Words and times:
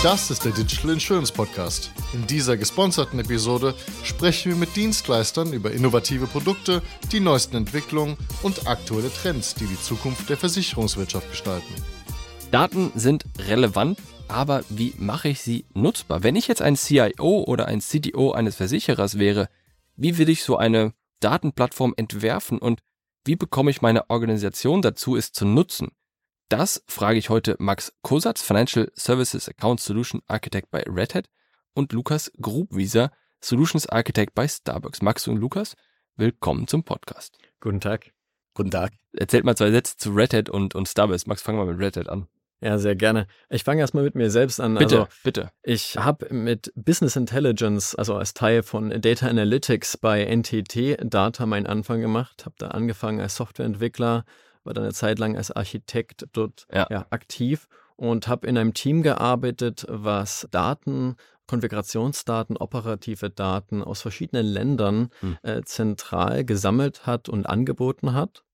Das 0.00 0.30
ist 0.30 0.44
der 0.44 0.52
Digital 0.52 0.92
Insurance 0.92 1.32
Podcast. 1.32 1.90
In 2.12 2.24
dieser 2.24 2.56
gesponserten 2.56 3.18
Episode 3.18 3.74
sprechen 4.04 4.52
wir 4.52 4.56
mit 4.56 4.76
Dienstleistern 4.76 5.52
über 5.52 5.72
innovative 5.72 6.28
Produkte, 6.28 6.82
die 7.10 7.18
neuesten 7.18 7.56
Entwicklungen 7.56 8.16
und 8.44 8.68
aktuelle 8.68 9.12
Trends, 9.12 9.56
die 9.56 9.66
die 9.66 9.80
Zukunft 9.80 10.30
der 10.30 10.36
Versicherungswirtschaft 10.36 11.28
gestalten. 11.28 11.74
Daten 12.52 12.92
sind 12.94 13.24
relevant, 13.48 13.98
aber 14.28 14.62
wie 14.68 14.94
mache 14.98 15.30
ich 15.30 15.40
sie 15.40 15.66
nutzbar? 15.74 16.22
Wenn 16.22 16.36
ich 16.36 16.46
jetzt 16.46 16.62
ein 16.62 16.76
CIO 16.76 17.42
oder 17.48 17.66
ein 17.66 17.80
CTO 17.80 18.30
eines 18.30 18.54
Versicherers 18.54 19.18
wäre, 19.18 19.48
wie 19.96 20.16
will 20.16 20.28
ich 20.28 20.44
so 20.44 20.56
eine 20.56 20.92
Datenplattform 21.18 21.94
entwerfen 21.96 22.58
und 22.60 22.82
wie 23.24 23.34
bekomme 23.34 23.72
ich 23.72 23.82
meine 23.82 24.08
Organisation 24.10 24.80
dazu, 24.80 25.16
es 25.16 25.32
zu 25.32 25.44
nutzen? 25.44 25.88
Das 26.48 26.82
frage 26.86 27.18
ich 27.18 27.28
heute 27.28 27.56
Max 27.58 27.92
Kosatz, 28.00 28.40
Financial 28.40 28.90
Services 28.94 29.50
Account 29.50 29.80
Solution 29.80 30.22
Architect 30.28 30.70
bei 30.70 30.82
Red 30.88 31.14
Hat 31.14 31.26
und 31.74 31.92
Lukas 31.92 32.32
Grubwieser, 32.40 33.12
Solutions 33.38 33.86
Architect 33.86 34.34
bei 34.34 34.48
Starbucks. 34.48 35.02
Max 35.02 35.28
und 35.28 35.36
Lukas, 35.36 35.76
willkommen 36.16 36.66
zum 36.66 36.84
Podcast. 36.84 37.36
Guten 37.60 37.80
Tag. 37.80 38.12
Guten 38.54 38.70
Tag. 38.70 38.92
Erzählt 39.12 39.44
mal 39.44 39.58
zwei 39.58 39.70
Sätze 39.70 39.98
zu 39.98 40.12
Red 40.12 40.32
Hat 40.32 40.48
und, 40.48 40.74
und 40.74 40.88
Starbucks. 40.88 41.26
Max, 41.26 41.42
fangen 41.42 41.58
wir 41.58 41.66
mit 41.66 41.78
Red 41.78 41.98
Hat 41.98 42.08
an. 42.08 42.28
Ja, 42.62 42.78
sehr 42.78 42.96
gerne. 42.96 43.26
Ich 43.50 43.62
fange 43.62 43.82
erstmal 43.82 44.04
mit 44.04 44.14
mir 44.14 44.30
selbst 44.30 44.58
an. 44.58 44.74
Bitte, 44.76 45.00
also, 45.00 45.08
bitte. 45.22 45.50
Ich 45.62 45.98
habe 45.98 46.32
mit 46.32 46.72
Business 46.74 47.14
Intelligence, 47.14 47.94
also 47.94 48.16
als 48.16 48.32
Teil 48.32 48.62
von 48.62 48.88
Data 49.02 49.28
Analytics 49.28 49.98
bei 49.98 50.24
NTT 50.24 50.96
Data 51.02 51.44
meinen 51.44 51.66
Anfang 51.66 52.00
gemacht, 52.00 52.46
habe 52.46 52.54
da 52.56 52.68
angefangen 52.68 53.20
als 53.20 53.36
Softwareentwickler, 53.36 54.24
war 54.68 54.74
dann 54.74 54.84
eine 54.84 54.92
Zeit 54.92 55.18
lang 55.18 55.36
als 55.36 55.50
Architekt 55.50 56.26
dort 56.32 56.66
ja. 56.72 56.86
Ja, 56.90 57.06
aktiv 57.10 57.66
und 57.96 58.28
habe 58.28 58.46
in 58.46 58.56
einem 58.56 58.74
Team 58.74 59.02
gearbeitet, 59.02 59.86
was 59.88 60.46
Daten, 60.50 61.16
Konfigurationsdaten, 61.48 62.56
operative 62.56 63.30
Daten 63.30 63.82
aus 63.82 64.02
verschiedenen 64.02 64.46
Ländern 64.46 65.08
hm. 65.20 65.38
äh, 65.42 65.62
zentral 65.62 66.44
gesammelt 66.44 67.06
hat 67.06 67.28
und 67.28 67.46
angeboten 67.46 68.12
hat. 68.12 68.44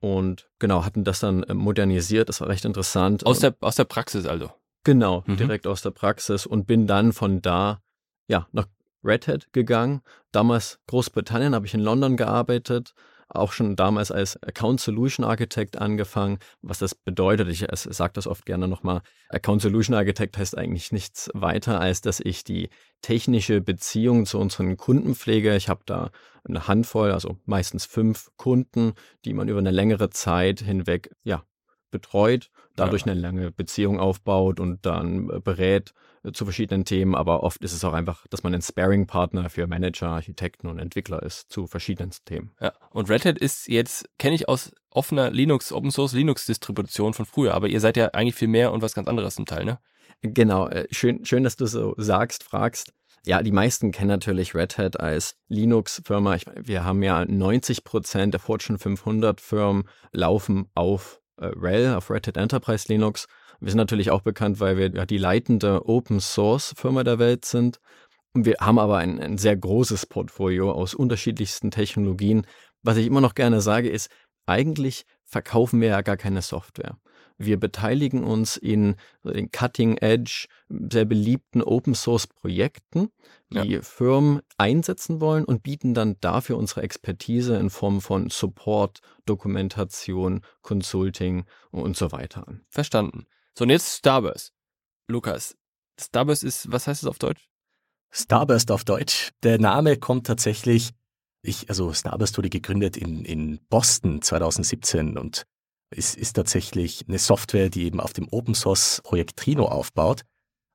Und 0.00 0.48
genau, 0.58 0.84
hatten 0.84 1.04
das 1.04 1.20
dann 1.20 1.42
äh, 1.44 1.54
modernisiert, 1.54 2.28
das 2.28 2.40
war 2.40 2.48
recht 2.48 2.64
interessant. 2.64 3.24
Aus 3.24 3.38
der, 3.38 3.54
aus 3.60 3.76
der 3.76 3.84
Praxis 3.84 4.26
also? 4.26 4.50
Genau, 4.84 5.22
mhm. 5.26 5.36
direkt 5.36 5.66
aus 5.66 5.82
der 5.82 5.90
Praxis 5.90 6.44
und 6.44 6.66
bin 6.66 6.88
dann 6.88 7.12
von 7.12 7.40
da 7.40 7.82
ja, 8.26 8.48
nach 8.50 8.66
Red 9.04 9.28
Hat 9.28 9.52
gegangen. 9.52 10.00
Damals 10.32 10.80
Großbritannien, 10.88 11.54
habe 11.54 11.66
ich 11.66 11.74
in 11.74 11.80
London 11.80 12.16
gearbeitet, 12.16 12.94
auch 13.34 13.52
schon 13.52 13.76
damals 13.76 14.10
als 14.10 14.42
Account 14.42 14.80
Solution 14.80 15.24
Architect 15.24 15.78
angefangen. 15.78 16.38
Was 16.60 16.78
das 16.78 16.94
bedeutet, 16.94 17.48
ich 17.48 17.66
sage 17.72 18.12
das 18.14 18.26
oft 18.26 18.46
gerne 18.46 18.68
nochmal, 18.68 19.02
Account 19.28 19.62
Solution 19.62 19.96
Architect 19.96 20.36
heißt 20.38 20.56
eigentlich 20.56 20.92
nichts 20.92 21.30
weiter, 21.34 21.80
als 21.80 22.00
dass 22.00 22.20
ich 22.20 22.44
die 22.44 22.68
technische 23.00 23.60
Beziehung 23.60 24.26
zu 24.26 24.38
unseren 24.38 24.76
Kunden 24.76 25.14
pflege. 25.14 25.56
Ich 25.56 25.68
habe 25.68 25.82
da 25.86 26.10
eine 26.44 26.68
Handvoll, 26.68 27.12
also 27.12 27.36
meistens 27.44 27.84
fünf 27.84 28.30
Kunden, 28.36 28.92
die 29.24 29.32
man 29.32 29.48
über 29.48 29.58
eine 29.58 29.70
längere 29.70 30.10
Zeit 30.10 30.60
hinweg 30.60 31.14
ja, 31.24 31.44
betreut, 31.92 32.50
dadurch 32.74 33.06
ja. 33.06 33.12
eine 33.12 33.20
lange 33.20 33.52
Beziehung 33.52 34.00
aufbaut 34.00 34.58
und 34.58 34.84
dann 34.84 35.30
äh, 35.30 35.38
berät 35.38 35.94
äh, 36.24 36.32
zu 36.32 36.44
verschiedenen 36.44 36.84
Themen. 36.84 37.14
Aber 37.14 37.44
oft 37.44 37.62
ist 37.62 37.72
es 37.72 37.84
auch 37.84 37.92
einfach, 37.92 38.26
dass 38.28 38.42
man 38.42 38.52
ein 38.52 38.62
Sparing-Partner 38.62 39.48
für 39.48 39.68
Manager, 39.68 40.08
Architekten 40.08 40.66
und 40.66 40.80
Entwickler 40.80 41.22
ist 41.22 41.52
zu 41.52 41.68
verschiedenen 41.68 42.10
Themen. 42.24 42.50
Ja, 42.60 42.72
und 42.90 43.08
Red 43.08 43.24
Hat 43.24 43.38
ist 43.38 43.68
jetzt, 43.68 44.08
kenne 44.18 44.34
ich 44.34 44.48
aus 44.48 44.72
offener 44.90 45.30
Linux, 45.30 45.72
Open 45.72 45.92
Source 45.92 46.14
Linux-Distribution 46.14 47.14
von 47.14 47.26
früher, 47.26 47.54
aber 47.54 47.68
ihr 47.68 47.80
seid 47.80 47.96
ja 47.96 48.08
eigentlich 48.08 48.34
viel 48.34 48.48
mehr 48.48 48.72
und 48.72 48.82
was 48.82 48.94
ganz 48.94 49.06
anderes 49.06 49.36
zum 49.36 49.46
Teil, 49.46 49.64
ne? 49.64 49.78
Genau, 50.22 50.68
äh, 50.68 50.86
schön, 50.90 51.24
schön, 51.24 51.44
dass 51.44 51.56
du 51.56 51.66
so 51.66 51.94
sagst, 51.96 52.44
fragst. 52.44 52.92
Ja, 53.24 53.42
die 53.42 53.52
meisten 53.52 53.92
kennen 53.92 54.08
natürlich 54.08 54.54
Red 54.54 54.78
Hat 54.78 54.98
als 54.98 55.36
Linux-Firma. 55.48 56.38
Wir 56.56 56.84
haben 56.84 57.02
ja 57.02 57.24
90 57.24 57.84
Prozent 57.84 58.34
der 58.34 58.40
Fortune 58.40 58.78
500 58.78 59.40
Firmen 59.40 59.84
laufen 60.12 60.66
auf 60.74 61.21
RHEL, 61.42 61.94
auf 61.94 62.10
Red 62.10 62.26
Hat 62.26 62.36
Enterprise 62.36 62.86
Linux. 62.88 63.26
Wir 63.60 63.70
sind 63.70 63.78
natürlich 63.78 64.10
auch 64.10 64.22
bekannt, 64.22 64.60
weil 64.60 64.76
wir 64.76 64.90
ja 64.92 65.06
die 65.06 65.18
leitende 65.18 65.88
Open 65.88 66.20
Source 66.20 66.74
Firma 66.76 67.04
der 67.04 67.18
Welt 67.18 67.44
sind. 67.44 67.78
Wir 68.34 68.56
haben 68.60 68.78
aber 68.78 68.98
ein, 68.98 69.20
ein 69.20 69.38
sehr 69.38 69.56
großes 69.56 70.06
Portfolio 70.06 70.72
aus 70.72 70.94
unterschiedlichsten 70.94 71.70
Technologien. 71.70 72.46
Was 72.82 72.96
ich 72.96 73.06
immer 73.06 73.20
noch 73.20 73.34
gerne 73.34 73.60
sage, 73.60 73.88
ist, 73.88 74.10
eigentlich 74.46 75.04
verkaufen 75.24 75.80
wir 75.80 75.88
ja 75.88 76.00
gar 76.00 76.16
keine 76.16 76.42
Software. 76.42 76.96
Wir 77.44 77.58
beteiligen 77.58 78.24
uns 78.24 78.56
in 78.56 78.96
den 79.24 79.50
Cutting 79.50 79.96
Edge, 79.98 80.46
sehr 80.68 81.04
beliebten 81.04 81.62
Open 81.62 81.94
Source 81.94 82.26
Projekten, 82.26 83.10
die 83.50 83.72
ja. 83.72 83.82
Firmen 83.82 84.40
einsetzen 84.58 85.20
wollen 85.20 85.44
und 85.44 85.62
bieten 85.62 85.94
dann 85.94 86.16
dafür 86.20 86.56
unsere 86.56 86.82
Expertise 86.82 87.56
in 87.56 87.70
Form 87.70 88.00
von 88.00 88.30
Support, 88.30 89.00
Dokumentation, 89.26 90.42
Consulting 90.62 91.44
und 91.70 91.96
so 91.96 92.12
weiter 92.12 92.46
an. 92.46 92.62
Verstanden. 92.68 93.26
So, 93.58 93.64
und 93.64 93.70
jetzt 93.70 93.98
Starburst. 93.98 94.52
Lukas, 95.08 95.56
Starburst 96.00 96.44
ist, 96.44 96.70
was 96.70 96.86
heißt 96.86 97.02
es 97.02 97.08
auf 97.08 97.18
Deutsch? 97.18 97.48
Starburst 98.10 98.70
auf 98.70 98.84
Deutsch. 98.84 99.30
Der 99.42 99.58
Name 99.58 99.96
kommt 99.96 100.26
tatsächlich, 100.26 100.90
ich, 101.42 101.68
also 101.68 101.92
Starburst 101.92 102.36
wurde 102.36 102.50
gegründet 102.50 102.96
in, 102.96 103.24
in 103.24 103.58
Boston 103.68 104.22
2017 104.22 105.18
und 105.18 105.46
ist, 105.92 106.16
ist 106.16 106.34
tatsächlich 106.34 107.04
eine 107.08 107.18
Software, 107.18 107.68
die 107.68 107.84
eben 107.84 108.00
auf 108.00 108.12
dem 108.12 108.28
Open 108.30 108.54
Source 108.54 109.00
Projekt 109.04 109.36
Trino 109.36 109.66
aufbaut. 109.66 110.22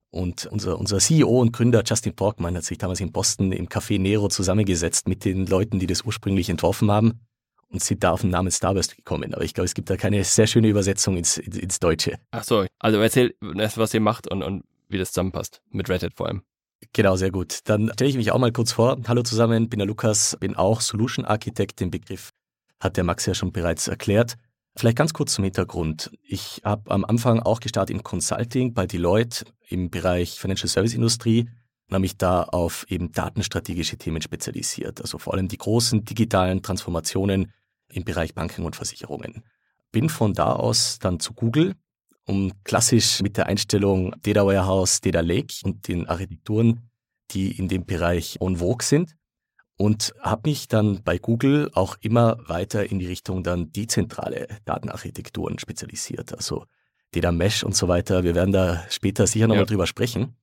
Und 0.10 0.46
unser, 0.48 0.80
unser 0.80 1.00
CEO 1.00 1.42
und 1.42 1.52
Gründer 1.52 1.84
Justin 1.86 2.16
Porkman 2.16 2.56
hat 2.56 2.64
sich 2.64 2.78
damals 2.78 3.02
in 3.02 3.12
Boston 3.12 3.52
im 3.52 3.68
Café 3.68 4.00
Nero 4.00 4.30
zusammengesetzt 4.30 5.08
mit 5.08 5.26
den 5.26 5.46
Leuten, 5.46 5.80
die 5.80 5.88
das 5.88 6.04
ursprünglich 6.04 6.50
entworfen 6.50 6.90
haben 6.90 7.20
und 7.70 7.84
sind 7.84 8.04
da 8.04 8.12
auf 8.12 8.22
den 8.22 8.30
Namen 8.30 8.52
Starburst 8.52 8.96
gekommen. 8.96 9.34
Aber 9.34 9.44
ich 9.44 9.54
glaube, 9.54 9.66
es 9.66 9.74
gibt 9.74 9.90
da 9.90 9.98
keine 9.98 10.24
sehr 10.24 10.48
schöne 10.48 10.70
Übersetzung 10.70 11.18
ins, 11.18 11.38
ins, 11.38 11.58
ins 11.58 11.80
Deutsche. 11.80 12.20
Ach 12.32 12.44
so, 12.44 12.66
also 12.80 12.98
erzähl 13.00 13.36
erst, 13.58 13.78
was 13.78 13.94
ihr 13.94 14.00
macht 14.00 14.32
und, 14.32 14.44
und 14.44 14.64
wie 14.90 14.98
das 14.98 15.12
zusammenpasst 15.12 15.62
mit 15.70 15.90
Red 15.90 16.04
Hat 16.04 16.14
vor 16.16 16.28
allem. 16.28 16.42
Genau, 16.94 17.16
sehr 17.16 17.32
gut. 17.32 17.60
Dann 17.66 17.92
stelle 17.94 18.10
ich 18.10 18.18
mich 18.18 18.32
auch 18.32 18.40
mal 18.40 18.52
kurz 18.52 18.72
vor. 18.72 18.98
Hallo 19.08 19.24
zusammen, 19.24 19.68
bin 19.68 19.80
der 19.80 19.88
Lukas, 19.88 20.38
bin 20.40 20.56
auch 20.56 20.82
Solution 20.82 21.26
Architect. 21.26 21.80
Den 21.80 21.92
Begriff 21.92 22.32
hat 22.80 22.98
der 22.98 23.04
Max 23.04 23.26
ja 23.26 23.34
schon 23.34 23.52
bereits 23.52 23.88
erklärt. 23.88 24.36
Vielleicht 24.78 24.98
ganz 24.98 25.12
kurz 25.12 25.34
zum 25.34 25.44
Hintergrund. 25.44 26.12
Ich 26.22 26.62
habe 26.64 26.92
am 26.92 27.04
Anfang 27.04 27.40
auch 27.40 27.62
gestartet 27.62 27.96
im 27.96 28.04
Consulting 28.04 28.76
bei 28.76 28.86
Deloitte 28.86 29.46
im 29.70 29.90
Bereich 29.90 30.40
Financial 30.40 30.70
Service 30.70 30.94
Industrie 30.94 31.50
und 31.88 31.96
habe 31.96 32.02
mich 32.02 32.16
da 32.16 32.44
auf 32.44 32.86
eben 32.88 33.12
datenstrategische 33.12 33.98
Themen 33.98 34.22
spezialisiert. 34.22 35.02
Also 35.02 35.18
vor 35.18 35.34
allem 35.34 35.48
die 35.48 35.58
großen 35.58 36.06
digitalen 36.06 36.62
Transformationen 36.62 37.52
im 37.90 38.04
Bereich 38.04 38.36
Banken 38.36 38.66
und 38.66 38.76
Versicherungen. 38.76 39.44
Bin 39.92 40.10
von 40.10 40.36
da 40.36 40.54
aus 40.54 41.00
dann 41.00 41.20
zu 41.20 41.34
Google, 41.34 41.74
um 42.28 42.52
klassisch 42.64 43.24
mit 43.24 43.38
der 43.38 43.48
Einstellung 43.48 44.14
Data 44.22 44.46
Warehouse, 44.46 45.02
Data 45.02 45.22
Lake 45.22 45.56
und 45.64 45.88
den 45.88 46.08
Architekturen, 46.08 46.92
die 47.32 47.58
in 47.58 47.68
dem 47.68 47.88
Bereich 47.88 48.40
on 48.42 48.58
vogue 48.58 48.86
sind, 48.86 49.16
und 49.78 50.14
habe 50.22 50.50
mich 50.50 50.68
dann 50.68 51.04
bei 51.04 51.18
Google 51.20 51.70
auch 51.74 51.98
immer 52.02 52.38
weiter 52.48 52.90
in 52.90 53.00
die 53.00 53.06
Richtung 53.06 53.44
dann 53.44 53.72
dezentrale 53.72 54.48
Datenarchitekturen 54.66 55.60
spezialisiert, 55.60 56.34
also 56.34 56.66
Data 57.12 57.32
Mesh 57.32 57.64
und 57.64 57.76
so 57.76 57.88
weiter. 57.88 58.24
Wir 58.24 58.36
werden 58.36 58.52
da 58.52 58.84
später 58.90 59.28
sicher 59.28 59.48
nochmal 59.48 59.64
ja. 59.64 59.68
drüber 59.68 59.88
sprechen 59.88 60.36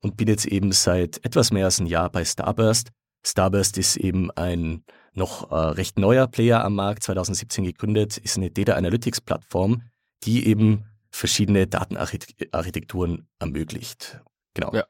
und 0.00 0.16
bin 0.16 0.28
jetzt 0.28 0.46
eben 0.46 0.72
seit 0.72 1.24
etwas 1.24 1.52
mehr 1.52 1.66
als 1.66 1.80
ein 1.80 1.86
Jahr 1.86 2.10
bei 2.10 2.24
Starburst. 2.24 2.90
Starburst 3.24 3.78
ist 3.78 3.96
eben 3.96 4.30
ein 4.32 4.84
noch 5.12 5.50
äh, 5.50 5.54
recht 5.54 5.98
neuer 5.98 6.26
Player 6.26 6.64
am 6.64 6.74
Markt, 6.74 7.02
2017 7.02 7.64
gegründet, 7.64 8.16
ist 8.18 8.36
eine 8.36 8.50
Data 8.50 8.74
Analytics 8.74 9.20
Plattform, 9.20 9.82
die 10.24 10.46
eben 10.46 10.84
verschiedene 11.10 11.66
Datenarchitekturen 11.66 13.28
ermöglicht. 13.38 14.20
Genau. 14.54 14.72
Ja. 14.72 14.84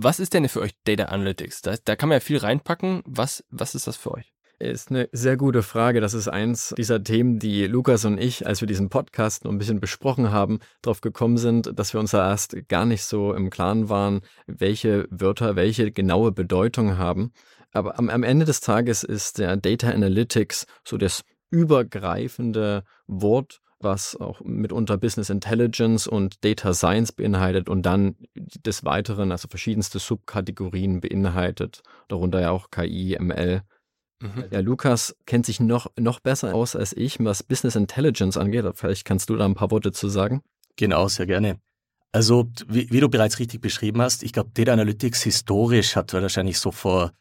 Was 0.00 0.20
ist 0.20 0.32
denn 0.32 0.48
für 0.48 0.60
euch 0.60 0.74
Data 0.84 1.06
Analytics? 1.06 1.60
Da, 1.60 1.74
da 1.84 1.96
kann 1.96 2.08
man 2.08 2.16
ja 2.16 2.20
viel 2.20 2.38
reinpacken. 2.38 3.02
Was, 3.04 3.42
was 3.50 3.74
ist 3.74 3.88
das 3.88 3.96
für 3.96 4.12
euch? 4.12 4.32
Ist 4.60 4.90
eine 4.90 5.08
sehr 5.10 5.36
gute 5.36 5.64
Frage. 5.64 6.00
Das 6.00 6.14
ist 6.14 6.28
eins 6.28 6.72
dieser 6.78 7.02
Themen, 7.02 7.40
die 7.40 7.66
Lukas 7.66 8.04
und 8.04 8.16
ich, 8.16 8.46
als 8.46 8.60
wir 8.60 8.68
diesen 8.68 8.90
Podcast 8.90 9.44
noch 9.44 9.50
ein 9.50 9.58
bisschen 9.58 9.80
besprochen 9.80 10.30
haben, 10.30 10.60
darauf 10.82 11.00
gekommen 11.00 11.36
sind, 11.36 11.76
dass 11.76 11.94
wir 11.94 11.98
uns 11.98 12.12
da 12.12 12.30
erst 12.30 12.68
gar 12.68 12.86
nicht 12.86 13.02
so 13.02 13.34
im 13.34 13.50
Klaren 13.50 13.88
waren, 13.88 14.20
welche 14.46 15.08
Wörter 15.10 15.56
welche 15.56 15.90
genaue 15.90 16.30
Bedeutung 16.30 16.96
haben. 16.96 17.32
Aber 17.72 17.98
am, 17.98 18.08
am 18.08 18.22
Ende 18.22 18.44
des 18.44 18.60
Tages 18.60 19.02
ist 19.02 19.38
der 19.38 19.56
Data 19.56 19.90
Analytics 19.90 20.66
so 20.86 20.96
das 20.96 21.22
übergreifende 21.50 22.84
Wort 23.08 23.58
was 23.80 24.16
auch 24.16 24.40
mitunter 24.40 24.96
Business 24.96 25.30
Intelligence 25.30 26.06
und 26.06 26.44
Data 26.44 26.74
Science 26.74 27.12
beinhaltet 27.12 27.68
und 27.68 27.82
dann 27.82 28.16
des 28.34 28.84
Weiteren, 28.84 29.30
also 29.32 29.48
verschiedenste 29.48 29.98
Subkategorien 29.98 31.00
beinhaltet, 31.00 31.82
darunter 32.08 32.40
ja 32.40 32.50
auch 32.50 32.70
KI, 32.70 33.16
ML. 33.18 33.62
Mhm. 34.20 34.44
Ja, 34.50 34.60
Lukas 34.60 35.16
kennt 35.26 35.46
sich 35.46 35.60
noch, 35.60 35.86
noch 35.98 36.20
besser 36.20 36.54
aus 36.54 36.74
als 36.74 36.92
ich, 36.92 37.22
was 37.24 37.42
Business 37.42 37.76
Intelligence 37.76 38.36
angeht. 38.36 38.64
Vielleicht 38.74 39.04
kannst 39.04 39.30
du 39.30 39.36
da 39.36 39.44
ein 39.44 39.54
paar 39.54 39.70
Worte 39.70 39.92
zu 39.92 40.08
sagen. 40.08 40.42
Genau, 40.76 41.08
sehr 41.08 41.26
gerne. 41.26 41.60
Also, 42.10 42.50
wie, 42.66 42.90
wie, 42.90 43.00
du 43.00 43.08
bereits 43.08 43.38
richtig 43.38 43.60
beschrieben 43.60 44.00
hast, 44.00 44.22
ich 44.22 44.32
glaube, 44.32 44.50
Data 44.54 44.72
Analytics 44.72 45.22
historisch 45.22 45.94
hat 45.94 46.12
wahrscheinlich 46.14 46.58
so 46.58 46.72
vor 46.72 47.12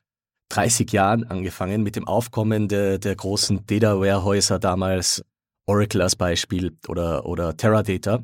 30 0.49 0.91
Jahren 0.91 1.25
angefangen 1.25 1.83
mit 1.83 1.97
dem 1.97 2.07
Aufkommen 2.07 2.67
der, 2.67 2.97
der 2.97 3.15
großen 3.15 3.65
Data 3.65 3.99
Warehäuser 3.99 4.59
damals, 4.59 5.23
Oracle 5.67 6.01
als 6.01 6.15
Beispiel 6.15 6.75
oder, 6.87 7.25
oder 7.25 7.55
Teradata. 7.55 8.23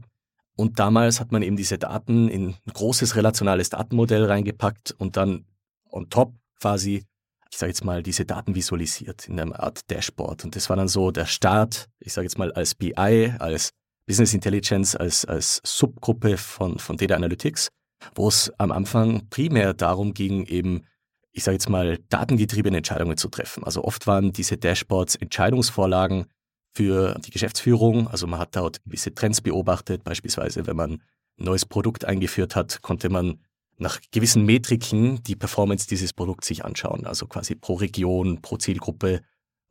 Und 0.55 0.79
damals 0.79 1.19
hat 1.19 1.31
man 1.31 1.41
eben 1.41 1.57
diese 1.57 1.77
Daten 1.77 2.29
in 2.29 2.49
ein 2.49 2.73
großes 2.73 3.15
relationales 3.15 3.69
Datenmodell 3.69 4.25
reingepackt 4.25 4.95
und 4.97 5.17
dann 5.17 5.45
on 5.89 6.09
top 6.09 6.33
quasi, 6.59 7.05
ich 7.51 7.57
sage 7.57 7.71
jetzt 7.71 7.83
mal, 7.83 8.01
diese 8.01 8.25
Daten 8.25 8.55
visualisiert 8.55 9.27
in 9.27 9.39
einer 9.39 9.59
Art 9.59 9.89
Dashboard. 9.91 10.45
Und 10.45 10.55
das 10.55 10.69
war 10.69 10.75
dann 10.75 10.87
so 10.87 11.11
der 11.11 11.25
Start, 11.25 11.89
ich 11.99 12.13
sage 12.13 12.25
jetzt 12.25 12.37
mal 12.37 12.51
als 12.53 12.75
BI, 12.75 13.33
als 13.39 13.71
Business 14.05 14.33
Intelligence, 14.33 14.95
als, 14.95 15.25
als 15.25 15.61
Subgruppe 15.63 16.37
von, 16.37 16.77
von 16.77 16.97
Data 16.97 17.15
Analytics, 17.15 17.69
wo 18.15 18.27
es 18.27 18.51
am 18.57 18.71
Anfang 18.71 19.27
primär 19.29 19.73
darum 19.73 20.13
ging, 20.13 20.45
eben, 20.45 20.85
ich 21.31 21.43
sage 21.43 21.55
jetzt 21.55 21.69
mal, 21.69 21.97
datengetriebene 22.09 22.77
Entscheidungen 22.77 23.17
zu 23.17 23.29
treffen. 23.29 23.63
Also 23.63 23.83
oft 23.83 24.05
waren 24.07 24.33
diese 24.33 24.57
Dashboards 24.57 25.15
Entscheidungsvorlagen, 25.15 26.25
für 26.73 27.19
die 27.25 27.31
Geschäftsführung. 27.31 28.07
Also 28.07 28.27
man 28.27 28.39
hat 28.39 28.55
dort 28.55 28.83
gewisse 28.83 29.13
Trends 29.13 29.41
beobachtet. 29.41 30.03
Beispielsweise, 30.03 30.65
wenn 30.67 30.75
man 30.75 30.91
ein 30.93 31.01
neues 31.37 31.65
Produkt 31.65 32.05
eingeführt 32.05 32.55
hat, 32.55 32.81
konnte 32.81 33.09
man 33.09 33.39
nach 33.77 33.99
gewissen 34.11 34.45
Metriken 34.45 35.23
die 35.23 35.35
Performance 35.35 35.87
dieses 35.87 36.13
Produkts 36.13 36.47
sich 36.47 36.65
anschauen. 36.65 37.05
Also 37.05 37.27
quasi 37.27 37.55
pro 37.55 37.75
Region, 37.75 38.41
pro 38.41 38.57
Zielgruppe 38.57 39.21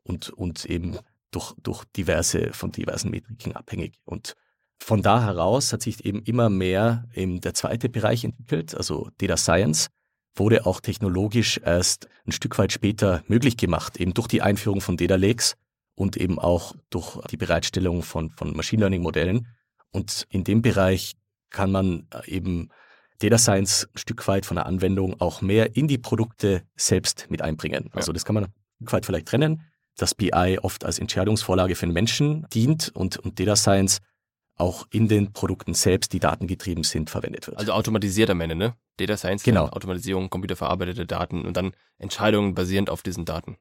und, 0.05 0.31
und 0.31 0.65
eben 0.65 0.99
durch, 1.31 1.55
durch 1.63 1.85
diverse, 1.97 2.53
von 2.53 2.73
diversen 2.73 3.11
Metriken 3.11 3.55
abhängig. 3.55 3.95
Und 4.05 4.35
von 4.79 5.03
da 5.03 5.25
heraus 5.25 5.73
hat 5.73 5.83
sich 5.83 6.05
eben 6.05 6.23
immer 6.23 6.51
mehr 6.51 7.09
eben 7.15 7.41
der 7.41 7.55
zweite 7.55 7.89
Bereich 7.89 8.25
entwickelt, 8.25 8.75
also 8.75 9.11
Data 9.19 9.37
Science, 9.37 9.89
wurde 10.35 10.67
auch 10.67 10.81
technologisch 10.81 11.61
erst 11.63 12.09
ein 12.27 12.33
Stück 12.33 12.59
weit 12.59 12.73
später 12.73 13.23
möglich 13.29 13.57
gemacht, 13.57 13.99
eben 13.99 14.15
durch 14.15 14.29
die 14.29 14.43
Einführung 14.43 14.81
von 14.81 14.97
Data 14.97 15.17
Lakes 15.17 15.57
und 16.03 16.17
eben 16.17 16.41
auch 16.41 16.75
durch 16.91 17.25
die 17.31 17.37
Bereitstellung 17.37 18.03
von, 18.03 18.31
von 18.31 18.57
Machine 18.57 18.81
Learning 18.81 19.03
Modellen. 19.03 19.47
Und 19.93 20.27
in 20.31 20.43
dem 20.43 20.61
Bereich 20.61 21.15
kann 21.49 21.71
man 21.71 22.09
äh, 22.11 22.29
eben 22.29 22.71
Data 23.21 23.39
Science 23.39 23.89
ein 23.95 23.99
Stück 23.99 24.27
weit 24.27 24.45
von 24.45 24.57
der 24.57 24.67
Anwendung 24.67 25.21
auch 25.21 25.43
mehr 25.43 25.77
in 25.77 25.87
die 25.87 25.99
Produkte 25.99 26.65
selbst 26.75 27.27
mit 27.31 27.41
einbringen. 27.41 27.85
Ja. 27.85 27.95
Also 27.95 28.13
das 28.13 28.25
kann 28.25 28.35
man 28.35 28.45
ein 28.47 28.53
Stück 28.81 28.93
weit 28.93 29.07
vielleicht 29.07 29.29
trennen, 29.29 29.63
dass 29.97 30.15
BI 30.17 30.59
oft 30.61 30.85
als 30.85 30.99
Entscheidungsvorlage 30.99 31.77
für 31.77 31.87
den 31.87 31.93
Menschen 31.93 32.47
dient 32.53 32.91
und, 32.95 33.19
und 33.19 33.39
Data 33.39 33.55
Science 33.55 34.01
auch 34.57 34.87
in 34.91 35.07
den 35.07 35.33
Produkten 35.33 35.73
selbst, 35.73 36.13
die 36.13 36.19
datengetrieben 36.19 36.83
sind, 36.83 37.11
verwendet 37.11 37.47
wird. 37.47 37.59
Also 37.59 37.73
automatisiert 37.73 38.29
am 38.31 38.41
Ende, 38.41 38.57
ne? 38.57 38.75
Data 38.97 39.17
Science, 39.17 39.45
genau. 39.45 39.69
Automatisierung, 39.69 40.31
computerverarbeitete 40.31 41.07
Daten 41.07 41.47
und 41.47 41.57
dann 41.57 41.73
Entscheidungen 41.99 42.55
basierend 42.55 42.91
auf 42.91 43.03
diesen 43.03 43.25
Daten. 43.25 43.57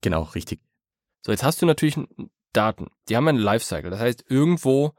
Genau, 0.00 0.22
richtig. 0.22 0.60
So, 1.22 1.32
jetzt 1.32 1.44
hast 1.44 1.62
du 1.62 1.66
natürlich 1.66 1.98
Daten. 2.52 2.88
Die 3.08 3.16
haben 3.16 3.28
einen 3.28 3.38
Lifecycle. 3.38 3.90
Das 3.90 4.00
heißt, 4.00 4.24
irgendwo, 4.28 4.92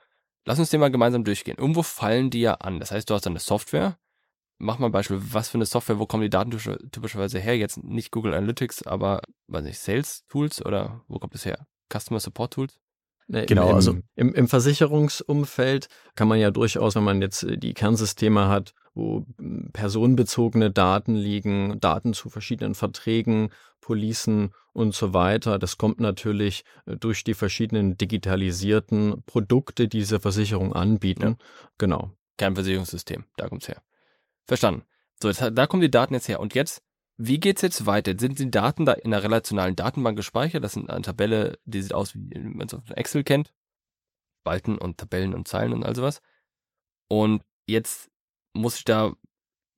lass 0.46 0.60
uns 0.60 0.70
den 0.70 0.80
mal 0.80 0.92
gemeinsam 0.92 1.24
durchgehen. 1.24 1.58
Irgendwo 1.58 1.84
fallen 1.84 2.30
die 2.30 2.42
ja 2.42 2.56
an. 2.56 2.80
Das 2.80 2.92
heißt, 2.92 3.10
du 3.10 3.14
hast 3.14 3.26
dann 3.26 3.34
eine 3.34 3.40
Software. 3.40 3.98
Mach 4.58 4.80
mal 4.80 4.88
ein 4.88 4.92
Beispiel, 4.92 5.20
was 5.22 5.50
für 5.50 5.56
eine 5.58 5.66
Software, 5.66 6.00
wo 6.00 6.06
kommen 6.06 6.24
die 6.24 6.30
Daten 6.30 6.52
typischerweise 6.92 7.40
her? 7.40 7.58
Jetzt 7.58 7.84
nicht 7.84 8.12
Google 8.12 8.34
Analytics, 8.34 8.84
aber, 8.84 9.22
weiß 9.48 9.64
nicht, 9.64 9.80
Sales 9.80 10.26
Tools 10.30 10.66
oder 10.66 11.04
wo 11.08 11.20
kommt 11.20 11.36
es 11.36 11.46
her? 11.46 11.68
Customer 11.92 12.20
Support 12.20 12.54
Tools? 12.54 12.80
Nee, 13.28 13.46
genau, 13.46 13.70
im, 13.70 13.76
also 13.76 13.98
im, 14.16 14.34
im 14.34 14.48
Versicherungsumfeld 14.48 15.88
kann 16.16 16.28
man 16.28 16.40
ja 16.40 16.52
durchaus, 16.52 16.96
wenn 16.96 17.04
man 17.04 17.22
jetzt 17.22 17.44
äh, 17.44 17.58
die 17.58 17.74
Kernsysteme 17.74 18.48
hat, 18.48 18.74
wo 18.94 19.26
hm, 19.38 19.70
personenbezogene 19.74 20.72
Daten 20.72 21.16
liegen, 21.16 21.80
Daten 21.80 22.14
zu 22.14 22.30
verschiedenen 22.30 22.76
Verträgen, 22.76 23.50
Policen 23.82 24.54
und 24.72 24.94
so 24.94 25.14
weiter. 25.14 25.60
Das 25.60 25.78
kommt 25.78 26.00
natürlich 26.00 26.64
äh, 26.86 26.96
durch 26.98 27.24
die 27.24 27.34
verschiedenen 27.34 27.98
digitalisierten 27.98 29.24
Produkte, 29.26 29.88
die 29.88 30.00
diese 30.00 30.20
Versicherung 30.20 30.74
anbieten. 30.74 31.38
Ja. 31.40 31.46
Genau. 31.78 32.12
Kernversicherungssystem, 32.38 33.26
da 33.38 33.48
kommt's 33.48 33.68
her. 33.68 33.82
Verstanden. 34.46 34.84
So, 35.22 35.30
jetzt, 35.30 35.42
da 35.54 35.68
kommen 35.68 35.82
die 35.82 35.92
Daten 35.92 36.14
jetzt 36.14 36.28
her. 36.28 36.40
Und 36.40 36.56
jetzt 36.56 36.84
wie 37.18 37.40
geht's 37.40 37.62
jetzt 37.62 37.86
weiter? 37.86 38.14
Sind 38.18 38.40
die 38.40 38.50
Daten 38.50 38.86
da 38.86 38.94
in 38.94 39.14
einer 39.14 39.24
relationalen 39.24 39.76
Datenbank 39.76 40.18
gespeichert? 40.18 40.64
Das 40.64 40.74
sind 40.74 40.90
eine 40.90 41.04
Tabelle, 41.04 41.60
die 41.66 41.82
sieht 41.82 41.94
aus, 41.94 42.16
wie 42.16 42.40
man 42.40 42.68
es 42.68 42.74
auf 42.74 42.90
Excel 42.90 43.24
kennt. 43.24 43.54
Spalten 44.42 44.78
und 44.78 44.98
Tabellen 44.98 45.34
und 45.34 45.48
Zeilen 45.48 45.74
und 45.74 45.86
all 45.86 45.96
sowas. 45.96 46.22
Und 47.08 47.44
jetzt 47.68 48.10
muss 48.54 48.78
ich 48.78 48.86
da, 48.86 49.14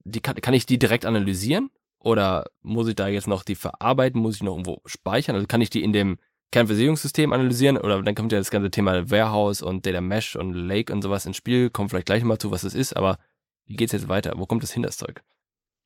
die 0.03 0.21
kann, 0.21 0.35
kann 0.35 0.53
ich 0.53 0.65
die 0.65 0.77
direkt 0.77 1.05
analysieren? 1.05 1.69
Oder 1.99 2.45
muss 2.61 2.87
ich 2.87 2.95
da 2.95 3.07
jetzt 3.07 3.27
noch 3.27 3.43
die 3.43 3.55
verarbeiten? 3.55 4.21
Muss 4.21 4.35
ich 4.35 4.43
noch 4.43 4.53
irgendwo 4.53 4.81
speichern? 4.85 5.35
Also 5.35 5.47
kann 5.47 5.61
ich 5.61 5.71
die 5.71 5.83
in 5.83 5.91
dem 5.91 6.19
Kernversicherungssystem 6.51 7.33
analysieren? 7.33 7.77
Oder 7.77 8.03
dann 8.03 8.13
kommt 8.13 8.31
ja 8.31 8.37
das 8.37 8.51
ganze 8.51 8.69
Thema 8.69 9.09
Warehouse 9.09 9.63
und 9.63 9.85
Data 9.85 10.01
Mesh 10.01 10.35
und 10.35 10.53
Lake 10.53 10.93
und 10.93 11.01
sowas 11.01 11.25
ins 11.25 11.37
Spiel. 11.37 11.71
Kommt 11.71 11.89
vielleicht 11.89 12.05
gleich 12.05 12.23
mal 12.23 12.37
zu, 12.37 12.51
was 12.51 12.63
es 12.63 12.75
ist. 12.75 12.95
Aber 12.95 13.17
wie 13.65 13.75
geht's 13.75 13.93
jetzt 13.93 14.07
weiter? 14.07 14.33
Wo 14.35 14.45
kommt 14.45 14.61
das 14.61 14.71
hin, 14.71 14.83
das 14.83 14.97
Zeug? 14.97 15.23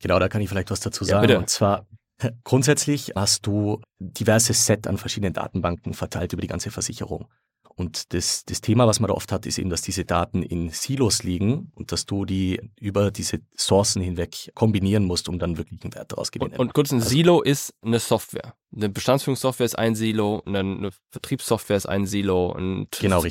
Genau, 0.02 0.18
da 0.18 0.28
kann 0.28 0.42
ich 0.42 0.48
vielleicht 0.48 0.70
was 0.70 0.80
dazu 0.80 1.04
sagen. 1.04 1.28
Ja, 1.28 1.38
Und 1.38 1.48
zwar 1.48 1.86
grundsätzlich 2.44 3.12
hast 3.14 3.46
du 3.46 3.80
diverses 3.98 4.66
Set 4.66 4.86
an 4.86 4.98
verschiedenen 4.98 5.32
Datenbanken 5.32 5.94
verteilt 5.94 6.32
über 6.32 6.42
die 6.42 6.48
ganze 6.48 6.70
Versicherung. 6.70 7.28
Und 7.74 8.12
das, 8.12 8.44
das 8.44 8.60
Thema, 8.60 8.86
was 8.86 9.00
man 9.00 9.08
da 9.08 9.14
oft 9.14 9.32
hat, 9.32 9.46
ist 9.46 9.58
eben, 9.58 9.70
dass 9.70 9.82
diese 9.82 10.04
Daten 10.04 10.42
in 10.42 10.70
Silos 10.70 11.22
liegen 11.22 11.72
und 11.74 11.92
dass 11.92 12.06
du 12.06 12.24
die 12.24 12.60
über 12.78 13.10
diese 13.10 13.40
Sourcen 13.56 14.02
hinweg 14.02 14.50
kombinieren 14.54 15.04
musst, 15.04 15.28
um 15.28 15.38
dann 15.38 15.56
wirklich 15.56 15.82
einen 15.82 15.94
Wert 15.94 16.12
daraus 16.12 16.30
gewinnen. 16.30 16.52
Und, 16.52 16.58
und 16.60 16.74
kurz, 16.74 16.92
ein 16.92 16.98
also, 16.98 17.08
Silo 17.08 17.42
ist 17.42 17.74
eine 17.82 17.98
Software. 17.98 18.54
Eine 18.74 18.88
Bestandsführungssoftware 18.88 19.66
ist 19.66 19.78
ein 19.78 19.94
Silo, 19.94 20.42
eine, 20.46 20.90
Vertriebssoftware 21.10 21.76
ist 21.76 21.86
ein 21.86 22.06
Silo, 22.06 22.52
ein 22.52 22.88
genau, 23.00 23.22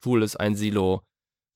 Tool 0.00 0.22
ist 0.22 0.36
ein 0.36 0.56
Silo, 0.56 1.02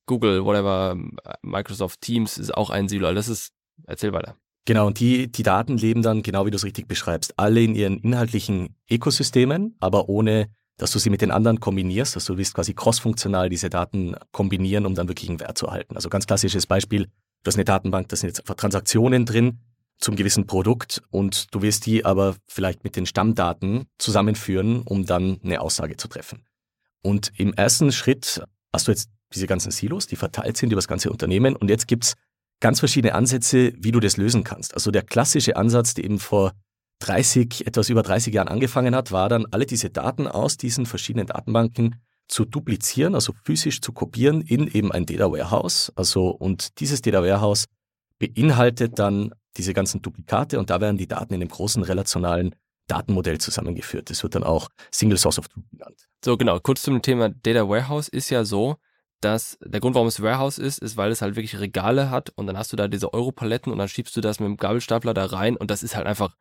Google, 0.07 0.45
whatever, 0.45 0.97
Microsoft 1.43 2.01
Teams 2.01 2.39
ist 2.39 2.55
auch 2.55 2.71
ein 2.71 2.89
Silo. 2.89 3.13
Das 3.13 3.29
ist, 3.29 3.53
erzähl 3.87 4.13
weiter. 4.13 4.37
Genau, 4.69 4.87
und 4.87 5.01
die, 5.01 5.33
die 5.33 5.43
Daten 5.43 5.79
leben 5.79 6.03
dann, 6.03 6.23
genau 6.23 6.45
wie 6.45 6.51
du 6.51 6.57
es 6.57 6.65
richtig 6.65 6.89
beschreibst, 6.89 7.39
alle 7.39 7.63
in 7.63 7.75
ihren 7.75 8.01
inhaltlichen 8.01 8.77
Ökosystemen, 8.91 9.77
aber 9.81 10.11
ohne, 10.11 10.51
dass 10.79 10.93
du 10.93 10.99
sie 10.99 11.11
mit 11.11 11.21
den 11.21 11.31
anderen 11.31 11.61
kombinierst. 11.61 12.17
Also 12.17 12.33
du 12.33 12.39
willst 12.39 12.55
quasi 12.55 12.73
crossfunktional 12.73 13.51
diese 13.51 13.69
Daten 13.69 14.15
kombinieren, 14.33 14.87
um 14.87 14.95
dann 14.95 15.09
wirklich 15.09 15.29
einen 15.29 15.41
Wert 15.41 15.59
zu 15.59 15.67
erhalten. 15.67 15.97
Also 15.97 16.09
ganz 16.09 16.27
klassisches 16.27 16.67
Beispiel, 16.67 17.05
du 17.05 17.49
hast 17.49 17.57
eine 17.57 17.65
Datenbank, 17.65 18.09
da 18.09 18.17
sind 18.17 18.29
jetzt 18.29 18.45
Transaktionen 18.47 19.27
drin 19.27 19.59
zum 19.99 20.15
gewissen 20.17 20.47
Produkt 20.47 21.03
und 21.11 21.53
du 21.53 21.61
willst 21.61 21.85
die 21.87 22.05
aber 22.05 22.37
vielleicht 22.47 22.85
mit 22.85 22.97
den 22.97 23.05
Stammdaten 23.05 23.87
zusammenführen, 23.99 24.83
um 24.83 25.05
dann 25.05 25.41
eine 25.43 25.61
Aussage 25.61 25.97
zu 25.97 26.09
treffen. 26.09 26.45
Und 27.03 27.33
im 27.37 27.53
ersten 27.53 27.91
Schritt 27.93 28.43
hast 28.73 28.87
du 28.87 28.93
jetzt 28.93 29.11
diese 29.35 29.47
ganzen 29.47 29.73
Silos, 29.73 30.07
die 30.07 30.17
verteilt 30.17 30.57
sind 30.57 30.71
über 30.73 30.79
das 30.79 30.89
ganze 30.89 31.11
Unternehmen 31.11 31.57
und 31.57 31.69
jetzt 31.69 31.89
gibt's 31.89 32.15
ganz 32.61 32.79
verschiedene 32.79 33.15
Ansätze, 33.15 33.73
wie 33.77 33.93
du 33.93 34.01
das 34.01 34.17
lösen 34.17 34.45
kannst. 34.45 34.75
Also 34.75 34.91
der 34.91 35.03
klassische 35.03 35.57
Ansatz, 35.57 35.95
der 35.95 36.05
eben 36.05 36.19
vor 36.19 36.53
30, 37.01 37.67
etwas 37.67 37.91
über 37.91 38.03
30 38.03 38.35
Jahren 38.35 38.49
angefangen 38.49 38.95
hat, 38.95 39.13
war 39.13 39.29
dann 39.29 39.47
alle 39.51 39.67
diese 39.67 39.91
Daten 39.91 40.27
aus 40.27 40.57
diesen 40.57 40.87
verschiedenen 40.87 41.27
Datenbanken 41.27 41.97
zu 42.29 42.45
duplizieren, 42.45 43.15
also 43.15 43.33
physisch 43.45 43.81
zu 43.81 43.93
kopieren 43.93 44.43
in 44.43 44.69
eben 44.69 44.93
ein 44.93 45.07
Data 45.07 45.31
Warehouse. 45.31 45.93
Also 45.97 46.29
und 46.29 46.79
dieses 46.81 47.01
Data 47.01 47.23
Warehouse 47.23 47.65
beinhaltet 48.19 48.99
dann 48.99 49.33
diese 49.57 49.75
ganzen 49.75 50.03
Duplikate 50.03 50.59
und 50.59 50.71
da 50.71 50.81
werden 50.81 50.99
die 50.99 51.09
Daten 51.09 51.35
in 51.35 51.41
einem 51.41 51.51
großen 51.51 51.83
relationalen 51.83 52.55
Datenmodell 52.87 53.39
zusammengeführt. 53.39 54.11
Das 54.11 54.23
wird 54.23 54.35
dann 54.35 54.45
auch 54.45 54.69
Single 54.91 55.19
Source 55.19 55.39
of 55.39 55.49
Truth 55.49 55.69
genannt. 55.71 56.09
So 56.25 56.37
genau, 56.37 56.59
kurz 56.61 56.83
zum 56.83 57.03
Thema 57.03 57.29
Data 57.29 57.69
Warehouse 57.69 58.09
ist 58.09 58.31
ja 58.31 58.45
so, 58.45 58.77
dass 59.21 59.59
der 59.65 59.81
Grund, 59.81 59.95
warum 59.95 60.09
es 60.09 60.23
Warehouse 60.23 60.59
ist, 60.59 60.79
ist, 60.79 60.97
weil 60.97 61.11
es 61.11 61.23
halt 61.23 61.37
wirklich 61.37 61.59
Regale 61.59 62.11
hat 62.11 62.31
und 62.37 62.47
dann 62.47 62.57
hast 62.57 62.73
du 62.73 62.77
da 62.77 62.89
diese 62.89 63.13
Europaletten 63.13 63.73
und 63.73 63.79
dann 63.79 63.89
schiebst 63.89 64.17
du 64.17 64.21
das 64.21 64.39
mit 64.39 64.47
dem 64.47 64.57
Gabelstapler 64.57 65.13
da 65.13 65.27
rein 65.27 65.57
und 65.57 65.71
das 65.71 65.83
ist 65.83 65.97
halt 65.97 66.07
einfach 66.07 66.37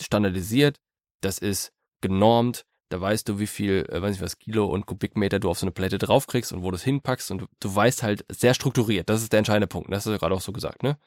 standardisiert, 0.00 0.78
das 1.20 1.38
ist 1.38 1.72
genormt, 2.00 2.64
da 2.90 3.00
weißt 3.00 3.28
du, 3.28 3.38
wie 3.38 3.46
viel, 3.46 3.86
äh, 3.88 4.02
weiß 4.02 4.16
ich 4.16 4.20
was, 4.20 4.38
Kilo 4.38 4.66
und 4.66 4.86
Kubikmeter 4.86 5.38
du 5.38 5.48
auf 5.48 5.58
so 5.58 5.64
eine 5.64 5.72
Palette 5.72 5.98
draufkriegst 5.98 6.52
und 6.52 6.62
wo 6.62 6.70
du 6.70 6.76
es 6.76 6.82
hinpackst 6.82 7.30
und 7.30 7.42
du, 7.42 7.46
du 7.60 7.74
weißt 7.74 8.02
halt 8.02 8.24
sehr 8.28 8.54
strukturiert, 8.54 9.08
das 9.08 9.22
ist 9.22 9.32
der 9.32 9.38
entscheidende 9.38 9.68
Punkt, 9.68 9.90
das 9.90 10.04
hast 10.04 10.12
du 10.12 10.18
gerade 10.18 10.34
auch 10.34 10.40
so 10.40 10.52
gesagt, 10.52 10.82
ne? 10.82 10.98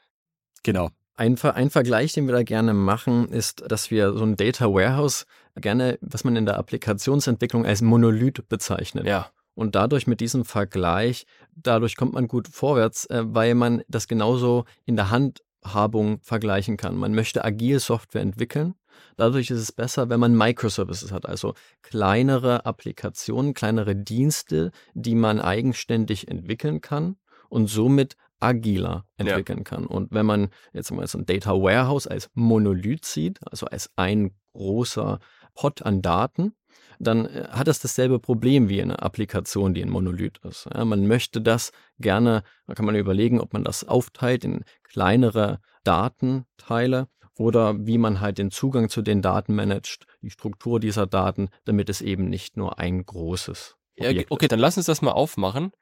Genau. 0.62 0.90
Ein, 1.16 1.38
ein, 1.40 1.70
Vergleich, 1.70 2.12
den 2.12 2.26
wir 2.26 2.34
da 2.34 2.42
gerne 2.42 2.74
machen, 2.74 3.28
ist, 3.28 3.62
dass 3.68 3.92
wir 3.92 4.14
so 4.14 4.24
ein 4.24 4.34
Data 4.34 4.66
Warehouse 4.66 5.26
gerne, 5.54 5.96
was 6.00 6.24
man 6.24 6.34
in 6.34 6.44
der 6.44 6.58
Applikationsentwicklung 6.58 7.64
als 7.64 7.82
Monolith 7.82 8.48
bezeichnet. 8.48 9.06
Ja. 9.06 9.30
Und 9.54 9.76
dadurch 9.76 10.08
mit 10.08 10.20
diesem 10.20 10.44
Vergleich, 10.44 11.26
dadurch 11.54 11.96
kommt 11.96 12.14
man 12.14 12.26
gut 12.26 12.48
vorwärts, 12.48 13.06
äh, 13.06 13.22
weil 13.26 13.54
man 13.54 13.82
das 13.86 14.08
genauso 14.08 14.64
in 14.86 14.96
der 14.96 15.10
Handhabung 15.10 16.18
vergleichen 16.22 16.76
kann. 16.76 16.96
Man 16.96 17.14
möchte 17.14 17.44
agil 17.44 17.78
Software 17.78 18.22
entwickeln. 18.22 18.74
Dadurch 19.16 19.50
ist 19.50 19.60
es 19.60 19.72
besser, 19.72 20.08
wenn 20.08 20.20
man 20.20 20.36
Microservices 20.36 21.12
hat, 21.12 21.26
also 21.26 21.54
kleinere 21.82 22.66
Applikationen, 22.66 23.54
kleinere 23.54 23.94
Dienste, 23.96 24.70
die 24.94 25.14
man 25.14 25.40
eigenständig 25.40 26.28
entwickeln 26.28 26.80
kann 26.80 27.16
und 27.48 27.68
somit 27.68 28.16
agiler 28.40 29.06
entwickeln 29.16 29.58
ja. 29.58 29.64
kann. 29.64 29.86
Und 29.86 30.12
wenn 30.12 30.26
man 30.26 30.48
jetzt 30.72 30.90
mal 30.90 31.06
so 31.06 31.18
ein 31.18 31.26
Data 31.26 31.52
Warehouse 31.52 32.06
als 32.06 32.30
Monolith 32.34 33.04
sieht, 33.04 33.38
also 33.50 33.66
als 33.66 33.90
ein 33.96 34.32
großer 34.52 35.18
Pot 35.54 35.82
an 35.82 36.02
Daten, 36.02 36.54
dann 36.98 37.26
äh, 37.26 37.48
hat 37.50 37.68
das 37.68 37.80
dasselbe 37.80 38.18
Problem 38.18 38.68
wie 38.68 38.82
eine 38.82 39.00
Applikation, 39.02 39.74
die 39.74 39.82
ein 39.82 39.90
Monolith 39.90 40.38
ist. 40.44 40.68
Ja, 40.72 40.84
man 40.84 41.06
möchte 41.06 41.40
das 41.40 41.72
gerne, 41.98 42.42
da 42.66 42.74
kann 42.74 42.86
man 42.86 42.96
überlegen, 42.96 43.40
ob 43.40 43.52
man 43.52 43.64
das 43.64 43.84
aufteilt 43.84 44.44
in 44.44 44.64
kleinere 44.82 45.60
Datenteile 45.84 47.08
oder 47.38 47.86
wie 47.86 47.98
man 47.98 48.20
halt 48.20 48.38
den 48.38 48.50
Zugang 48.50 48.88
zu 48.88 49.02
den 49.02 49.22
Daten 49.22 49.54
managt, 49.54 50.06
die 50.22 50.30
Struktur 50.30 50.80
dieser 50.80 51.06
Daten, 51.06 51.48
damit 51.64 51.88
es 51.88 52.00
eben 52.00 52.28
nicht 52.28 52.56
nur 52.56 52.78
ein 52.78 53.04
großes 53.04 53.76
Objekt 53.98 54.30
okay, 54.30 54.48
dann 54.48 54.58
lass 54.58 54.76
uns 54.76 54.86
das 54.86 55.02
mal 55.02 55.12
aufmachen. 55.12 55.72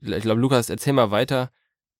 Ich 0.00 0.22
glaube, 0.22 0.40
Lukas, 0.40 0.68
erzähl 0.68 0.92
mal 0.92 1.10
weiter. 1.10 1.50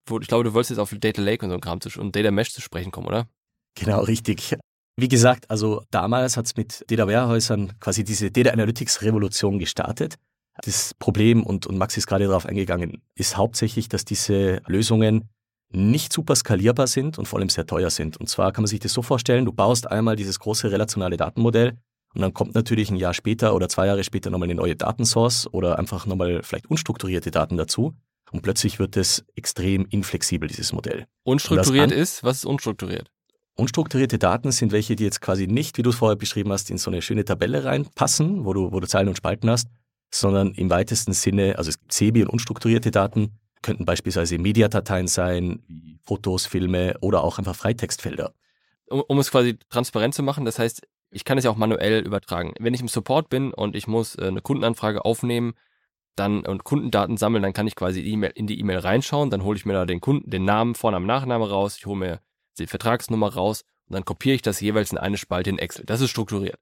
Wo, 0.06 0.18
ich 0.18 0.26
glaube, 0.26 0.44
du 0.44 0.54
wolltest 0.54 0.70
jetzt 0.70 0.78
auf 0.78 0.92
Data 0.98 1.22
Lake 1.22 1.44
und 1.44 1.50
so 1.50 1.54
ein 1.54 1.60
Kram 1.60 1.80
zu, 1.80 2.00
und 2.00 2.16
Data 2.16 2.30
Mesh 2.30 2.52
zu 2.52 2.60
sprechen 2.60 2.90
kommen, 2.90 3.06
oder? 3.06 3.28
Genau, 3.76 4.00
richtig. 4.00 4.56
Wie 4.96 5.08
gesagt, 5.08 5.48
also 5.50 5.84
damals 5.90 6.36
hat 6.36 6.46
es 6.46 6.56
mit 6.56 6.84
Data 6.90 7.06
Warehäusern 7.06 7.78
quasi 7.78 8.04
diese 8.04 8.30
Data 8.30 8.50
Analytics 8.50 9.02
Revolution 9.02 9.58
gestartet. 9.58 10.16
Das 10.62 10.92
Problem, 10.94 11.44
und, 11.44 11.66
und 11.66 11.78
Max 11.78 11.96
ist 11.96 12.06
gerade 12.06 12.26
darauf 12.26 12.44
eingegangen, 12.44 13.02
ist 13.14 13.36
hauptsächlich, 13.36 13.88
dass 13.88 14.04
diese 14.04 14.60
Lösungen 14.66 15.30
nicht 15.72 16.12
super 16.12 16.34
skalierbar 16.34 16.86
sind 16.86 17.18
und 17.18 17.26
vor 17.26 17.38
allem 17.38 17.48
sehr 17.48 17.66
teuer 17.66 17.90
sind. 17.90 18.16
Und 18.16 18.28
zwar 18.28 18.52
kann 18.52 18.62
man 18.62 18.68
sich 18.68 18.80
das 18.80 18.92
so 18.92 19.02
vorstellen, 19.02 19.44
du 19.44 19.52
baust 19.52 19.90
einmal 19.90 20.16
dieses 20.16 20.38
große 20.38 20.70
relationale 20.70 21.16
Datenmodell 21.16 21.78
und 22.14 22.20
dann 22.20 22.34
kommt 22.34 22.54
natürlich 22.54 22.90
ein 22.90 22.96
Jahr 22.96 23.14
später 23.14 23.54
oder 23.54 23.68
zwei 23.68 23.86
Jahre 23.86 24.04
später 24.04 24.30
nochmal 24.30 24.46
eine 24.46 24.54
neue 24.54 24.76
Datensource 24.76 25.48
oder 25.52 25.78
einfach 25.78 26.06
nochmal 26.06 26.42
vielleicht 26.42 26.66
unstrukturierte 26.66 27.30
Daten 27.30 27.56
dazu. 27.56 27.94
Und 28.30 28.42
plötzlich 28.42 28.78
wird 28.78 28.96
es 28.96 29.24
extrem 29.34 29.86
inflexibel, 29.86 30.48
dieses 30.48 30.72
Modell. 30.72 31.06
Unstrukturiert 31.22 31.92
ist? 31.92 32.24
Was 32.24 32.38
ist 32.38 32.44
unstrukturiert? 32.46 33.10
Unstrukturierte 33.54 34.18
Daten 34.18 34.50
sind 34.52 34.72
welche, 34.72 34.96
die 34.96 35.04
jetzt 35.04 35.20
quasi 35.20 35.46
nicht, 35.46 35.76
wie 35.76 35.82
du 35.82 35.90
es 35.90 35.96
vorher 35.96 36.16
beschrieben 36.16 36.50
hast, 36.52 36.70
in 36.70 36.78
so 36.78 36.90
eine 36.90 37.02
schöne 37.02 37.26
Tabelle 37.26 37.64
reinpassen, 37.64 38.46
wo 38.46 38.54
du, 38.54 38.72
wo 38.72 38.80
du 38.80 38.88
Zeilen 38.88 39.08
und 39.08 39.16
Spalten 39.16 39.50
hast, 39.50 39.68
sondern 40.10 40.52
im 40.52 40.70
weitesten 40.70 41.12
Sinne, 41.12 41.58
also 41.58 41.68
es 41.68 41.78
gibt 41.78 41.92
CB 41.92 42.22
und 42.22 42.30
unstrukturierte 42.30 42.90
Daten, 42.90 43.38
könnten 43.62 43.84
beispielsweise 43.84 44.38
Mediadateien 44.38 45.06
sein, 45.06 45.62
wie 45.68 45.98
Fotos, 46.04 46.46
Filme 46.46 46.96
oder 47.00 47.22
auch 47.24 47.38
einfach 47.38 47.54
Freitextfelder. 47.54 48.34
Um, 48.86 49.02
um 49.06 49.18
es 49.18 49.30
quasi 49.30 49.58
transparent 49.70 50.14
zu 50.14 50.22
machen, 50.22 50.44
das 50.44 50.58
heißt, 50.58 50.86
ich 51.10 51.24
kann 51.24 51.38
es 51.38 51.44
ja 51.44 51.50
auch 51.50 51.56
manuell 51.56 52.04
übertragen. 52.04 52.54
Wenn 52.58 52.74
ich 52.74 52.80
im 52.80 52.88
Support 52.88 53.28
bin 53.28 53.52
und 53.52 53.76
ich 53.76 53.86
muss 53.86 54.16
äh, 54.16 54.26
eine 54.26 54.40
Kundenanfrage 54.40 55.04
aufnehmen, 55.04 55.54
dann 56.16 56.44
und 56.44 56.64
Kundendaten 56.64 57.16
sammeln, 57.16 57.42
dann 57.42 57.52
kann 57.52 57.66
ich 57.66 57.74
quasi 57.74 58.00
in 58.00 58.46
die 58.46 58.60
E-Mail 58.60 58.78
reinschauen, 58.78 59.30
dann 59.30 59.44
hole 59.44 59.56
ich 59.56 59.64
mir 59.64 59.72
da 59.72 59.86
den 59.86 60.00
Kunden, 60.00 60.28
den 60.28 60.44
Namen, 60.44 60.74
Vornamen, 60.74 61.06
Nachname 61.06 61.48
raus, 61.48 61.76
ich 61.78 61.86
hole 61.86 61.98
mir 61.98 62.20
die 62.58 62.66
Vertragsnummer 62.66 63.32
raus 63.32 63.64
und 63.86 63.94
dann 63.94 64.04
kopiere 64.04 64.34
ich 64.34 64.42
das 64.42 64.60
jeweils 64.60 64.92
in 64.92 64.98
eine 64.98 65.16
Spalte 65.16 65.50
in 65.50 65.58
Excel. 65.58 65.86
Das 65.86 66.00
ist 66.00 66.10
strukturiert. 66.10 66.58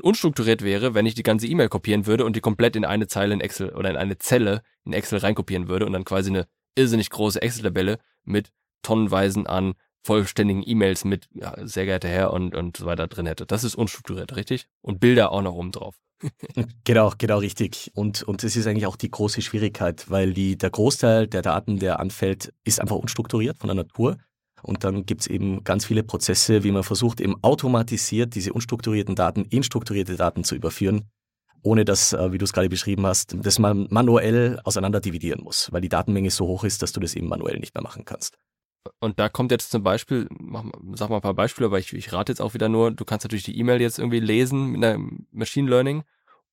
Unstrukturiert 0.00 0.62
wäre, 0.62 0.94
wenn 0.94 1.06
ich 1.06 1.14
die 1.14 1.22
ganze 1.22 1.46
E-Mail 1.46 1.68
kopieren 1.68 2.06
würde 2.06 2.24
und 2.24 2.34
die 2.34 2.40
komplett 2.40 2.76
in 2.76 2.84
eine 2.84 3.08
Zeile 3.08 3.34
in 3.34 3.40
Excel 3.40 3.70
oder 3.74 3.90
in 3.90 3.96
eine 3.96 4.18
Zelle 4.18 4.62
in 4.84 4.92
Excel 4.92 5.18
reinkopieren 5.18 5.68
würde 5.68 5.86
und 5.86 5.92
dann 5.92 6.04
quasi 6.04 6.30
eine 6.30 6.46
irrsinnig 6.74 7.10
große 7.10 7.42
Excel-Tabelle 7.42 7.98
mit 8.24 8.50
tonnenweisen 8.82 9.46
an 9.46 9.74
vollständigen 10.04 10.62
E-Mails 10.66 11.04
mit 11.04 11.28
ja, 11.32 11.54
sehr 11.66 11.84
geehrter 11.84 12.08
Herr 12.08 12.32
und, 12.32 12.54
und 12.54 12.76
so 12.76 12.86
weiter 12.86 13.06
drin 13.06 13.26
hätte. 13.26 13.46
Das 13.46 13.64
ist 13.64 13.74
unstrukturiert, 13.74 14.34
richtig? 14.34 14.66
Und 14.80 14.98
Bilder 14.98 15.30
auch 15.30 15.42
noch 15.42 15.54
oben 15.54 15.72
drauf. 15.72 15.96
genau, 16.84 17.12
genau 17.18 17.38
richtig. 17.38 17.90
Und, 17.94 18.22
und 18.22 18.42
ist 18.42 18.66
eigentlich 18.66 18.86
auch 18.86 18.96
die 18.96 19.10
große 19.10 19.42
Schwierigkeit, 19.42 20.10
weil 20.10 20.32
die, 20.32 20.56
der 20.56 20.70
Großteil 20.70 21.26
der 21.26 21.42
Daten, 21.42 21.78
der 21.78 22.00
anfällt, 22.00 22.52
ist 22.64 22.80
einfach 22.80 22.96
unstrukturiert 22.96 23.58
von 23.58 23.68
der 23.68 23.76
Natur. 23.76 24.18
Und 24.62 24.84
dann 24.84 25.06
gibt 25.06 25.22
es 25.22 25.26
eben 25.26 25.64
ganz 25.64 25.84
viele 25.84 26.02
Prozesse, 26.02 26.62
wie 26.64 26.70
man 26.70 26.84
versucht, 26.84 27.20
eben 27.20 27.36
automatisiert 27.42 28.34
diese 28.34 28.52
unstrukturierten 28.52 29.14
Daten 29.14 29.44
in 29.44 29.62
strukturierte 29.62 30.16
Daten 30.16 30.44
zu 30.44 30.54
überführen, 30.54 31.10
ohne 31.62 31.84
dass, 31.84 32.12
äh, 32.12 32.32
wie 32.32 32.38
du 32.38 32.44
es 32.44 32.52
gerade 32.52 32.68
beschrieben 32.68 33.06
hast, 33.06 33.36
dass 33.44 33.58
man 33.58 33.86
manuell 33.90 34.60
auseinander 34.64 35.00
dividieren 35.00 35.42
muss, 35.42 35.70
weil 35.72 35.80
die 35.80 35.88
Datenmenge 35.88 36.30
so 36.30 36.46
hoch 36.46 36.64
ist, 36.64 36.82
dass 36.82 36.92
du 36.92 37.00
das 37.00 37.14
eben 37.14 37.28
manuell 37.28 37.58
nicht 37.58 37.74
mehr 37.74 37.82
machen 37.82 38.04
kannst. 38.04 38.36
Und 38.98 39.18
da 39.18 39.28
kommt 39.28 39.52
jetzt 39.52 39.70
zum 39.70 39.82
Beispiel, 39.82 40.26
mach, 40.30 40.64
sag 40.94 41.08
mal 41.08 41.16
ein 41.16 41.22
paar 41.22 41.34
Beispiele, 41.34 41.66
aber 41.66 41.78
ich, 41.78 41.92
ich 41.92 42.12
rate 42.12 42.32
jetzt 42.32 42.40
auch 42.40 42.54
wieder 42.54 42.68
nur, 42.68 42.90
du 42.90 43.04
kannst 43.04 43.24
natürlich 43.24 43.44
die 43.44 43.56
E-Mail 43.58 43.80
jetzt 43.80 43.98
irgendwie 43.98 44.20
lesen 44.20 44.72
mit 44.72 44.84
einem 44.84 45.26
Machine 45.30 45.70
Learning 45.70 46.02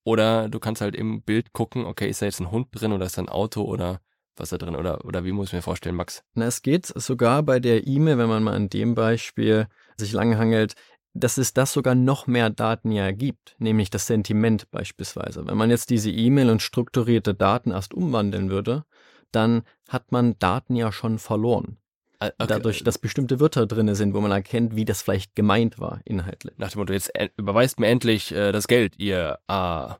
oder 0.04 0.48
du 0.48 0.60
kannst 0.60 0.82
halt 0.82 0.96
im 0.96 1.24
Bild 1.24 1.54
gucken, 1.54 1.86
okay, 1.86 2.08
ist 2.08 2.22
da 2.22 2.28
jetzt 2.28 2.39
ein 2.39 2.51
Hund 2.51 2.68
drin 2.72 2.92
oder 2.92 3.06
ist 3.06 3.18
da 3.18 3.24
ein 3.24 3.30
Auto 3.30 3.63
oder 3.63 4.00
was 4.39 4.50
da 4.50 4.58
drin 4.58 4.75
oder, 4.75 5.05
oder 5.05 5.25
wie 5.25 5.31
muss 5.31 5.48
ich 5.48 5.53
mir 5.53 5.62
vorstellen, 5.62 5.96
Max? 5.96 6.24
Na, 6.34 6.46
es 6.46 6.62
geht 6.62 6.86
sogar 6.86 7.43
bei 7.43 7.60
der 7.60 7.88
E-Mail, 7.88 8.17
wenn 8.17 8.29
man 8.29 8.43
mal 8.43 8.55
an 8.55 8.69
dem 8.69 8.96
Beispiel 8.96 9.67
sich 9.98 10.13
langhangelt, 10.13 10.75
dass 11.13 11.38
es 11.38 11.53
das 11.53 11.74
sogar 11.74 11.96
noch 11.96 12.27
mehr 12.27 12.50
Daten 12.50 12.91
ja 12.91 13.12
gibt, 13.12 13.55
nämlich 13.58 13.89
das 13.89 14.08
Sentiment 14.08 14.69
beispielsweise. 14.72 15.46
Wenn 15.46 15.58
man 15.58 15.69
jetzt 15.69 15.89
diese 15.89 16.12
E-Mail 16.12 16.50
und 16.50 16.62
strukturierte 16.62 17.34
Daten 17.34 17.72
erst 17.72 17.93
umwandeln 17.93 18.50
würde, 18.50 18.86
dann 19.31 19.63
hat 19.88 20.12
man 20.12 20.38
Daten 20.39 20.75
ja 20.75 20.91
schon 20.91 21.19
verloren. 21.19 21.77
Ah, 22.19 22.27
okay. 22.38 22.48
Dadurch, 22.48 22.84
dass 22.84 22.98
bestimmte 22.98 23.39
Wörter 23.39 23.65
drin 23.65 23.93
sind, 23.96 24.13
wo 24.13 24.19
man 24.19 24.31
erkennt, 24.31 24.75
wie 24.75 24.86
das 24.86 25.01
vielleicht 25.01 25.36
gemeint 25.36 25.79
war, 25.79 26.01
inhaltlich. 26.03 26.53
Nach 26.58 26.69
dem 26.69 26.79
Motto, 26.79 26.93
jetzt 26.93 27.12
überweist 27.38 27.79
mir 27.79 27.88
endlich 27.88 28.34
äh, 28.34 28.51
das 28.51 28.67
Geld, 28.67 29.00
ihr 29.00 29.39
Ah. 29.48 29.98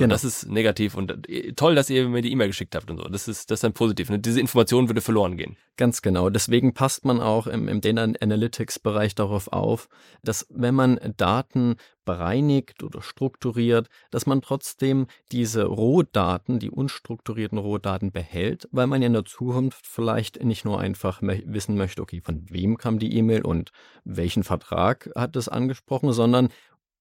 So, 0.00 0.04
genau. 0.04 0.14
Das 0.14 0.24
ist 0.24 0.48
negativ 0.48 0.94
und 0.94 1.28
äh, 1.28 1.52
toll, 1.52 1.74
dass 1.74 1.90
ihr 1.90 2.08
mir 2.08 2.22
die 2.22 2.32
E-Mail 2.32 2.48
geschickt 2.48 2.74
habt 2.74 2.90
und 2.90 2.96
so. 2.96 3.04
Das 3.04 3.28
ist, 3.28 3.50
das 3.50 3.58
ist 3.58 3.64
dann 3.64 3.72
positiv. 3.74 4.08
Und 4.08 4.24
diese 4.24 4.40
Information 4.40 4.88
würde 4.88 5.02
verloren 5.02 5.36
gehen. 5.36 5.56
Ganz 5.76 6.00
genau. 6.00 6.30
Deswegen 6.30 6.72
passt 6.72 7.04
man 7.04 7.20
auch 7.20 7.46
im, 7.46 7.68
im 7.68 7.80
Data 7.80 8.06
Analytics 8.20 8.78
Bereich 8.78 9.14
darauf 9.14 9.48
auf, 9.48 9.88
dass 10.22 10.46
wenn 10.48 10.74
man 10.74 10.98
Daten 11.16 11.76
bereinigt 12.06 12.82
oder 12.82 13.02
strukturiert, 13.02 13.88
dass 14.10 14.26
man 14.26 14.40
trotzdem 14.40 15.06
diese 15.32 15.64
Rohdaten, 15.64 16.58
die 16.58 16.70
unstrukturierten 16.70 17.58
Rohdaten 17.58 18.10
behält, 18.10 18.68
weil 18.72 18.86
man 18.86 19.02
ja 19.02 19.06
in 19.06 19.12
der 19.12 19.26
Zukunft 19.26 19.86
vielleicht 19.86 20.42
nicht 20.42 20.64
nur 20.64 20.80
einfach 20.80 21.20
wissen 21.22 21.76
möchte, 21.76 22.00
okay, 22.00 22.22
von 22.24 22.46
wem 22.48 22.78
kam 22.78 22.98
die 22.98 23.14
E-Mail 23.16 23.42
und 23.42 23.70
welchen 24.04 24.44
Vertrag 24.44 25.10
hat 25.14 25.36
es 25.36 25.48
angesprochen, 25.48 26.12
sondern 26.12 26.48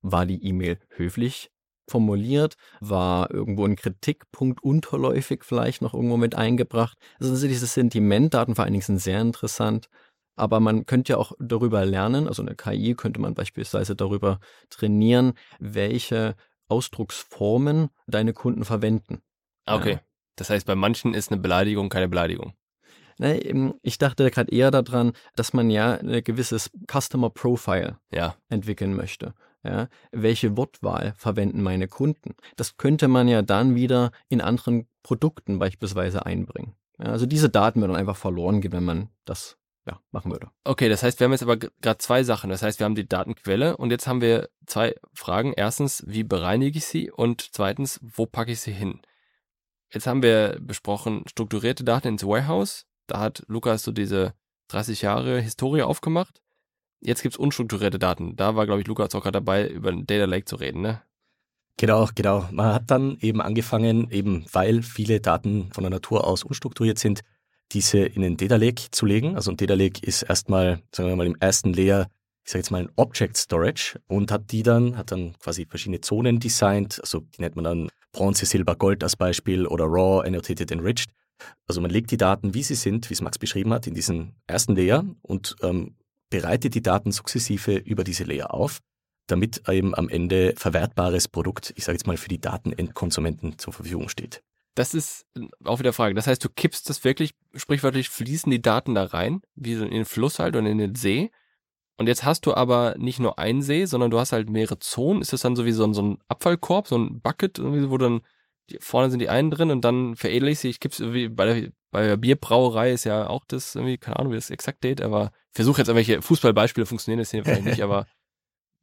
war 0.01 0.25
die 0.25 0.43
E-Mail 0.45 0.79
höflich 0.89 1.49
formuliert, 1.89 2.55
war 2.79 3.31
irgendwo 3.31 3.65
ein 3.65 3.75
Kritikpunkt 3.75 4.63
unterläufig 4.63 5.43
vielleicht 5.43 5.81
noch 5.81 5.93
irgendwo 5.93 6.17
mit 6.17 6.35
eingebracht. 6.35 6.97
Also 7.19 7.47
diese 7.47 7.65
Sentimentdaten 7.65 8.55
vor 8.55 8.63
allen 8.63 8.73
Dingen 8.73 8.83
sind 8.83 8.99
sehr 8.99 9.21
interessant. 9.21 9.89
Aber 10.35 10.61
man 10.61 10.85
könnte 10.85 11.13
ja 11.13 11.17
auch 11.17 11.33
darüber 11.39 11.85
lernen, 11.85 12.27
also 12.27 12.41
eine 12.41 12.55
KI 12.55 12.95
könnte 12.95 13.19
man 13.19 13.33
beispielsweise 13.33 13.95
darüber 13.95 14.39
trainieren, 14.69 15.33
welche 15.59 16.35
Ausdrucksformen 16.69 17.89
deine 18.07 18.31
Kunden 18.31 18.63
verwenden. 18.63 19.21
Okay. 19.65 19.93
Ja. 19.93 19.99
Das 20.37 20.49
heißt, 20.49 20.65
bei 20.65 20.75
manchen 20.75 21.13
ist 21.13 21.31
eine 21.31 21.41
Beleidigung 21.41 21.89
keine 21.89 22.07
Beleidigung. 22.07 22.53
Ich 23.81 23.97
dachte 23.97 24.31
gerade 24.31 24.49
eher 24.49 24.71
daran, 24.71 25.11
dass 25.35 25.51
man 25.51 25.69
ja 25.69 25.95
ein 25.95 26.23
gewisses 26.23 26.71
Customer 26.89 27.29
Profile 27.29 27.99
ja. 28.13 28.37
entwickeln 28.47 28.95
möchte. 28.95 29.33
Ja, 29.63 29.89
welche 30.11 30.55
Wortwahl 30.55 31.13
verwenden 31.17 31.61
meine 31.61 31.87
Kunden? 31.87 32.35
Das 32.55 32.77
könnte 32.77 33.07
man 33.09 33.27
ja 33.27 33.41
dann 33.41 33.75
wieder 33.75 34.11
in 34.29 34.39
anderen 34.39 34.87
Produkten 35.03 35.59
beispielsweise 35.59 36.25
einbringen. 36.25 36.75
Ja, 36.97 37.07
also 37.07 37.25
diese 37.25 37.49
Daten 37.49 37.81
würden 37.81 37.95
einfach 37.95 38.15
verloren 38.15 38.61
gehen, 38.61 38.71
wenn 38.71 38.85
man 38.85 39.09
das 39.25 39.57
ja, 39.85 39.99
machen 40.11 40.31
würde. 40.31 40.49
Okay, 40.63 40.87
das 40.87 41.03
heißt, 41.03 41.19
wir 41.19 41.25
haben 41.25 41.31
jetzt 41.31 41.43
aber 41.43 41.57
gerade 41.57 41.97
zwei 41.97 42.23
Sachen. 42.23 42.49
Das 42.49 42.61
heißt, 42.61 42.79
wir 42.79 42.85
haben 42.85 42.95
die 42.95 43.07
Datenquelle 43.07 43.75
und 43.75 43.91
jetzt 43.91 44.07
haben 44.07 44.21
wir 44.21 44.49
zwei 44.65 44.95
Fragen. 45.13 45.53
Erstens, 45.55 46.03
wie 46.07 46.23
bereinige 46.23 46.77
ich 46.77 46.85
sie? 46.85 47.11
Und 47.11 47.41
zweitens, 47.53 47.99
wo 48.01 48.25
packe 48.25 48.51
ich 48.51 48.61
sie 48.61 48.71
hin? 48.71 49.01
Jetzt 49.91 50.07
haben 50.07 50.21
wir 50.21 50.57
besprochen, 50.61 51.23
strukturierte 51.27 51.83
Daten 51.83 52.09
ins 52.09 52.23
Warehouse. 52.23 52.85
Da 53.07 53.19
hat 53.19 53.43
Lukas 53.47 53.83
so 53.83 53.91
diese 53.91 54.33
30 54.67 55.01
Jahre 55.01 55.41
Historie 55.41 55.81
aufgemacht. 55.81 56.41
Jetzt 57.01 57.21
gibt 57.21 57.35
es 57.35 57.39
unstrukturierte 57.39 57.99
Daten. 57.99 58.35
Da 58.35 58.55
war, 58.55 58.65
glaube 58.65 58.81
ich, 58.81 58.87
Lukas 58.87 59.15
auch 59.15 59.21
gerade 59.21 59.37
dabei, 59.37 59.67
über 59.67 59.89
ein 59.89 60.05
Data 60.05 60.25
Lake 60.25 60.45
zu 60.45 60.57
reden, 60.57 60.81
ne? 60.81 61.01
Genau, 61.77 62.09
genau. 62.13 62.45
Man 62.51 62.73
hat 62.73 62.91
dann 62.91 63.17
eben 63.21 63.41
angefangen, 63.41 64.11
eben 64.11 64.45
weil 64.51 64.81
viele 64.81 65.21
Daten 65.21 65.71
von 65.71 65.83
der 65.83 65.91
Natur 65.91 66.27
aus 66.27 66.43
unstrukturiert 66.43 66.99
sind, 66.99 67.21
diese 67.71 67.99
in 67.99 68.21
den 68.21 68.35
Data 68.35 68.57
Lake 68.57 68.83
zu 68.91 69.05
legen. 69.05 69.35
Also 69.35 69.51
ein 69.51 69.57
Data 69.57 69.75
Lake 69.75 70.05
ist 70.05 70.23
erstmal, 70.23 70.81
sagen 70.93 71.07
wir 71.07 71.15
mal, 71.15 71.25
im 71.25 71.37
ersten 71.39 71.71
Layer, 71.71 72.07
ich 72.43 72.51
sage 72.51 72.59
jetzt 72.59 72.71
mal 72.71 72.81
ein 72.81 72.89
Object 72.97 73.37
Storage 73.37 73.97
und 74.07 74.29
hat 74.29 74.51
die 74.51 74.63
dann, 74.63 74.97
hat 74.97 75.13
dann 75.13 75.37
quasi 75.39 75.65
verschiedene 75.65 76.01
Zonen 76.01 76.41
designt. 76.41 76.99
Also 76.99 77.21
die 77.21 77.41
nennt 77.41 77.55
man 77.55 77.63
dann 77.63 77.89
Bronze, 78.11 78.45
Silber, 78.45 78.75
Gold 78.75 79.01
als 79.01 79.15
Beispiel 79.15 79.65
oder 79.65 79.85
Raw, 79.85 80.27
Annotated, 80.27 80.71
Enriched. 80.71 81.09
Also 81.65 81.79
man 81.79 81.91
legt 81.91 82.11
die 82.11 82.17
Daten, 82.17 82.53
wie 82.53 82.63
sie 82.63 82.75
sind, 82.75 83.09
wie 83.09 83.13
es 83.13 83.21
Max 83.21 83.37
beschrieben 83.37 83.71
hat, 83.71 83.87
in 83.87 83.93
diesen 83.93 84.35
ersten 84.47 84.75
Layer 84.75 85.05
und 85.21 85.55
ähm, 85.61 85.95
bereitet 86.29 86.75
die 86.75 86.81
Daten 86.81 87.11
sukzessive 87.11 87.75
über 87.75 88.03
diese 88.03 88.23
Layer 88.23 88.53
auf, 88.53 88.79
damit 89.27 89.67
eben 89.67 89.95
am 89.95 90.09
Ende 90.09 90.53
verwertbares 90.57 91.27
Produkt, 91.27 91.73
ich 91.75 91.85
sage 91.85 91.97
jetzt 91.97 92.07
mal, 92.07 92.17
für 92.17 92.29
die 92.29 92.41
Datenendkonsumenten 92.41 93.57
zur 93.57 93.73
Verfügung 93.73 94.09
steht. 94.09 94.41
Das 94.75 94.93
ist 94.93 95.25
auch 95.65 95.79
wieder 95.79 95.93
Frage. 95.93 96.15
Das 96.15 96.27
heißt, 96.27 96.43
du 96.43 96.49
kippst 96.49 96.89
das 96.89 97.03
wirklich, 97.03 97.31
sprichwörtlich 97.53 98.09
fließen 98.09 98.49
die 98.49 98.61
Daten 98.61 98.95
da 98.95 99.03
rein, 99.03 99.41
wie 99.55 99.75
so 99.75 99.83
in 99.83 99.91
den 99.91 100.05
Fluss 100.05 100.39
halt 100.39 100.55
und 100.55 100.65
in 100.65 100.77
den 100.77 100.95
See. 100.95 101.31
Und 101.97 102.07
jetzt 102.07 102.23
hast 102.23 102.45
du 102.45 102.53
aber 102.53 102.95
nicht 102.97 103.19
nur 103.19 103.39
einen 103.39 103.61
See, 103.61 103.85
sondern 103.85 104.09
du 104.09 104.19
hast 104.19 104.31
halt 104.31 104.49
mehrere 104.49 104.79
Zonen. 104.79 105.21
Ist 105.21 105.33
das 105.33 105.41
dann 105.41 105.57
so 105.57 105.65
wie 105.65 105.73
so 105.73 105.83
ein, 105.83 105.93
so 105.93 106.01
ein 106.01 106.17
Abfallkorb, 106.29 106.87
so 106.87 106.97
ein 106.97 107.19
Bucket, 107.19 107.59
wo 107.61 107.97
dann 107.97 108.21
die, 108.69 108.77
vorne 108.79 109.09
sind 109.09 109.19
die 109.19 109.27
einen 109.27 109.51
drin 109.51 109.69
und 109.69 109.81
dann 109.81 110.15
veredel 110.15 110.47
ich 110.49 110.59
sie. 110.59 110.69
Ich 110.69 110.79
kipp's 110.79 111.01
irgendwie 111.01 111.27
bei 111.27 111.45
der, 111.45 111.71
bei 111.91 112.05
der 112.05 112.17
Bierbrauerei 112.17 112.91
ist 112.91 113.03
ja 113.03 113.27
auch 113.27 113.45
das 113.45 113.75
irgendwie, 113.75 113.97
keine 113.97 114.19
Ahnung, 114.19 114.31
wie 114.31 114.37
das 114.37 114.49
exakt 114.49 114.81
geht, 114.81 115.01
aber 115.01 115.31
ich 115.51 115.55
versuche 115.55 115.81
jetzt 115.81 115.87
irgendwelche 115.87 116.21
Fußballbeispiele 116.21 116.85
funktionieren 116.85 117.19
das 117.19 117.31
hier 117.31 117.43
vielleicht 117.43 117.65
nicht, 117.65 117.83
aber 117.83 118.05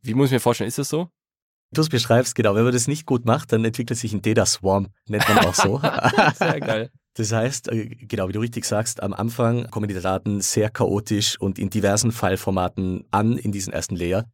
wie 0.02 0.14
muss 0.14 0.26
ich 0.26 0.32
mir 0.32 0.40
vorstellen, 0.40 0.68
ist 0.68 0.78
das 0.78 0.88
so? 0.88 1.08
Du 1.72 1.80
es 1.82 1.88
beschreibst, 1.88 2.36
genau. 2.36 2.54
Wenn 2.54 2.62
man 2.62 2.72
das 2.72 2.86
nicht 2.86 3.06
gut 3.06 3.25
macht, 3.25 3.52
dann 3.52 3.64
entwickelt 3.64 3.98
sich 3.98 4.12
ein 4.12 4.22
Data 4.22 4.46
Swarm, 4.46 4.88
nennt 5.08 5.28
man 5.28 5.38
auch 5.38 5.54
so. 5.54 5.78
Sehr 6.38 6.60
geil. 6.60 6.90
Das 7.14 7.32
heißt, 7.32 7.68
äh, 7.72 7.86
genau 7.86 8.28
wie 8.28 8.32
du 8.32 8.40
richtig 8.40 8.64
sagst, 8.66 9.02
am 9.02 9.12
Anfang 9.12 9.68
kommen 9.70 9.88
die 9.88 9.94
Daten 9.94 10.40
sehr 10.42 10.68
chaotisch 10.70 11.40
und 11.40 11.58
in 11.58 11.70
diversen 11.70 12.12
Fileformaten 12.12 13.04
an 13.10 13.38
in 13.38 13.52
diesen 13.52 13.72
ersten 13.72 13.96
Layer. 13.96 14.30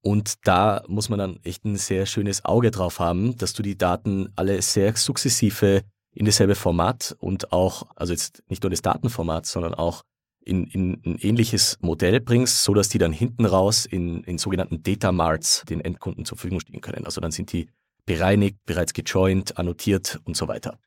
Und 0.00 0.46
da 0.46 0.82
muss 0.88 1.08
man 1.08 1.18
dann 1.18 1.38
echt 1.44 1.64
ein 1.64 1.76
sehr 1.76 2.06
schönes 2.06 2.44
Auge 2.44 2.70
drauf 2.70 2.98
haben, 2.98 3.36
dass 3.36 3.52
du 3.52 3.62
die 3.62 3.78
Daten 3.78 4.32
alle 4.34 4.60
sehr 4.62 4.96
sukzessive 4.96 5.84
in 6.14 6.26
dasselbe 6.26 6.54
Format 6.54 7.16
und 7.18 7.52
auch, 7.52 7.86
also 7.96 8.12
jetzt 8.12 8.42
nicht 8.48 8.62
nur 8.62 8.70
das 8.70 8.82
Datenformat, 8.82 9.46
sondern 9.46 9.74
auch 9.74 10.02
in, 10.44 10.66
in 10.66 11.00
ein 11.04 11.18
ähnliches 11.18 11.78
Modell 11.80 12.20
bringst, 12.20 12.64
so 12.64 12.74
dass 12.74 12.88
die 12.88 12.98
dann 12.98 13.12
hinten 13.12 13.46
raus 13.46 13.86
in, 13.86 14.24
in 14.24 14.38
sogenannten 14.38 14.82
Data 14.82 15.12
Marts 15.12 15.64
den 15.68 15.80
Endkunden 15.80 16.24
zur 16.24 16.36
Verfügung 16.36 16.60
stehen 16.60 16.80
können. 16.80 17.04
Also 17.04 17.20
dann 17.20 17.30
sind 17.30 17.52
die 17.52 17.68
bereinigt, 18.04 18.58
bereits 18.66 18.92
gejoint, 18.92 19.58
annotiert 19.58 20.20
und 20.24 20.36
so 20.36 20.48
weiter. 20.48 20.78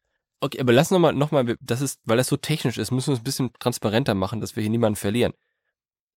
Okay, 0.41 0.59
aber 0.59 0.73
lass 0.73 0.91
nochmal, 0.91 1.13
noch 1.13 1.31
mal, 1.31 1.55
das 1.61 1.81
ist, 1.81 2.01
weil 2.03 2.17
das 2.17 2.27
so 2.27 2.37
technisch 2.37 2.77
ist, 2.77 2.91
müssen 2.91 3.07
wir 3.07 3.13
es 3.13 3.21
ein 3.21 3.23
bisschen 3.23 3.53
transparenter 3.59 4.13
machen, 4.13 4.41
dass 4.41 4.55
wir 4.55 4.61
hier 4.61 4.69
niemanden 4.69 4.97
verlieren. 4.97 5.33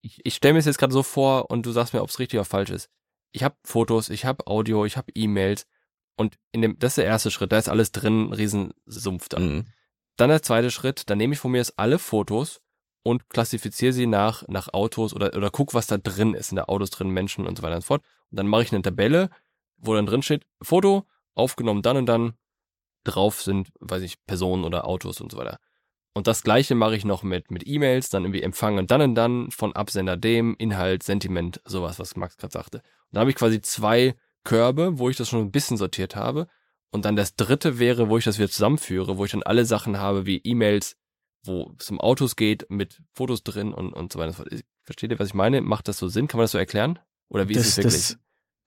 Ich, 0.03 0.21
ich 0.25 0.35
stelle 0.35 0.55
mir 0.55 0.61
es 0.61 0.67
jetzt 0.67 0.79
gerade 0.79 0.93
so 0.93 1.03
vor 1.03 1.51
und 1.51 1.65
du 1.65 1.73
sagst 1.73 1.95
mir, 1.95 2.03
ob 2.03 2.09
es 2.09 2.19
richtig 2.19 2.39
oder 2.39 2.45
falsch 2.45 2.71
ist. 2.71 2.91
Ich 3.31 3.43
habe 3.43 3.57
Fotos, 3.65 4.11
ich 4.11 4.25
habe 4.25 4.47
Audio, 4.47 4.85
ich 4.85 4.97
habe 4.97 5.13
E-Mails 5.15 5.67
und 6.19 6.37
in 6.53 6.63
dem, 6.63 6.79
das 6.79 6.93
ist 6.93 6.99
der 6.99 7.07
erste 7.07 7.31
Schritt, 7.31 7.53
da 7.53 7.59
ist 7.59 7.69
alles 7.69 7.93
drin, 7.93 8.33
Riesensumpf 8.33 9.29
dann. 9.29 9.49
Mhm. 9.49 9.67
Dann 10.17 10.31
der 10.31 10.43
zweite 10.43 10.71
Schritt, 10.71 11.09
dann 11.09 11.19
nehme 11.19 11.35
ich 11.35 11.39
von 11.39 11.53
mir 11.53 11.59
jetzt 11.59 11.79
alle 11.79 11.99
Fotos 11.99 12.61
und 13.05 13.31
klassifiziere 13.31 13.93
sie 13.93 14.07
nach, 14.07 14.47
nach 14.49 14.73
Autos 14.73 15.15
oder, 15.15 15.35
oder 15.37 15.51
guck, 15.51 15.75
was 15.75 15.87
da 15.87 15.97
drin 15.97 16.35
ist, 16.35 16.51
in 16.51 16.57
der 16.57 16.69
Autos 16.69 16.91
drin, 16.91 17.11
Menschen 17.11 17.47
und 17.47 17.57
so 17.57 17.63
weiter 17.63 17.77
und 17.77 17.83
so 17.83 17.87
fort. 17.87 18.03
Und 18.31 18.39
dann 18.39 18.49
mache 18.49 18.63
ich 18.63 18.73
eine 18.73 18.83
Tabelle, 18.83 19.31
wo 19.77 19.95
dann 19.95 20.07
drin 20.07 20.23
steht, 20.23 20.45
Foto, 20.61 21.07
aufgenommen 21.35 21.83
dann 21.83 21.97
und 21.97 22.07
dann, 22.07 22.35
drauf 23.05 23.41
sind, 23.41 23.71
weiß 23.81 24.03
ich, 24.03 24.25
Personen 24.27 24.65
oder 24.65 24.87
Autos 24.87 25.21
und 25.21 25.33
so 25.33 25.39
weiter. 25.39 25.59
Und 26.15 26.27
das 26.27 26.43
gleiche 26.43 26.75
mache 26.75 26.97
ich 26.97 27.05
noch 27.05 27.23
mit, 27.23 27.51
mit 27.51 27.67
E-Mails, 27.67 28.11
dann 28.11 28.25
irgendwie 28.25 28.43
empfangen 28.43 28.87
dann 28.87 29.03
und 29.03 29.15
dann 29.15 29.51
von 29.51 29.75
Absender 29.75 30.17
dem, 30.17 30.57
Inhalt, 30.59 31.03
Sentiment, 31.03 31.61
sowas, 31.65 31.99
was 31.99 32.17
Max 32.17 32.37
gerade 32.37 32.53
sagte. 32.53 32.79
Und 32.79 32.85
dann 33.13 33.21
habe 33.21 33.31
ich 33.31 33.37
quasi 33.37 33.61
zwei 33.61 34.17
Körbe, 34.49 34.99
wo 34.99 35.11
ich 35.11 35.17
das 35.19 35.29
schon 35.29 35.41
ein 35.41 35.51
bisschen 35.51 35.77
sortiert 35.77 36.17
habe. 36.17 36.49
Und 36.91 37.05
dann 37.05 37.17
das 37.17 37.35
dritte 37.37 37.79
wäre, 37.79 38.09
wo 38.09 38.17
ich 38.17 38.25
das 38.25 38.39
wieder 38.39 38.49
zusammenführe, 38.49 39.19
wo 39.19 39.27
ich 39.27 39.33
dann 39.33 39.43
alle 39.43 39.67
Sachen 39.67 39.99
habe 39.99 40.25
wie 40.25 40.39
E-Mails, 40.39 40.97
wo 41.45 41.75
es 41.79 41.91
um 41.91 42.01
Autos 42.01 42.35
geht, 42.35 42.65
mit 42.71 43.03
Fotos 43.13 43.43
drin 43.43 43.75
und, 43.75 43.93
und 43.93 44.11
so 44.11 44.19
weiter. 44.19 44.33
Versteht 44.85 45.11
ihr, 45.11 45.19
was 45.19 45.29
ich 45.29 45.35
meine? 45.35 45.61
Macht 45.61 45.87
das 45.89 45.99
so 45.99 46.09
Sinn? 46.09 46.29
Kann 46.29 46.39
man 46.39 46.45
das 46.45 46.53
so 46.53 46.59
erklären? 46.59 46.99
Oder 47.29 47.51
wie 47.51 47.55
das, 47.55 47.67
ist 47.67 47.73
es 47.73 47.77
wirklich? 47.85 47.95
Das, 47.99 48.17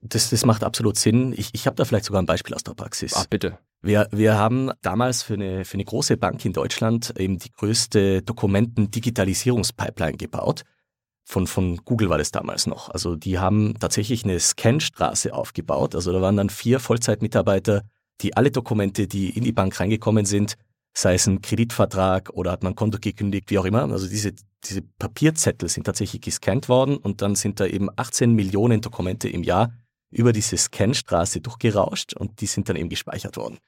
das, 0.02 0.30
das 0.30 0.46
macht 0.46 0.64
absolut 0.64 1.00
Sinn. 1.00 1.34
Ich, 1.36 1.50
ich 1.54 1.66
habe 1.66 1.76
da 1.76 1.84
vielleicht 1.84 2.06
sogar 2.06 2.22
ein 2.22 2.28
Beispiel 2.28 2.54
aus 2.54 2.64
der 2.64 2.76
Praxis. 2.76 3.14
Ach, 3.16 3.26
bitte. 3.26 3.58
Wir, 3.82 4.08
wir 4.12 4.36
haben 4.36 4.70
damals 4.84 5.24
für 5.24 5.34
eine, 5.34 5.66
für 5.66 5.74
eine 5.74 5.86
große 5.86 6.16
Bank 6.16 6.46
in 6.46 6.54
Deutschland 6.54 7.12
eben 7.18 7.40
die 7.40 7.52
größte 7.52 8.22
Dokumenten-Digitalisierungspipeline 8.22 10.18
gebaut. 10.18 10.64
Von, 11.24 11.48
von 11.48 11.78
Google 11.86 12.10
war 12.10 12.18
das 12.18 12.32
damals 12.32 12.68
noch. 12.68 12.90
Also 12.90 13.16
die 13.16 13.40
haben 13.40 13.76
tatsächlich 13.80 14.24
eine 14.24 14.40
Scanstraße 14.40 15.34
aufgebaut. 15.34 15.96
Also 15.96 16.12
da 16.12 16.22
waren 16.22 16.38
dann 16.38 16.50
vier 16.50 16.80
Vollzeitmitarbeiter, 16.80 17.84
die 18.22 18.36
alle 18.36 18.52
Dokumente, 18.52 19.08
die 19.08 19.30
in 19.30 19.44
die 19.44 19.52
Bank 19.52 19.80
reingekommen 19.80 20.26
sind, 20.26 20.58
sei 20.94 21.14
es 21.14 21.28
ein 21.28 21.42
Kreditvertrag 21.42 22.30
oder 22.32 22.52
hat 22.52 22.64
man 22.64 22.74
ein 22.74 22.76
Konto 22.76 22.98
gekündigt, 23.00 23.50
wie 23.50 23.60
auch 23.60 23.66
immer. 23.66 23.84
Also 23.84 24.08
diese, 24.08 24.34
diese 24.66 24.82
Papierzettel 24.82 25.70
sind 25.70 25.86
tatsächlich 25.86 26.22
gescannt 26.22 26.70
worden 26.70 26.98
und 26.98 27.22
dann 27.22 27.36
sind 27.36 27.60
da 27.60 27.66
eben 27.66 27.90
18 27.96 28.34
Millionen 28.34 28.82
Dokumente 28.82 29.30
im 29.30 29.44
Jahr 29.44 29.74
über 30.10 30.34
diese 30.34 30.58
Scanstraße 30.58 31.40
durchgerauscht 31.40 32.14
und 32.14 32.42
die 32.42 32.46
sind 32.46 32.68
dann 32.68 32.76
eben 32.76 32.90
gespeichert 32.90 33.38
worden. 33.38 33.60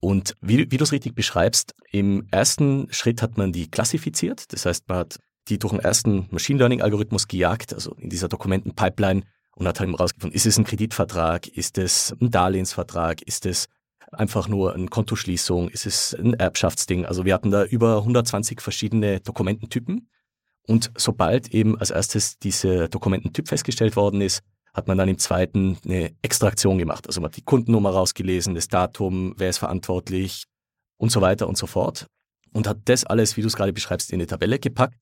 Und 0.00 0.34
wie, 0.40 0.70
wie 0.70 0.76
du 0.76 0.84
es 0.84 0.92
richtig 0.92 1.14
beschreibst, 1.14 1.74
im 1.90 2.26
ersten 2.30 2.88
Schritt 2.90 3.22
hat 3.22 3.38
man 3.38 3.52
die 3.52 3.70
klassifiziert. 3.70 4.52
Das 4.52 4.66
heißt, 4.66 4.88
man 4.88 4.98
hat 4.98 5.18
die 5.48 5.58
durch 5.58 5.72
den 5.72 5.80
ersten 5.80 6.26
Machine 6.30 6.58
Learning 6.58 6.82
Algorithmus 6.82 7.28
gejagt, 7.28 7.74
also 7.74 7.94
in 7.98 8.10
dieser 8.10 8.28
Dokumentenpipeline 8.28 9.22
und 9.56 9.68
hat 9.68 9.80
halt 9.80 9.90
herausgefunden, 9.90 10.34
ist 10.34 10.46
es 10.46 10.58
ein 10.58 10.64
Kreditvertrag, 10.64 11.46
ist 11.48 11.78
es 11.78 12.14
ein 12.20 12.30
Darlehensvertrag, 12.30 13.22
ist 13.22 13.46
es 13.46 13.66
einfach 14.12 14.48
nur 14.48 14.74
eine 14.74 14.86
Kontoschließung, 14.86 15.68
ist 15.68 15.86
es 15.86 16.14
ein 16.14 16.34
Erbschaftsding. 16.34 17.04
Also 17.04 17.24
wir 17.24 17.34
hatten 17.34 17.50
da 17.50 17.64
über 17.64 17.98
120 17.98 18.60
verschiedene 18.60 19.20
Dokumententypen. 19.20 20.08
Und 20.66 20.90
sobald 20.96 21.52
eben 21.52 21.78
als 21.78 21.90
erstes 21.90 22.38
dieser 22.38 22.88
Dokumententyp 22.88 23.48
festgestellt 23.48 23.96
worden 23.96 24.20
ist, 24.20 24.42
hat 24.72 24.88
man 24.88 24.98
dann 24.98 25.08
im 25.08 25.18
zweiten 25.18 25.78
eine 25.84 26.12
Extraktion 26.22 26.78
gemacht. 26.78 27.06
Also 27.06 27.20
man 27.20 27.28
hat 27.28 27.36
die 27.36 27.44
Kundennummer 27.44 27.90
rausgelesen, 27.90 28.54
das 28.54 28.68
Datum, 28.68 29.34
wer 29.36 29.50
ist 29.50 29.58
verantwortlich 29.58 30.44
und 30.96 31.12
so 31.12 31.20
weiter 31.20 31.46
und 31.48 31.56
so 31.56 31.66
fort. 31.66 32.06
Und 32.52 32.66
hat 32.66 32.78
das 32.86 33.04
alles, 33.04 33.36
wie 33.36 33.42
du 33.42 33.48
es 33.48 33.56
gerade 33.56 33.72
beschreibst, 33.72 34.10
in 34.10 34.16
eine 34.16 34.26
Tabelle 34.26 34.58
gepackt. 34.58 34.96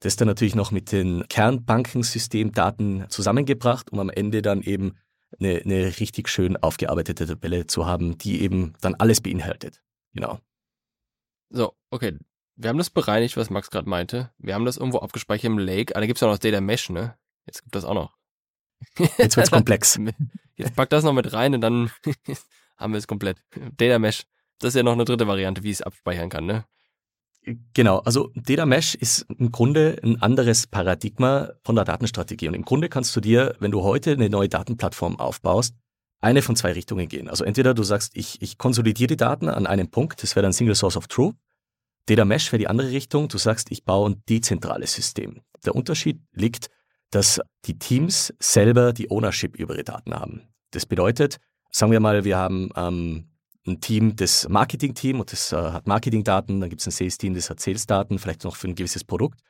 Das 0.00 0.16
dann 0.16 0.28
natürlich 0.28 0.54
noch 0.54 0.70
mit 0.70 0.92
den 0.92 1.26
Kernbankensystemdaten 1.28 3.06
zusammengebracht, 3.08 3.90
um 3.90 3.98
am 3.98 4.10
Ende 4.10 4.42
dann 4.42 4.62
eben 4.62 4.96
eine, 5.38 5.60
eine 5.64 5.98
richtig 5.98 6.28
schön 6.28 6.56
aufgearbeitete 6.56 7.26
Tabelle 7.26 7.66
zu 7.66 7.86
haben, 7.86 8.16
die 8.18 8.42
eben 8.42 8.74
dann 8.80 8.94
alles 8.94 9.20
beinhaltet. 9.20 9.82
Genau. 10.14 10.38
So, 11.50 11.74
okay. 11.90 12.16
Wir 12.56 12.70
haben 12.70 12.78
das 12.78 12.90
bereinigt, 12.90 13.36
was 13.36 13.50
Max 13.50 13.70
gerade 13.70 13.88
meinte. 13.88 14.32
Wir 14.38 14.54
haben 14.54 14.64
das 14.64 14.78
irgendwo 14.78 14.98
abgespeichert 14.98 15.44
im 15.44 15.58
Lake. 15.58 15.94
Ah, 15.94 16.00
da 16.00 16.06
gibt 16.06 16.18
es 16.18 16.22
auch 16.22 16.30
noch 16.30 16.38
Data 16.38 16.60
Mesh, 16.60 16.90
ne? 16.90 17.16
Jetzt 17.46 17.62
gibt 17.62 17.74
das 17.74 17.84
auch 17.84 17.94
noch. 17.94 18.16
Jetzt 19.18 19.36
wird's 19.36 19.50
komplex. 19.50 19.98
Jetzt 20.56 20.74
pack 20.74 20.90
das 20.90 21.04
noch 21.04 21.12
mit 21.12 21.32
rein 21.32 21.54
und 21.54 21.60
dann 21.60 21.90
haben 22.76 22.92
wir 22.92 22.98
es 22.98 23.06
komplett. 23.06 23.40
Data 23.76 23.98
Mesh, 23.98 24.24
das 24.58 24.70
ist 24.70 24.74
ja 24.74 24.82
noch 24.82 24.92
eine 24.92 25.04
dritte 25.04 25.28
Variante, 25.28 25.62
wie 25.62 25.70
ich 25.70 25.76
es 25.76 25.82
abspeichern 25.82 26.30
kann, 26.30 26.46
ne? 26.46 26.64
Genau, 27.74 27.98
also 27.98 28.30
Data 28.34 28.66
Mesh 28.66 28.94
ist 28.94 29.26
im 29.38 29.52
Grunde 29.52 29.98
ein 30.02 30.20
anderes 30.20 30.66
Paradigma 30.66 31.50
von 31.64 31.76
der 31.76 31.84
Datenstrategie. 31.84 32.48
Und 32.48 32.54
im 32.54 32.64
Grunde 32.64 32.88
kannst 32.88 33.14
du 33.16 33.20
dir, 33.20 33.54
wenn 33.60 33.70
du 33.70 33.82
heute 33.82 34.12
eine 34.12 34.28
neue 34.28 34.48
Datenplattform 34.48 35.18
aufbaust, 35.18 35.74
eine 36.20 36.42
von 36.42 36.56
zwei 36.56 36.72
Richtungen 36.72 37.08
gehen. 37.08 37.28
Also 37.28 37.44
entweder 37.44 37.74
du 37.74 37.82
sagst, 37.84 38.12
ich, 38.16 38.42
ich 38.42 38.58
konsolidiere 38.58 39.08
die 39.08 39.16
Daten 39.16 39.48
an 39.48 39.66
einem 39.66 39.88
Punkt, 39.88 40.22
das 40.22 40.34
wäre 40.34 40.42
dann 40.42 40.52
Single 40.52 40.74
Source 40.74 40.96
of 40.96 41.06
Truth. 41.06 41.36
Data 42.06 42.24
Mesh 42.24 42.50
wäre 42.52 42.58
die 42.58 42.68
andere 42.68 42.90
Richtung, 42.90 43.28
du 43.28 43.38
sagst, 43.38 43.70
ich 43.70 43.84
baue 43.84 44.10
ein 44.10 44.22
dezentrales 44.28 44.94
System. 44.94 45.42
Der 45.64 45.74
Unterschied 45.74 46.20
liegt 46.32 46.70
dass 47.10 47.40
die 47.64 47.78
Teams 47.78 48.34
selber 48.38 48.92
die 48.92 49.10
Ownership 49.10 49.56
über 49.56 49.74
ihre 49.74 49.84
Daten 49.84 50.14
haben. 50.14 50.42
Das 50.72 50.86
bedeutet, 50.86 51.38
sagen 51.70 51.92
wir 51.92 52.00
mal, 52.00 52.24
wir 52.24 52.36
haben 52.36 52.70
ähm, 52.76 53.27
ein 53.68 53.80
Team, 53.80 54.16
das 54.16 54.48
Marketing-Team 54.48 55.20
und 55.20 55.32
das 55.32 55.52
äh, 55.52 55.56
hat 55.56 55.86
Marketing-Daten, 55.86 56.60
dann 56.60 56.70
gibt 56.70 56.80
es 56.80 56.86
ein 56.86 56.90
Sales-Team, 56.90 57.34
das 57.34 57.50
hat 57.50 57.60
Sales-Daten, 57.60 58.18
vielleicht 58.18 58.44
noch 58.44 58.56
für 58.56 58.68
ein 58.68 58.74
gewisses 58.74 59.04
Produkt. 59.04 59.40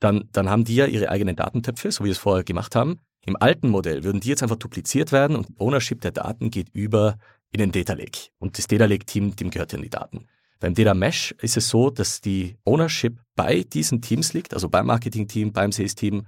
Dann, 0.00 0.28
dann 0.32 0.50
haben 0.50 0.64
die 0.64 0.76
ja 0.76 0.86
ihre 0.86 1.08
eigenen 1.08 1.36
Datentöpfe, 1.36 1.90
so 1.90 2.04
wie 2.04 2.08
wir 2.08 2.12
es 2.12 2.18
vorher 2.18 2.44
gemacht 2.44 2.76
haben. 2.76 3.00
Im 3.24 3.36
alten 3.40 3.68
Modell 3.68 4.04
würden 4.04 4.20
die 4.20 4.28
jetzt 4.28 4.42
einfach 4.42 4.56
dupliziert 4.56 5.10
werden 5.10 5.36
und 5.36 5.48
Ownership 5.58 6.00
der 6.00 6.12
Daten 6.12 6.50
geht 6.50 6.68
über 6.72 7.18
in 7.50 7.58
den 7.58 7.72
Data 7.72 7.94
Lake. 7.94 8.28
Und 8.38 8.58
das 8.58 8.66
Data 8.66 8.84
Lake-Team, 8.84 9.34
dem 9.36 9.50
gehört 9.50 9.72
dann 9.72 9.82
die 9.82 9.90
Daten. 9.90 10.26
Beim 10.60 10.74
Data 10.74 10.94
Mesh 10.94 11.34
ist 11.40 11.56
es 11.56 11.68
so, 11.68 11.90
dass 11.90 12.20
die 12.20 12.56
Ownership 12.64 13.20
bei 13.34 13.62
diesen 13.62 14.00
Teams 14.00 14.32
liegt, 14.32 14.54
also 14.54 14.68
beim 14.68 14.86
Marketing-Team, 14.86 15.52
beim 15.52 15.72
Sales-Team 15.72 16.26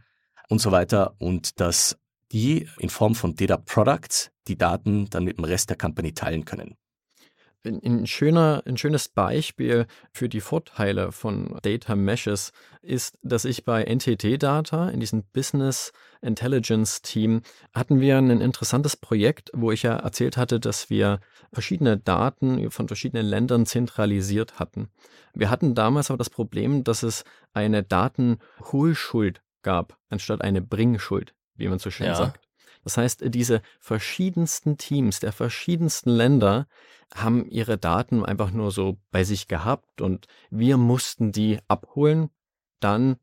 und 0.48 0.60
so 0.60 0.72
weiter 0.72 1.14
und 1.18 1.60
dass 1.60 1.96
die 2.32 2.68
in 2.78 2.90
Form 2.90 3.14
von 3.14 3.34
Data 3.34 3.56
Products 3.56 4.30
die 4.48 4.56
Daten 4.56 5.08
dann 5.10 5.24
mit 5.24 5.38
dem 5.38 5.44
Rest 5.44 5.70
der 5.70 5.76
Company 5.76 6.12
teilen 6.12 6.44
können. 6.44 6.76
Ein, 7.64 8.07
schöner, 8.07 8.62
ein 8.66 8.77
schönes 8.77 9.09
Beispiel 9.09 9.87
für 10.12 10.29
die 10.29 10.40
Vorteile 10.40 11.11
von 11.11 11.59
Data 11.62 11.97
Meshes 11.97 12.53
ist, 12.83 13.18
dass 13.23 13.44
ich 13.44 13.64
bei 13.64 13.85
NTT 13.85 14.40
Data 14.42 14.88
in 14.88 15.01
diesem 15.01 15.25
Business 15.33 15.92
Intelligence 16.23 17.03
Team 17.03 17.42
hatten 17.75 18.01
wir 18.01 18.16
ein 18.18 18.40
interessantes 18.40 18.97
Projekt, 18.97 19.51
wo 19.55 19.73
ich 19.73 19.83
ja 19.83 19.97
erzählt 19.97 20.37
hatte, 20.37 20.61
dass 20.61 20.88
wir 20.88 21.21
verschiedene 21.53 21.99
Daten 21.99 22.71
von 22.71 22.87
verschiedenen 22.88 23.27
Ländern 23.27 23.66
zentralisiert 23.66 24.59
hatten. 24.59 24.88
Wir 25.35 25.51
hatten 25.51 25.75
damals 25.75 26.11
aber 26.11 26.18
das 26.18 26.31
Problem, 26.31 26.85
dass 26.85 27.03
es 27.03 27.25
eine 27.53 27.83
Datenholschuld 27.83 29.42
gab, 29.62 29.99
anstatt 30.09 30.42
eine 30.42 30.62
Bringschuld, 30.62 31.35
wie 31.55 31.68
man 31.68 31.79
so 31.79 31.90
schön 31.90 32.07
ja. 32.07 32.14
sagt. 32.14 32.47
Das 32.88 32.96
heißt, 32.96 33.35
diese 33.35 33.61
verschiedensten 33.81 34.79
Teams 34.79 35.20
der 35.20 35.33
verschiedensten 35.33 36.09
Länder 36.09 36.66
haben 37.14 37.44
ihre 37.44 37.77
Daten 37.77 38.24
einfach 38.24 38.51
nur 38.51 38.70
so 38.70 38.96
bei 39.11 39.24
sich 39.24 39.46
gehabt 39.46 40.01
und 40.01 40.27
wir 40.48 40.79
mussten 40.79 41.31
die 41.31 41.59
abholen, 41.68 42.31
dann 42.81 43.16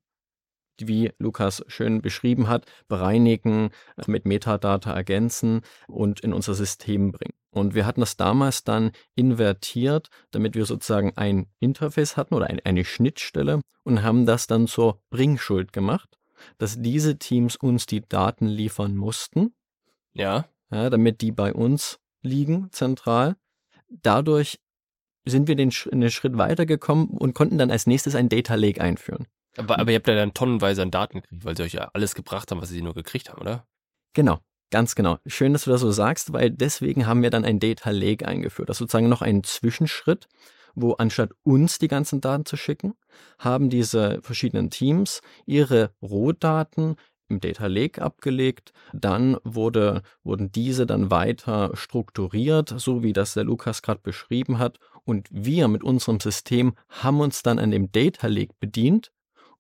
wie 0.78 1.12
Lukas 1.18 1.66
schön 1.68 2.04
beschrieben 2.04 2.48
hat, 2.48 2.68
bereinigen, 2.88 3.72
mit 4.06 4.28
Metadata 4.28 4.94
ergänzen 4.94 5.62
und 5.88 6.20
in 6.20 6.32
unser 6.32 6.54
System 6.54 7.12
bringen. 7.12 7.34
Und 7.50 7.74
wir 7.74 7.88
hatten 7.88 8.02
das 8.02 8.18
damals 8.18 8.66
dann 8.66 8.92
invertiert, 9.16 10.10
damit 10.30 10.54
wir 10.54 10.68
sozusagen 10.68 11.14
ein 11.16 11.48
Interface 11.60 12.18
hatten 12.18 12.36
oder 12.36 12.52
eine 12.66 12.86
Schnittstelle 12.86 13.62
und 13.82 14.04
haben 14.04 14.28
das 14.28 14.46
dann 14.46 14.68
zur 14.68 15.02
Bringschuld 15.10 15.74
gemacht, 15.74 16.20
dass 16.58 16.82
diese 16.82 17.18
Teams 17.18 17.56
uns 17.56 17.86
die 17.86 18.02
Daten 18.08 18.48
liefern 18.48 18.96
mussten. 18.96 19.54
Ja. 20.14 20.46
ja 20.72 20.90
damit 20.90 21.22
die 21.22 21.32
bei 21.32 21.54
uns 21.54 22.00
liegen, 22.22 22.70
zentral. 22.72 23.36
Dadurch 23.90 24.60
sind 25.26 25.48
wir 25.48 25.56
den, 25.56 25.72
den 25.92 26.12
Schritt 26.12 26.38
weitergekommen 26.38 27.08
und 27.08 27.34
konnten 27.34 27.58
dann 27.58 27.72
als 27.72 27.88
nächstes 27.88 28.16
ein 28.16 28.30
Data 28.30 28.56
Lake 28.56 28.82
einführen. 28.82 29.28
Aber, 29.58 29.80
aber 29.80 29.92
ihr 29.92 29.98
habt 29.98 30.08
ja 30.08 30.16
dann 30.16 30.34
tonnenweise 30.34 30.82
an 30.82 30.92
Daten 30.92 31.22
gekriegt, 31.22 31.46
weil 31.46 31.58
sie 31.58 31.64
euch 31.64 31.74
ja 31.74 31.90
alles 31.94 32.14
gebracht 32.16 32.52
haben, 32.52 32.62
was 32.62 32.70
sie 32.70 32.82
nur 32.82 32.94
gekriegt 32.94 33.30
haben, 33.30 33.42
oder? 33.42 33.66
Genau, 34.14 34.40
ganz 34.70 34.96
genau. 34.96 35.18
Schön, 35.26 35.54
dass 35.54 35.64
du 35.64 35.72
das 35.72 35.82
so 35.82 35.92
sagst, 35.92 36.34
weil 36.34 36.52
deswegen 36.52 37.08
haben 37.08 37.22
wir 37.22 37.30
dann 37.30 37.46
ein 37.46 37.60
Data 37.60 37.90
Lake 37.92 38.28
eingeführt. 38.28 38.70
Das 38.70 38.76
ist 38.76 38.80
sozusagen 38.80 39.10
noch 39.10 39.22
ein 39.22 39.44
Zwischenschritt, 39.44 40.28
wo 40.76 40.94
anstatt 40.94 41.32
uns 41.44 41.80
die 41.80 41.88
ganzen 41.88 42.22
Daten 42.22 42.46
zu 42.46 42.58
schicken, 42.58 42.94
haben 43.40 43.70
diese 43.70 44.20
verschiedenen 44.22 44.70
Teams 44.70 45.22
ihre 45.46 45.92
Rohdaten 46.02 46.96
im 47.28 47.40
Data 47.40 47.68
Lake 47.68 48.02
abgelegt. 48.02 48.72
Dann 48.94 49.38
wurde, 49.44 50.04
wurden 50.24 50.52
diese 50.52 50.86
dann 50.86 51.10
weiter 51.10 51.72
strukturiert, 51.74 52.74
so 52.78 53.02
wie 53.02 53.14
das 53.14 53.34
der 53.34 53.46
Lukas 53.46 53.82
gerade 53.82 54.02
beschrieben 54.04 54.60
hat. 54.60 54.80
Und 55.06 55.28
wir 55.32 55.68
mit 55.68 55.84
unserem 55.84 56.20
System 56.20 56.76
haben 56.90 57.20
uns 57.20 57.42
dann 57.42 57.58
an 57.58 57.72
dem 57.72 57.92
Data 57.92 58.28
Lake 58.28 58.54
bedient 58.60 59.12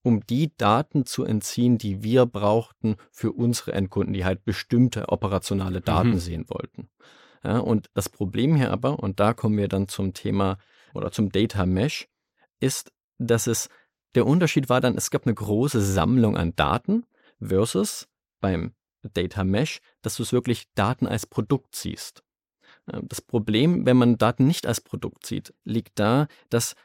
um 0.06 0.23
die 0.28 0.56
Daten 0.56 1.08
zu 1.08 1.23
entziehen, 1.23 1.80
die 1.80 2.04
wir 2.04 2.28
brauchten 2.28 2.95
für 3.12 3.32
unsere 3.32 3.73
Endkunden, 3.73 4.13
die 4.13 4.23
halt 4.23 4.45
bestimmte 4.45 5.10
operationale 5.10 5.82
Daten 5.82 6.12
mhm. 6.12 6.19
sehen 6.19 6.45
wollten. 6.47 6.89
Ja, 7.43 7.58
und 7.58 7.89
das 7.95 8.10
Problem 8.10 8.56
hier 8.56 8.71
aber, 8.71 8.99
und 8.99 9.19
da 9.19 9.34
kommen 9.34 9.58
wir 9.58 9.67
dann 9.67 9.88
zum 9.88 10.13
Thema 10.13 10.60
oder 10.95 11.12
zum 11.12 11.31
Data 11.31 11.65
Mesh, 11.65 12.08
ist, 12.60 12.91
dass 13.17 13.47
es 13.47 13.69
der 14.15 14.25
Unterschied 14.25 14.69
war 14.69 14.81
dann, 14.81 14.95
es 14.95 15.12
gab 15.12 15.25
eine 15.25 15.36
große 15.36 15.81
Sammlung 15.81 16.38
an 16.38 16.55
Daten 16.55 17.05
versus 17.39 18.08
beim 18.39 18.73
Data 19.13 19.43
Mesh, 19.43 19.81
dass 20.01 20.15
du 20.15 20.23
es 20.23 20.34
wirklich 20.34 20.65
Daten 20.73 21.05
als 21.05 21.25
Produkt 21.25 21.75
siehst. 21.75 22.23
Das 22.86 23.21
Problem, 23.21 23.86
wenn 23.86 23.97
man 23.97 24.17
Daten 24.17 24.45
nicht 24.45 24.67
als 24.67 24.81
Produkt 24.81 25.25
sieht, 25.25 25.53
liegt 25.63 25.99
da, 25.99 26.27
dass 26.49 26.75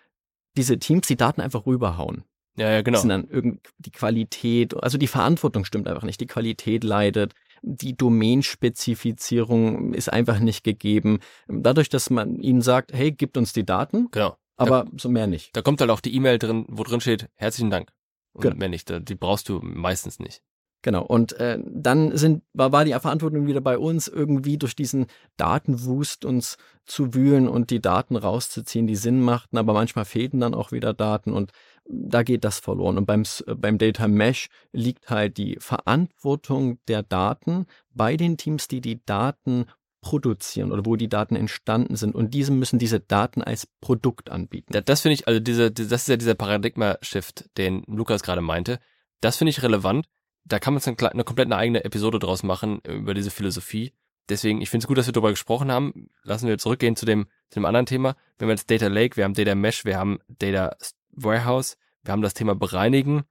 diese 0.56 0.78
Teams 0.78 1.06
die 1.06 1.16
Daten 1.16 1.40
einfach 1.40 1.66
rüberhauen. 1.66 2.24
Ja, 2.56 2.70
ja, 2.70 2.82
genau. 2.82 2.98
Sind 2.98 3.10
dann 3.10 3.28
irgend 3.28 3.60
die 3.78 3.92
Qualität, 3.92 4.74
also 4.82 4.98
die 4.98 5.06
Verantwortung 5.06 5.64
stimmt 5.64 5.88
einfach 5.88 6.02
nicht. 6.02 6.20
Die 6.20 6.26
Qualität 6.26 6.84
leidet. 6.84 7.34
Die 7.62 7.96
Domainspezifizierung 7.96 9.94
ist 9.94 10.12
einfach 10.12 10.38
nicht 10.38 10.64
gegeben. 10.64 11.20
Dadurch, 11.48 11.88
dass 11.88 12.10
man 12.10 12.40
ihnen 12.40 12.62
sagt, 12.62 12.92
hey, 12.92 13.12
gibt 13.12 13.36
uns 13.36 13.52
die 13.52 13.64
Daten. 13.64 14.08
Genau. 14.10 14.36
Aber 14.56 14.84
da, 14.84 14.90
so 14.98 15.08
mehr 15.08 15.26
nicht. 15.26 15.56
Da 15.56 15.62
kommt 15.62 15.80
halt 15.80 15.90
auch 15.90 16.00
die 16.00 16.14
E-Mail 16.14 16.38
drin, 16.38 16.66
wo 16.68 16.82
drin 16.82 17.00
steht, 17.00 17.28
herzlichen 17.36 17.70
Dank. 17.70 17.90
Und 18.32 18.42
genau. 18.42 18.56
mehr 18.56 18.68
nicht. 18.68 18.92
Die 19.08 19.14
brauchst 19.14 19.48
du 19.48 19.60
meistens 19.62 20.18
nicht. 20.18 20.42
Genau, 20.82 21.04
und 21.04 21.34
äh, 21.34 21.58
dann 21.62 22.16
sind, 22.16 22.42
war, 22.54 22.72
war 22.72 22.86
die 22.86 22.92
Verantwortung 22.92 23.46
wieder 23.46 23.60
bei 23.60 23.76
uns, 23.76 24.08
irgendwie 24.08 24.56
durch 24.56 24.74
diesen 24.74 25.06
Datenwust 25.36 26.24
uns 26.24 26.56
zu 26.86 27.12
wühlen 27.12 27.48
und 27.48 27.68
die 27.68 27.82
Daten 27.82 28.16
rauszuziehen, 28.16 28.86
die 28.86 28.96
Sinn 28.96 29.20
machten, 29.20 29.58
aber 29.58 29.74
manchmal 29.74 30.06
fehlten 30.06 30.40
dann 30.40 30.54
auch 30.54 30.72
wieder 30.72 30.94
Daten 30.94 31.34
und 31.34 31.52
da 31.92 32.22
geht 32.22 32.44
das 32.44 32.58
verloren. 32.58 32.98
Und 32.98 33.06
beim, 33.06 33.24
beim 33.56 33.78
Data 33.78 34.08
Mesh 34.08 34.48
liegt 34.72 35.10
halt 35.10 35.36
die 35.36 35.56
Verantwortung 35.60 36.78
der 36.88 37.02
Daten 37.02 37.66
bei 37.90 38.16
den 38.16 38.36
Teams, 38.36 38.68
die 38.68 38.80
die 38.80 39.04
Daten 39.04 39.66
produzieren 40.00 40.72
oder 40.72 40.86
wo 40.86 40.96
die 40.96 41.08
Daten 41.08 41.36
entstanden 41.36 41.96
sind. 41.96 42.14
Und 42.14 42.32
diese 42.32 42.52
müssen 42.52 42.78
diese 42.78 43.00
Daten 43.00 43.42
als 43.42 43.66
Produkt 43.80 44.30
anbieten. 44.30 44.72
Ja, 44.72 44.80
das 44.80 45.02
finde 45.02 45.14
ich, 45.14 45.28
also 45.28 45.40
diese, 45.40 45.70
das 45.70 46.02
ist 46.02 46.08
ja 46.08 46.16
dieser 46.16 46.34
Paradigma-Shift, 46.34 47.50
den 47.58 47.82
Lukas 47.86 48.22
gerade 48.22 48.40
meinte. 48.40 48.78
Das 49.20 49.36
finde 49.36 49.50
ich 49.50 49.62
relevant. 49.62 50.06
Da 50.44 50.58
kann 50.58 50.72
man 50.72 50.82
eine, 50.82 51.12
eine 51.12 51.24
komplett 51.24 51.46
eine 51.46 51.56
eigene 51.56 51.84
Episode 51.84 52.18
draus 52.18 52.42
machen 52.42 52.80
über 52.86 53.12
diese 53.12 53.30
Philosophie. 53.30 53.92
Deswegen, 54.30 54.62
ich 54.62 54.70
finde 54.70 54.84
es 54.84 54.86
gut, 54.86 54.96
dass 54.96 55.06
wir 55.06 55.12
darüber 55.12 55.30
gesprochen 55.30 55.70
haben. 55.70 56.08
Lassen 56.22 56.48
wir 56.48 56.56
zurückgehen 56.56 56.96
zu 56.96 57.04
dem, 57.04 57.26
zu 57.50 57.58
dem 57.58 57.66
anderen 57.66 57.86
Thema. 57.86 58.14
Wir 58.38 58.46
haben 58.46 58.50
jetzt 58.50 58.70
Data 58.70 58.86
Lake, 58.86 59.16
wir 59.16 59.24
haben 59.24 59.34
Data 59.34 59.54
Mesh, 59.54 59.84
wir 59.84 59.98
haben 59.98 60.20
Data 60.28 60.76
Warehouse, 61.12 61.76
wir 62.02 62.12
haben 62.12 62.22
das 62.22 62.34
Thema 62.34 62.54
Bereinigen. 62.54 63.24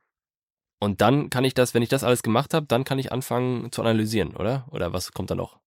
Und 0.79 1.01
dann 1.01 1.29
kann 1.29 1.43
ich 1.43 1.53
das, 1.53 1.73
wenn 1.73 1.83
ich 1.83 1.89
das 1.89 2.03
alles 2.03 2.23
gemacht 2.23 2.53
habe, 2.53 2.65
dann 2.65 2.85
kann 2.85 2.99
ich 2.99 3.11
anfangen 3.11 3.71
zu 3.71 3.81
analysieren, 3.81 4.35
oder? 4.35 4.67
Oder 4.71 4.93
was 4.93 5.11
kommt 5.11 5.29
da 5.29 5.35
noch? 5.35 5.59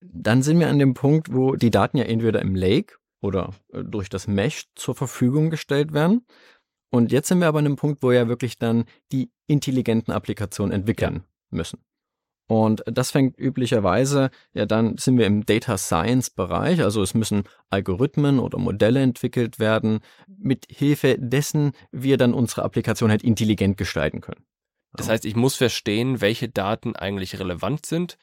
Dann 0.00 0.42
sind 0.42 0.60
wir 0.60 0.68
an 0.68 0.78
dem 0.78 0.94
Punkt, 0.94 1.32
wo 1.32 1.56
die 1.56 1.70
Daten 1.70 1.96
ja 1.96 2.04
entweder 2.04 2.42
im 2.42 2.54
Lake 2.54 2.96
oder 3.20 3.54
äh, 3.72 3.82
durch 3.82 4.08
das 4.08 4.28
Mesh 4.28 4.66
zur 4.74 4.94
Verfügung 4.94 5.50
gestellt 5.50 5.92
werden. 5.92 6.26
Und 6.90 7.12
jetzt 7.12 7.28
sind 7.28 7.40
wir 7.40 7.48
aber 7.48 7.58
an 7.58 7.64
dem 7.64 7.76
Punkt, 7.76 8.02
wo 8.02 8.12
ja 8.12 8.28
wirklich 8.28 8.58
dann 8.58 8.84
die 9.12 9.30
intelligenten 9.46 10.12
Applikationen 10.12 10.72
entwickeln 10.72 11.14
ja. 11.14 11.22
müssen. 11.50 11.80
Und 12.48 12.82
das 12.86 13.10
fängt 13.10 13.38
üblicherweise, 13.38 14.30
ja, 14.54 14.64
dann 14.64 14.96
sind 14.96 15.18
wir 15.18 15.26
im 15.26 15.44
Data 15.44 15.76
Science 15.76 16.30
Bereich, 16.30 16.82
also 16.82 17.02
es 17.02 17.12
müssen 17.12 17.44
Algorithmen 17.68 18.38
oder 18.38 18.58
Modelle 18.58 19.02
entwickelt 19.02 19.58
werden, 19.58 20.00
mit 20.26 20.66
Hilfe 20.70 21.16
dessen 21.18 21.72
wir 21.92 22.16
dann 22.16 22.32
unsere 22.32 22.62
Applikation 22.62 23.10
halt 23.10 23.22
intelligent 23.22 23.76
gestalten 23.76 24.22
können. 24.22 24.46
Das 24.94 25.10
heißt, 25.10 25.26
ich 25.26 25.36
muss 25.36 25.56
verstehen, 25.56 26.22
welche 26.22 26.48
Daten 26.48 26.96
eigentlich 26.96 27.38
relevant 27.38 27.84
sind 27.84 28.16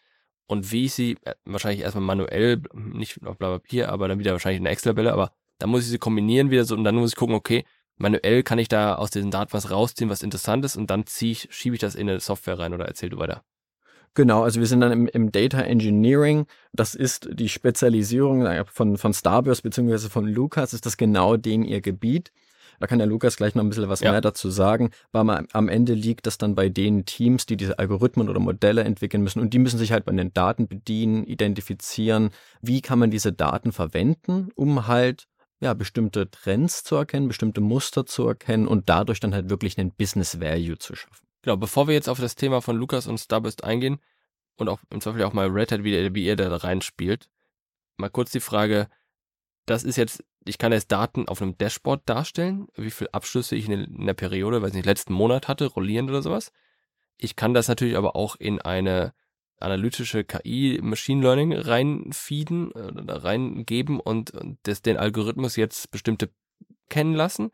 und 0.48 0.72
wie 0.72 0.86
ich 0.86 0.96
sie 0.96 1.18
äh, 1.24 1.36
wahrscheinlich 1.46 1.82
erstmal 1.82 2.04
manuell, 2.04 2.64
nicht 2.74 3.24
auf 3.24 3.38
Blatt 3.38 3.62
Papier, 3.62 3.90
aber 3.90 4.08
dann 4.08 4.18
wieder 4.18 4.32
wahrscheinlich 4.32 4.60
in 4.60 4.66
einer 4.66 4.72
Excel-Tabelle, 4.72 5.14
aber 5.14 5.32
da 5.60 5.68
muss 5.68 5.84
ich 5.84 5.90
sie 5.90 6.00
kombinieren 6.00 6.50
wieder 6.50 6.66
so 6.66 6.76
und 6.76 6.84
dann 6.84 6.96
muss 6.96 7.12
ich 7.12 7.16
gucken, 7.16 7.36
okay, 7.36 7.64
manuell 7.98 8.42
kann 8.42 8.58
ich 8.58 8.70
da 8.70 8.96
aus 8.96 9.12
diesen 9.12 9.30
Daten 9.30 9.54
was 9.54 9.70
rausziehen, 9.70 10.10
was 10.10 10.24
interessant 10.24 10.66
ist 10.66 10.78
und 10.78 10.90
dann 10.90 11.06
ziehe 11.06 11.34
ich, 11.34 11.48
schiebe 11.52 11.76
ich 11.76 11.82
das 11.82 11.94
in 11.94 12.10
eine 12.10 12.20
Software 12.20 12.58
rein 12.58 12.74
oder 12.74 12.86
erzähl 12.86 13.10
du 13.10 13.20
weiter. 13.20 13.44
Genau, 14.16 14.44
also 14.44 14.62
wir 14.62 14.68
sind 14.68 14.80
dann 14.82 14.94
im, 14.94 15.08
im 15.08 15.32
Data 15.32 15.60
Engineering. 15.62 16.48
Das 16.74 16.96
ist 16.96 17.28
die 17.32 17.50
Spezialisierung 17.50 18.48
von, 18.72 18.98
von 18.98 19.14
Starburst 19.14 19.62
beziehungsweise 19.62 20.10
von 20.10 20.26
Lukas, 20.26 20.74
ist 20.74 20.86
das 20.86 20.98
genau 20.98 21.36
den 21.38 21.64
ihr 21.64 21.82
Gebiet. 21.82 22.32
Da 22.80 22.88
kann 22.88 23.00
der 23.00 23.08
Lukas 23.08 23.38
gleich 23.38 23.56
noch 23.56 23.64
ein 23.64 23.70
bisschen 23.70 23.90
was 23.90 24.02
ja. 24.02 24.12
mehr 24.12 24.22
dazu 24.22 24.50
sagen. 24.50 24.92
Aber 25.12 25.44
am 25.52 25.70
Ende 25.70 25.94
liegt 25.94 26.28
das 26.28 26.38
dann 26.38 26.56
bei 26.56 26.70
den 26.70 27.06
Teams, 27.06 27.46
die 27.46 27.58
diese 27.58 27.80
Algorithmen 27.80 28.30
oder 28.30 28.40
Modelle 28.40 28.84
entwickeln 28.84 29.24
müssen. 29.24 29.40
Und 29.40 29.54
die 29.54 29.60
müssen 29.60 29.78
sich 29.78 29.92
halt 29.92 30.06
bei 30.06 30.14
den 30.14 30.34
Daten 30.34 30.68
bedienen, 30.68 31.24
identifizieren. 31.24 32.32
Wie 32.62 32.82
kann 32.82 33.00
man 33.00 33.12
diese 33.12 33.34
Daten 33.34 33.72
verwenden, 33.72 34.50
um 34.56 34.88
halt 34.88 35.28
ja, 35.62 35.74
bestimmte 35.74 36.30
Trends 36.30 36.84
zu 36.84 36.96
erkennen, 36.96 37.28
bestimmte 37.28 37.62
Muster 37.62 38.06
zu 38.06 38.28
erkennen 38.28 38.68
und 38.68 38.90
dadurch 38.90 39.20
dann 39.20 39.34
halt 39.34 39.50
wirklich 39.50 39.78
einen 39.78 39.92
Business 39.92 40.40
Value 40.42 40.78
zu 40.78 40.96
schaffen. 40.96 41.25
Genau, 41.46 41.58
bevor 41.58 41.88
wir 41.88 41.94
jetzt 41.94 42.10
auf 42.10 42.20
das 42.20 42.34
Thema 42.34 42.60
von 42.60 42.76
Lukas 42.76 43.06
und 43.06 43.20
Starburst 43.20 43.64
eingehen 43.64 44.00
und 44.58 44.68
auch 44.68 44.80
im 44.90 45.00
Zweifel 45.00 45.22
auch 45.26 45.34
mal 45.34 45.48
Red 45.48 45.72
Hat, 45.72 45.84
wie, 45.84 46.16
wie 46.16 46.26
ihr 46.26 46.36
da 46.36 46.56
reinspielt, 46.56 47.30
mal 47.98 48.10
kurz 48.10 48.32
die 48.32 48.40
Frage, 48.40 48.90
das 49.68 49.84
ist 49.84 49.96
jetzt, 49.96 50.24
ich 50.44 50.58
kann 50.58 50.72
jetzt 50.72 50.92
Daten 50.92 51.28
auf 51.28 51.44
einem 51.44 51.56
Dashboard 51.56 52.02
darstellen, 52.10 52.68
wie 52.76 52.90
viele 52.90 53.14
Abschlüsse 53.14 53.56
ich 53.56 53.70
in, 53.70 54.08
der 54.08 54.16
Periode, 54.16 54.64
weiß 54.64 54.74
nicht, 54.74 54.88
letzten 54.88 55.14
Monat 55.14 55.48
hatte, 55.48 55.68
rollierend 55.68 56.10
oder 56.10 56.24
sowas. 56.24 56.52
Ich 57.16 57.36
kann 57.36 57.54
das 57.54 57.68
natürlich 57.68 57.96
aber 57.96 58.16
auch 58.16 58.38
in 58.38 58.60
eine 58.60 59.14
analytische 59.60 60.24
KI 60.24 60.80
Machine 60.82 61.22
Learning 61.22 61.54
reinfeeden 61.54 62.72
oder 62.72 63.24
reingeben 63.24 64.00
und, 64.00 64.32
und 64.32 64.58
das, 64.64 64.82
den 64.82 64.98
Algorithmus 64.98 65.58
jetzt 65.58 65.92
bestimmte 65.92 66.32
kennen 66.90 67.14
lassen 67.14 67.52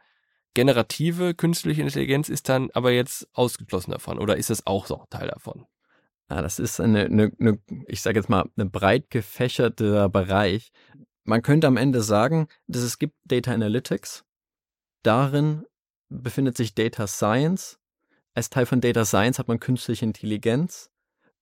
generative 0.54 1.34
künstliche 1.34 1.82
Intelligenz 1.82 2.30
ist 2.30 2.50
dann 2.50 2.70
aber 2.72 2.92
jetzt 2.92 3.28
ausgeschlossen 3.34 3.92
davon 3.92 4.20
oder 4.20 4.38
ist 4.38 4.50
das 4.50 4.68
auch 4.68 4.86
so 4.86 5.06
Teil 5.10 5.28
davon? 5.28 5.66
Ja, 6.30 6.42
das 6.42 6.60
ist 6.60 6.80
eine, 6.80 7.06
eine, 7.06 7.32
eine 7.40 7.60
ich 7.88 8.02
sage 8.02 8.20
jetzt 8.20 8.30
mal, 8.30 8.50
ein 8.58 8.72
breit 8.72 9.10
gefächerter 9.10 10.08
Bereich. 10.10 10.72
Man 11.24 11.42
könnte 11.42 11.68
am 11.68 11.78
Ende 11.78 12.02
sagen, 12.02 12.48
dass 12.68 12.84
es 12.84 13.00
gibt 13.00 13.16
Data 13.26 13.52
Analytics. 13.52 14.24
Darin 15.04 15.66
befindet 16.10 16.58
sich 16.58 16.74
Data 16.74 17.08
Science. 17.08 17.80
Als 18.34 18.50
Teil 18.50 18.66
von 18.66 18.80
Data 18.80 19.04
Science 19.04 19.40
hat 19.40 19.48
man 19.48 19.60
künstliche 19.60 20.06
Intelligenz. 20.06 20.90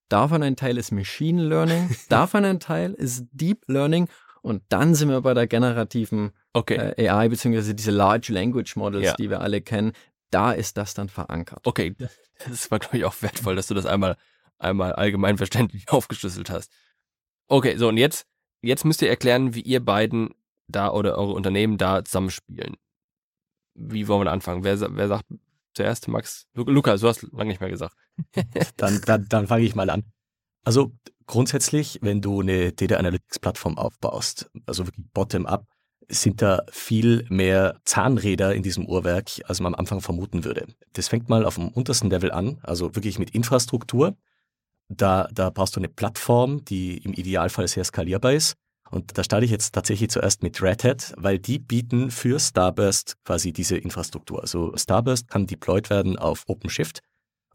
Davon 0.09 0.41
ein 0.41 0.55
Teil 0.55 0.77
ist 0.77 0.91
Machine 0.91 1.43
Learning. 1.43 1.95
Davon 2.09 2.43
ein 2.43 2.59
Teil 2.59 2.93
ist 2.93 3.27
Deep 3.31 3.65
Learning. 3.67 4.09
Und 4.41 4.63
dann 4.69 4.95
sind 4.95 5.09
wir 5.09 5.21
bei 5.21 5.33
der 5.33 5.47
generativen 5.47 6.31
okay. 6.53 6.93
äh, 6.97 7.09
AI, 7.09 7.29
beziehungsweise 7.29 7.75
diese 7.75 7.91
Large 7.91 8.33
Language 8.33 8.75
Models, 8.75 9.05
ja. 9.05 9.15
die 9.15 9.29
wir 9.29 9.41
alle 9.41 9.61
kennen. 9.61 9.93
Da 10.31 10.51
ist 10.51 10.77
das 10.77 10.93
dann 10.93 11.09
verankert. 11.09 11.65
Okay, 11.65 11.95
das 12.47 12.69
war, 12.69 12.79
glaube 12.79 12.97
ich, 12.97 13.05
auch 13.05 13.21
wertvoll, 13.21 13.55
dass 13.55 13.67
du 13.67 13.73
das 13.73 13.85
einmal 13.85 14.15
einmal 14.59 14.93
allgemein 14.93 15.37
verständlich 15.37 15.89
aufgeschlüsselt 15.91 16.49
hast. 16.49 16.71
Okay, 17.47 17.77
so 17.77 17.87
und 17.87 17.97
jetzt, 17.97 18.27
jetzt 18.61 18.85
müsst 18.85 19.01
ihr 19.01 19.09
erklären, 19.09 19.55
wie 19.55 19.61
ihr 19.61 19.83
beiden 19.83 20.35
da 20.67 20.91
oder 20.91 21.17
eure 21.17 21.33
Unternehmen 21.33 21.77
da 21.77 22.03
zusammenspielen. 22.05 22.75
Wie 23.73 24.07
wollen 24.07 24.21
wir 24.21 24.25
da 24.25 24.31
anfangen? 24.31 24.63
Wer, 24.63 24.79
wer 24.79 25.07
sagt 25.07 25.25
zuerst? 25.73 26.07
Max? 26.07 26.47
Lukas, 26.53 27.01
du 27.01 27.07
hast 27.07 27.23
lange 27.31 27.49
nicht 27.49 27.61
mehr 27.61 27.69
gesagt. 27.69 27.95
dann 28.77 29.01
dann, 29.01 29.25
dann 29.29 29.47
fange 29.47 29.63
ich 29.63 29.73
mal 29.73 29.89
an. 29.89 30.03
Also 30.63 30.91
grundsätzlich, 31.25 31.99
wenn 32.01 32.21
du 32.21 32.41
eine 32.41 32.73
Data 32.73 32.97
Analytics 32.97 33.39
Plattform 33.39 33.77
aufbaust, 33.77 34.51
also 34.65 34.85
wirklich 34.85 35.05
bottom-up, 35.13 35.65
sind 36.09 36.41
da 36.41 36.63
viel 36.71 37.25
mehr 37.29 37.79
Zahnräder 37.85 38.53
in 38.53 38.63
diesem 38.63 38.85
Uhrwerk, 38.85 39.29
als 39.45 39.59
man 39.61 39.73
am 39.73 39.79
Anfang 39.79 40.01
vermuten 40.01 40.43
würde. 40.43 40.67
Das 40.93 41.07
fängt 41.07 41.29
mal 41.29 41.45
auf 41.45 41.55
dem 41.55 41.69
untersten 41.69 42.09
Level 42.09 42.31
an, 42.31 42.59
also 42.63 42.95
wirklich 42.95 43.19
mit 43.19 43.31
Infrastruktur. 43.31 44.17
Da, 44.89 45.29
da 45.31 45.49
brauchst 45.51 45.75
du 45.75 45.79
eine 45.79 45.87
Plattform, 45.87 46.65
die 46.65 46.97
im 46.97 47.13
Idealfall 47.13 47.67
sehr 47.67 47.83
skalierbar 47.83 48.33
ist. 48.33 48.55
Und 48.89 49.17
da 49.17 49.23
starte 49.23 49.45
ich 49.45 49.51
jetzt 49.51 49.73
tatsächlich 49.73 50.09
zuerst 50.09 50.41
mit 50.41 50.61
Red 50.63 50.83
Hat, 50.83 51.13
weil 51.15 51.37
die 51.37 51.59
bieten 51.59 52.09
für 52.09 52.39
Starburst 52.39 53.17
quasi 53.23 53.53
diese 53.53 53.77
Infrastruktur. 53.77 54.41
Also 54.41 54.75
Starburst 54.75 55.27
kann 55.27 55.45
deployed 55.45 55.91
werden 55.91 56.17
auf 56.17 56.43
OpenShift. 56.47 57.01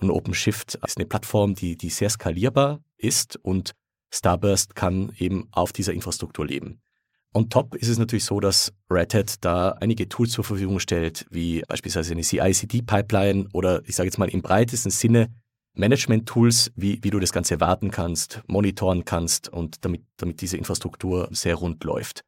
Und 0.00 0.10
OpenShift 0.10 0.76
ist 0.76 0.96
eine 0.96 1.06
Plattform, 1.06 1.54
die, 1.54 1.76
die 1.76 1.90
sehr 1.90 2.10
skalierbar 2.10 2.80
ist 2.96 3.36
und 3.36 3.72
Starburst 4.12 4.76
kann 4.76 5.12
eben 5.18 5.48
auf 5.50 5.72
dieser 5.72 5.92
Infrastruktur 5.92 6.46
leben. 6.46 6.80
On 7.36 7.50
top 7.50 7.74
ist 7.74 7.88
es 7.88 7.98
natürlich 7.98 8.24
so, 8.24 8.38
dass 8.38 8.72
Red 8.88 9.12
Hat 9.12 9.44
da 9.44 9.70
einige 9.80 10.08
Tools 10.08 10.30
zur 10.30 10.44
Verfügung 10.44 10.78
stellt, 10.78 11.26
wie 11.30 11.62
beispielsweise 11.66 12.12
eine 12.12 12.22
CI-CD-Pipeline 12.22 13.48
oder 13.52 13.82
ich 13.86 13.96
sage 13.96 14.06
jetzt 14.06 14.18
mal 14.18 14.28
im 14.28 14.40
breitesten 14.40 14.92
Sinne 14.92 15.34
Management-Tools, 15.74 16.70
wie, 16.76 17.02
wie 17.02 17.10
du 17.10 17.18
das 17.18 17.32
Ganze 17.32 17.58
warten 17.58 17.90
kannst, 17.90 18.40
monitoren 18.46 19.04
kannst 19.04 19.48
und 19.48 19.84
damit, 19.84 20.04
damit 20.16 20.40
diese 20.42 20.56
Infrastruktur 20.56 21.28
sehr 21.32 21.56
rund 21.56 21.82
läuft. 21.82 22.22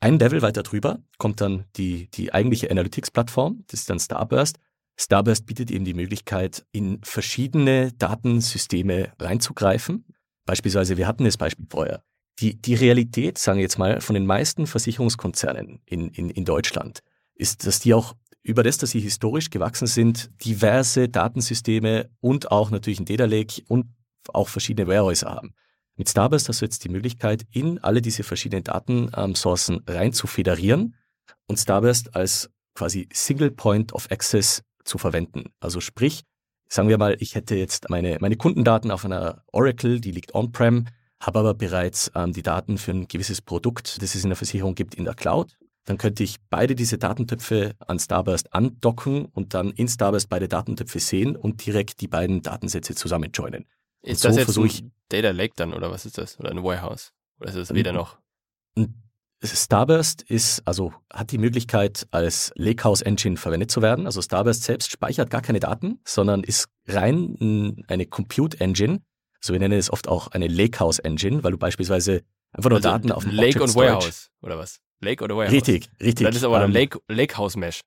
Ein 0.00 0.18
Level 0.18 0.42
weiter 0.42 0.62
drüber 0.62 0.98
kommt 1.16 1.40
dann 1.40 1.64
die, 1.76 2.10
die 2.10 2.34
eigentliche 2.34 2.70
Analytics-Plattform, 2.70 3.64
das 3.68 3.80
ist 3.80 3.90
dann 3.90 4.00
Starburst. 4.00 4.58
Starburst 5.00 5.46
bietet 5.46 5.70
eben 5.70 5.86
die 5.86 5.94
Möglichkeit, 5.94 6.66
in 6.72 7.00
verschiedene 7.02 7.92
Datensysteme 7.92 9.12
reinzugreifen. 9.18 10.04
Beispielsweise, 10.44 10.98
wir 10.98 11.06
hatten 11.06 11.24
das 11.24 11.38
Beispiel 11.38 11.66
vorher. 11.70 12.02
Die, 12.38 12.60
die 12.60 12.74
Realität, 12.74 13.38
sagen 13.38 13.58
wir 13.58 13.62
jetzt 13.62 13.78
mal, 13.78 14.00
von 14.00 14.14
den 14.14 14.26
meisten 14.26 14.66
Versicherungskonzernen 14.66 15.80
in, 15.84 16.08
in, 16.08 16.30
in 16.30 16.44
Deutschland 16.44 17.00
ist, 17.34 17.66
dass 17.66 17.80
die 17.80 17.94
auch 17.94 18.14
über 18.42 18.62
das, 18.62 18.78
dass 18.78 18.90
sie 18.90 19.00
historisch 19.00 19.50
gewachsen 19.50 19.86
sind, 19.86 20.30
diverse 20.44 21.08
Datensysteme 21.08 22.10
und 22.20 22.50
auch 22.50 22.70
natürlich 22.70 23.00
ein 23.00 23.04
Data 23.04 23.26
Lake 23.26 23.62
und 23.68 23.86
auch 24.32 24.48
verschiedene 24.48 24.88
Warehäuser 24.88 25.30
haben. 25.30 25.54
Mit 25.96 26.08
Starburst 26.08 26.48
hast 26.48 26.60
du 26.60 26.64
jetzt 26.64 26.84
die 26.84 26.88
Möglichkeit, 26.88 27.44
in 27.50 27.78
alle 27.78 28.02
diese 28.02 28.22
verschiedenen 28.22 28.64
Datensourcen 28.64 29.82
rein 29.86 30.12
zu 30.12 30.26
federieren 30.26 30.96
und 31.46 31.58
Starburst 31.58 32.16
als 32.16 32.50
quasi 32.74 33.08
Single 33.12 33.50
Point 33.50 33.92
of 33.92 34.10
Access 34.10 34.62
zu 34.84 34.98
verwenden. 34.98 35.52
Also 35.60 35.80
sprich, 35.80 36.22
sagen 36.68 36.88
wir 36.88 36.98
mal, 36.98 37.16
ich 37.20 37.34
hätte 37.34 37.54
jetzt 37.54 37.90
meine, 37.90 38.16
meine 38.20 38.36
Kundendaten 38.36 38.90
auf 38.90 39.04
einer 39.04 39.44
Oracle, 39.52 40.00
die 40.00 40.10
liegt 40.10 40.34
on-prem, 40.34 40.86
habe 41.22 41.38
aber 41.38 41.54
bereits 41.54 42.12
ähm, 42.14 42.32
die 42.32 42.42
Daten 42.42 42.76
für 42.76 42.90
ein 42.90 43.08
gewisses 43.08 43.40
Produkt, 43.40 44.02
das 44.02 44.14
es 44.14 44.24
in 44.24 44.30
der 44.30 44.36
Versicherung 44.36 44.74
gibt, 44.74 44.94
in 44.94 45.04
der 45.04 45.14
Cloud 45.14 45.56
dann 45.84 45.98
könnte 45.98 46.22
ich 46.22 46.36
beide 46.48 46.74
diese 46.74 46.98
Datentöpfe 46.98 47.74
an 47.80 47.98
Starburst 47.98 48.54
andocken 48.54 49.26
und 49.26 49.54
dann 49.54 49.70
in 49.70 49.88
Starburst 49.88 50.28
beide 50.28 50.48
Datentöpfe 50.48 51.00
sehen 51.00 51.36
und 51.36 51.64
direkt 51.64 52.00
die 52.00 52.08
beiden 52.08 52.42
Datensätze 52.42 52.94
zusammen 52.94 53.30
joinen. 53.32 53.66
Ist 54.02 54.24
und 54.24 54.36
das 54.36 54.46
so 54.54 54.64
jetzt 54.64 54.82
ein 54.82 54.92
Data 55.08 55.30
Lake 55.30 55.54
dann 55.56 55.72
oder 55.72 55.90
was 55.90 56.06
ist 56.06 56.18
das? 56.18 56.38
Oder 56.38 56.50
ein 56.50 56.62
Warehouse? 56.62 57.12
Oder 57.40 57.50
ist 57.50 57.56
es 57.56 57.74
weder 57.74 57.92
noch? 57.92 58.18
Starburst 59.44 60.22
ist, 60.22 60.62
also 60.66 60.92
hat 61.12 61.32
die 61.32 61.38
Möglichkeit, 61.38 62.06
als 62.12 62.52
Lakehouse 62.54 63.02
Engine 63.02 63.36
verwendet 63.36 63.72
zu 63.72 63.82
werden. 63.82 64.06
Also 64.06 64.22
Starburst 64.22 64.62
selbst 64.62 64.92
speichert 64.92 65.30
gar 65.30 65.42
keine 65.42 65.58
Daten, 65.58 65.98
sondern 66.04 66.44
ist 66.44 66.68
rein 66.86 67.84
eine 67.88 68.06
Compute 68.06 68.60
Engine. 68.60 69.02
So 69.44 69.52
wir 69.52 69.60
nennen 69.60 69.78
es 69.78 69.92
oft 69.92 70.08
auch 70.08 70.28
eine 70.28 70.46
Lakehouse 70.46 71.00
Engine, 71.00 71.42
weil 71.42 71.52
du 71.52 71.58
beispielsweise 71.58 72.22
einfach 72.52 72.70
nur 72.70 72.78
also 72.78 72.88
Daten 72.88 73.10
auf 73.10 73.24
dem 73.24 73.32
Lake 73.32 73.62
und 73.62 73.74
Warehouse 73.74 74.30
oder 74.40 74.56
was? 74.56 74.80
Lake 75.00 75.24
oder 75.24 75.36
Warehouse? 75.36 75.52
Richtig, 75.52 75.90
richtig. 76.00 76.26
Das 76.26 76.36
ist 76.36 76.44
aber 76.44 76.62
ähm, 76.62 76.70
Lake, 76.70 77.00
Lake 77.08 77.36
House 77.36 77.56
Mesh. 77.56 77.80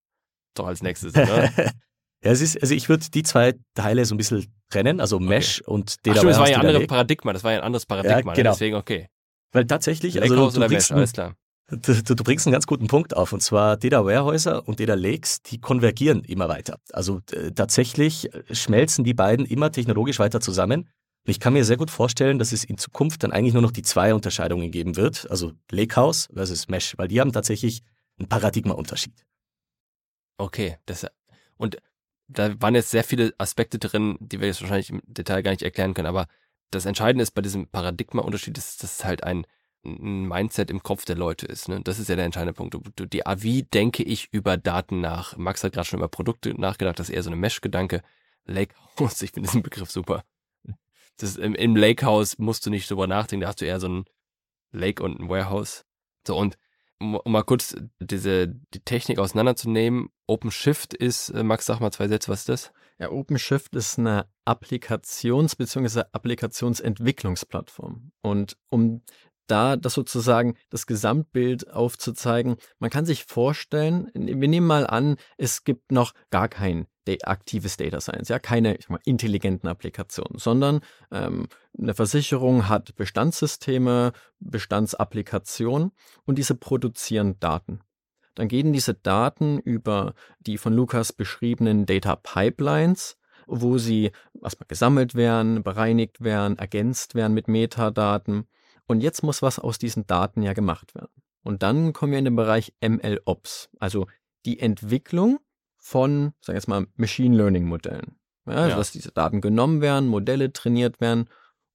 Doch 0.54 0.68
als 0.68 0.84
nächstes, 0.84 1.14
oder? 1.14 1.52
ja, 1.58 1.72
es 2.22 2.42
ist, 2.42 2.62
also 2.62 2.74
ich 2.74 2.90
würde 2.90 3.06
die 3.14 3.24
zwei 3.24 3.54
Teile 3.74 4.04
so 4.06 4.16
ein 4.16 4.18
bisschen 4.18 4.54
trennen, 4.70 5.00
also 5.00 5.20
Mesh 5.20 5.62
okay. 5.62 5.72
und 5.72 6.06
Data 6.06 6.18
Ach, 6.18 6.18
stimmt, 6.18 6.32
das 6.32 6.40
war 6.40 6.50
ja 6.50 6.60
ein 6.60 6.66
anderes 6.66 6.88
Paradigma, 6.88 7.34
das 7.34 7.44
war 7.44 7.52
ja 7.54 7.58
ein 7.60 7.64
anderes 7.64 7.86
Paradigma, 7.86 8.18
ja, 8.18 8.26
ne? 8.26 8.34
genau. 8.34 8.52
deswegen 8.52 8.76
okay. 8.76 9.08
Weil 9.54 9.66
tatsächlich, 9.66 10.22
also 10.22 10.36
House 10.36 10.58
oder 10.58 10.68
Mesh, 10.68 10.92
alles 10.92 11.14
klar. 11.14 11.36
Du, 11.68 12.04
du, 12.04 12.24
bringst 12.24 12.46
einen 12.46 12.52
ganz 12.52 12.68
guten 12.68 12.88
Punkt 12.88 13.16
auf, 13.16 13.34
und 13.34 13.42
zwar 13.42 13.78
Data 13.78 14.06
Warehäuser 14.06 14.68
und 14.68 14.80
Data 14.80 14.94
Lakes, 14.94 15.42
die 15.42 15.60
konvergieren 15.60 16.24
immer 16.24 16.48
weiter. 16.48 16.78
Also 16.92 17.22
äh, 17.32 17.52
tatsächlich 17.52 18.30
schmelzen 18.52 19.04
die 19.04 19.16
beiden 19.16 19.48
immer 19.48 19.72
technologisch 19.72 20.20
weiter 20.20 20.42
zusammen 20.42 20.90
und 21.26 21.32
ich 21.32 21.40
kann 21.40 21.54
mir 21.54 21.66
sehr 21.66 21.78
gut 21.78 21.90
vorstellen, 21.90 22.38
dass 22.38 22.52
es 22.52 22.64
in 22.64 22.78
Zukunft 22.78 23.24
dann 23.24 23.32
eigentlich 23.32 23.54
nur 23.54 23.64
noch 23.64 23.72
die 23.72 23.82
zwei 23.82 24.14
Unterscheidungen 24.14 24.70
geben 24.70 24.96
wird, 24.96 25.30
also 25.32 25.54
Lakehouse 25.72 26.30
versus 26.32 26.68
Mesh, 26.68 26.96
weil 26.98 27.08
die 27.08 27.20
haben 27.20 27.32
tatsächlich 27.32 27.82
einen 28.20 28.30
Paradigmaunterschied. 28.30 29.26
Okay, 30.38 30.78
das 30.86 31.08
und 31.58 31.78
da 32.28 32.62
waren 32.62 32.76
jetzt 32.76 32.92
sehr 32.92 33.04
viele 33.04 33.34
Aspekte 33.40 33.80
drin, 33.80 34.18
die 34.20 34.40
wir 34.40 34.48
jetzt 34.48 34.62
wahrscheinlich 34.62 34.92
im 34.92 35.02
Detail 35.08 35.42
gar 35.42 35.50
nicht 35.52 35.64
erklären 35.64 35.96
können, 35.96 36.08
aber 36.08 36.28
das 36.70 36.86
Entscheidende 36.86 37.24
ist 37.24 37.32
bei 37.32 37.42
diesem 37.42 37.68
Paradigmaunterschied, 37.68 38.56
dass 38.56 38.78
das 38.78 39.04
halt 39.04 39.24
ein, 39.24 39.48
ein 39.84 40.28
Mindset 40.28 40.70
im 40.70 40.84
Kopf 40.84 41.06
der 41.06 41.16
Leute 41.16 41.48
ist. 41.48 41.70
Ne? 41.70 41.82
Das 41.84 41.98
ist 41.98 42.10
ja 42.10 42.16
der 42.16 42.26
entscheidende 42.26 42.54
Punkt. 42.54 42.76
Die, 43.00 43.22
wie 43.38 43.64
denke 43.64 44.04
ich 44.04 44.32
über 44.32 44.58
Daten 44.58 45.02
nach? 45.02 45.38
Max 45.38 45.64
hat 45.64 45.74
gerade 45.74 45.88
schon 45.88 46.00
über 46.00 46.08
Produkte 46.08 46.60
nachgedacht, 46.60 47.00
das 47.00 47.10
ist 47.10 47.16
eher 47.16 47.24
so 47.24 47.30
eine 47.30 47.38
Mesh-Gedanke. 47.38 48.04
Lakehouse, 48.46 49.24
ich 49.24 49.32
finde 49.32 49.48
diesen 49.48 49.64
Begriff 49.64 49.90
super 49.90 50.24
das, 51.18 51.38
im, 51.38 51.56
im 51.56 51.76
Lakehouse 51.76 52.38
musst 52.38 52.66
du 52.66 52.70
nicht 52.70 52.90
drüber 52.90 53.08
nachdenken, 53.08 53.42
da 53.42 53.48
hast 53.48 53.62
du 53.62 53.66
eher 53.66 53.80
so 53.80 53.88
ein 53.88 54.06
Lake 54.72 55.04
und 55.04 55.20
ein 55.20 55.30
Warehouse. 55.30 55.86
So, 56.28 56.38
und 56.38 56.58
um, 57.00 57.16
um 57.16 57.32
mal 57.32 57.44
kurz 57.44 57.76
diese, 58.00 58.48
die 58.48 58.80
Technik 58.80 59.20
auseinanderzunehmen, 59.20 60.10
OpenShift 60.28 60.94
ist, 60.94 61.30
äh, 61.30 61.44
Max, 61.44 61.66
sag 61.66 61.80
mal 61.80 61.92
zwei 61.92 62.08
Sätze, 62.08 62.32
was 62.32 62.42
ist 62.42 62.50
das? 62.50 62.72
Ja, 63.00 63.12
OpenShift 63.12 63.76
ist 63.76 64.00
eine 64.00 64.28
Applikations- 64.46 65.58
bzw. 65.58 66.04
Applikationsentwicklungsplattform. 66.12 68.12
Und 68.22 68.58
um 68.70 69.02
da 69.48 69.76
das 69.76 69.94
sozusagen 69.94 70.56
das 70.70 70.88
Gesamtbild 70.88 71.72
aufzuzeigen, 71.72 72.56
man 72.80 72.90
kann 72.90 73.06
sich 73.06 73.26
vorstellen, 73.26 74.10
wir 74.14 74.48
nehmen 74.48 74.66
mal 74.66 74.88
an, 74.88 75.18
es 75.38 75.64
gibt 75.64 75.92
noch 75.92 76.14
gar 76.32 76.48
kein 76.48 76.88
aktives 77.24 77.78
Data 77.78 78.02
Science, 78.02 78.30
ja, 78.30 78.40
keine 78.40 78.78
mal, 78.88 79.00
intelligenten 79.06 79.68
Applikationen, 79.68 80.38
sondern 80.38 80.82
ähm, 81.12 81.48
eine 81.78 81.94
Versicherung 81.94 82.68
hat 82.68 82.96
Bestandssysteme, 82.96 84.12
Bestandsapplikationen 84.40 85.92
und 86.26 86.38
diese 86.38 86.56
produzieren 86.56 87.40
Daten. 87.40 87.82
Dann 88.36 88.48
gehen 88.48 88.74
diese 88.74 88.94
Daten 88.94 89.60
über 89.60 90.14
die 90.40 90.58
von 90.58 90.74
Lukas 90.74 91.14
beschriebenen 91.14 91.86
Data 91.86 92.16
Pipelines, 92.18 93.18
wo 93.48 93.78
sie 93.78 94.12
erstmal 94.42 94.68
gesammelt 94.68 95.16
werden, 95.16 95.64
bereinigt 95.64 96.22
werden, 96.22 96.58
ergänzt 96.58 97.16
werden 97.16 97.34
mit 97.34 97.48
Metadaten. 97.48 98.48
Und 98.88 99.02
jetzt 99.02 99.24
muss 99.24 99.42
was 99.42 99.60
aus 99.60 99.78
diesen 99.78 100.06
Daten 100.06 100.42
ja 100.42 100.54
gemacht 100.54 100.96
werden. 100.96 101.22
Und 101.44 101.64
dann 101.64 101.94
kommen 101.94 102.12
wir 102.12 102.20
in 102.20 102.26
den 102.26 102.36
Bereich 102.36 102.74
MLOps, 102.82 103.70
also 103.80 104.08
die 104.46 104.60
Entwicklung 104.60 105.40
von, 105.86 106.34
sagen 106.42 106.48
wir 106.48 106.56
jetzt 106.56 106.68
mal, 106.68 106.88
Machine 106.96 107.38
Learning 107.38 107.66
Modellen. 107.66 108.18
Ja, 108.48 108.54
also 108.54 108.70
ja. 108.70 108.76
dass 108.78 108.92
diese 108.92 109.12
Daten 109.12 109.40
genommen 109.40 109.82
werden, 109.82 110.10
Modelle 110.10 110.52
trainiert 110.52 111.00
werden. 111.00 111.30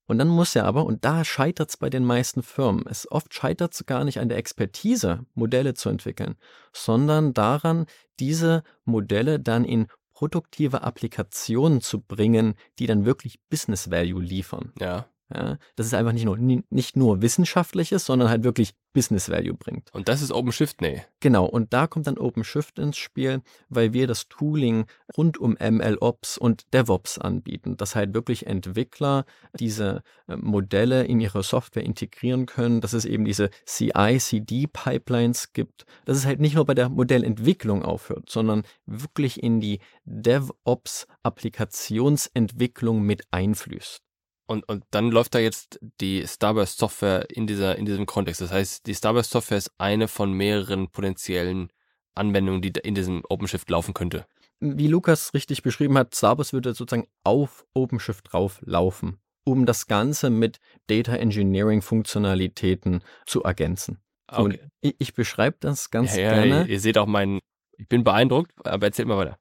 Und 0.07 0.19
dann 0.19 0.27
muss 0.27 0.57
er 0.57 0.65
aber, 0.65 0.85
und 0.85 1.05
da 1.05 1.25
scheitert 1.25 1.71
es 1.71 1.77
bei 1.77 1.91
den 1.91 2.05
meisten 2.05 2.43
Firmen, 2.43 2.85
es 2.89 3.09
oft 3.13 3.33
scheitert 3.33 3.73
es 3.73 3.87
gar 3.87 4.03
nicht 4.03 4.19
an 4.19 4.29
der 4.29 4.39
Expertise, 4.39 5.25
Modelle 5.35 5.75
zu 5.75 5.91
entwickeln, 5.91 6.35
sondern 6.73 7.35
daran, 7.35 7.87
diese 8.19 8.65
Modelle 8.85 9.39
dann 9.39 9.65
in 9.65 9.87
produktive 10.13 10.83
Applikationen 10.83 11.81
zu 11.81 12.01
bringen, 12.01 12.55
die 12.81 12.89
dann 12.89 13.05
wirklich 13.05 13.39
Business 13.49 13.93
Value 13.93 14.21
liefern. 14.21 14.73
Ja. 14.81 15.07
Ja, 15.33 15.59
dass 15.77 15.87
es 15.87 15.95
einfach 15.95 16.13
nicht 16.13 16.25
nur, 16.25 16.37
nicht 16.39 16.97
nur 16.97 17.23
wissenschaftlich 17.23 17.93
ist, 17.93 18.07
sondern 18.07 18.29
halt 18.29 18.43
wirklich 18.43 18.75
Business 18.93 19.31
Value 19.31 19.55
bringt. 19.55 19.95
Und 19.95 20.09
das 20.09 20.23
ist 20.23 20.33
OpenShift, 20.33 20.81
nee. 20.81 21.05
Genau, 21.21 21.47
und 21.47 21.73
da 21.73 21.87
kommt 21.87 22.09
dann 22.09 22.19
OpenShift 22.19 22.81
ins 22.81 22.97
Spiel, 22.97 23.43
weil 23.69 23.93
wir 23.93 24.09
das 24.09 24.27
Tooling 24.29 24.87
rund 25.17 25.39
um 25.39 25.57
MLOps 25.61 26.39
und 26.39 26.75
DevOps 26.75 27.19
anbieten, 27.19 27.77
dass 27.77 27.95
halt 27.95 28.13
wirklich 28.15 28.49
Entwickler 28.49 29.27
diese 29.55 30.03
äh, 30.27 30.35
Modelle 30.37 31.05
in 31.05 31.21
ihre 31.21 31.45
Software 31.45 31.85
integrieren 31.85 32.47
können, 32.47 32.81
dass 32.81 32.93
es 32.93 33.05
eben 33.05 33.25
diese 33.25 33.51
CI-CD-Pipelines 33.67 35.53
gibt, 35.53 35.87
dass 36.05 36.17
es 36.17 36.27
halt 36.27 36.41
nicht 36.41 36.57
nur 36.57 36.67
bei 36.67 36.75
der 36.75 36.89
Modellentwicklung 36.89 37.85
aufhört, 37.85 38.29
sondern 38.29 38.65
wirklich 38.87 39.41
in 39.41 39.61
die 39.61 39.79
DevOps-Applikationsentwicklung 40.05 43.03
mit 43.03 43.23
einfließt. 43.31 44.03
Und, 44.51 44.69
und 44.69 44.83
dann 44.91 45.13
läuft 45.13 45.37
da 45.37 45.39
jetzt 45.39 45.79
die 46.01 46.27
Starburst-Software 46.27 47.31
in, 47.31 47.47
dieser, 47.47 47.77
in 47.79 47.87
diesem 47.87 48.05
Kontext. 48.05 48.41
Das 48.41 48.51
heißt, 48.51 48.85
die 48.85 48.97
Starburst-Software 48.97 49.59
ist 49.59 49.71
eine 49.79 50.09
von 50.09 50.33
mehreren 50.33 50.89
potenziellen 50.89 51.73
Anwendungen, 52.17 52.61
die 52.61 52.73
in 52.83 52.97
diesem 52.97 53.23
OpenShift 53.29 53.71
laufen 53.71 53.95
könnte. 53.95 54.27
Wie 54.59 54.89
Lukas 54.89 55.35
richtig 55.35 55.63
beschrieben 55.63 55.97
hat, 55.97 56.17
Starburst 56.17 56.53
würde 56.53 56.75
sozusagen 56.75 57.07
auf 57.23 57.65
OpenShift 57.75 58.33
drauf 58.33 58.59
laufen, 58.63 59.21
um 59.45 59.67
das 59.67 59.87
Ganze 59.87 60.31
mit 60.31 60.59
Data 60.89 61.15
Engineering 61.15 61.81
Funktionalitäten 61.81 63.05
zu 63.27 63.45
ergänzen. 63.45 64.01
Okay. 64.27 64.43
Und 64.43 64.59
ich, 64.81 64.97
ich 64.99 65.15
beschreibe 65.15 65.59
das 65.61 65.93
ganz 65.93 66.17
ja, 66.17 66.23
ja, 66.23 66.35
gerne. 66.35 66.63
Ihr, 66.63 66.71
ihr 66.71 66.81
seht 66.81 66.99
auch 66.99 67.07
meinen, 67.07 67.39
ich 67.79 67.89
bin 67.89 68.03
beeindruckt, 68.03 68.51
aber 68.67 68.87
erzählt 68.87 69.07
mal 69.07 69.17
weiter. 69.17 69.39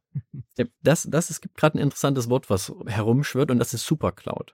Das, 0.84 1.08
das, 1.10 1.32
es 1.32 1.42
gibt 1.42 1.58
gerade 1.58 1.80
ein 1.80 1.82
interessantes 1.82 2.30
Wort, 2.30 2.52
was 2.52 2.72
herumschwirrt 2.86 3.50
und 3.50 3.58
das 3.58 3.74
ist 3.74 3.88
Supercloud. 3.88 4.54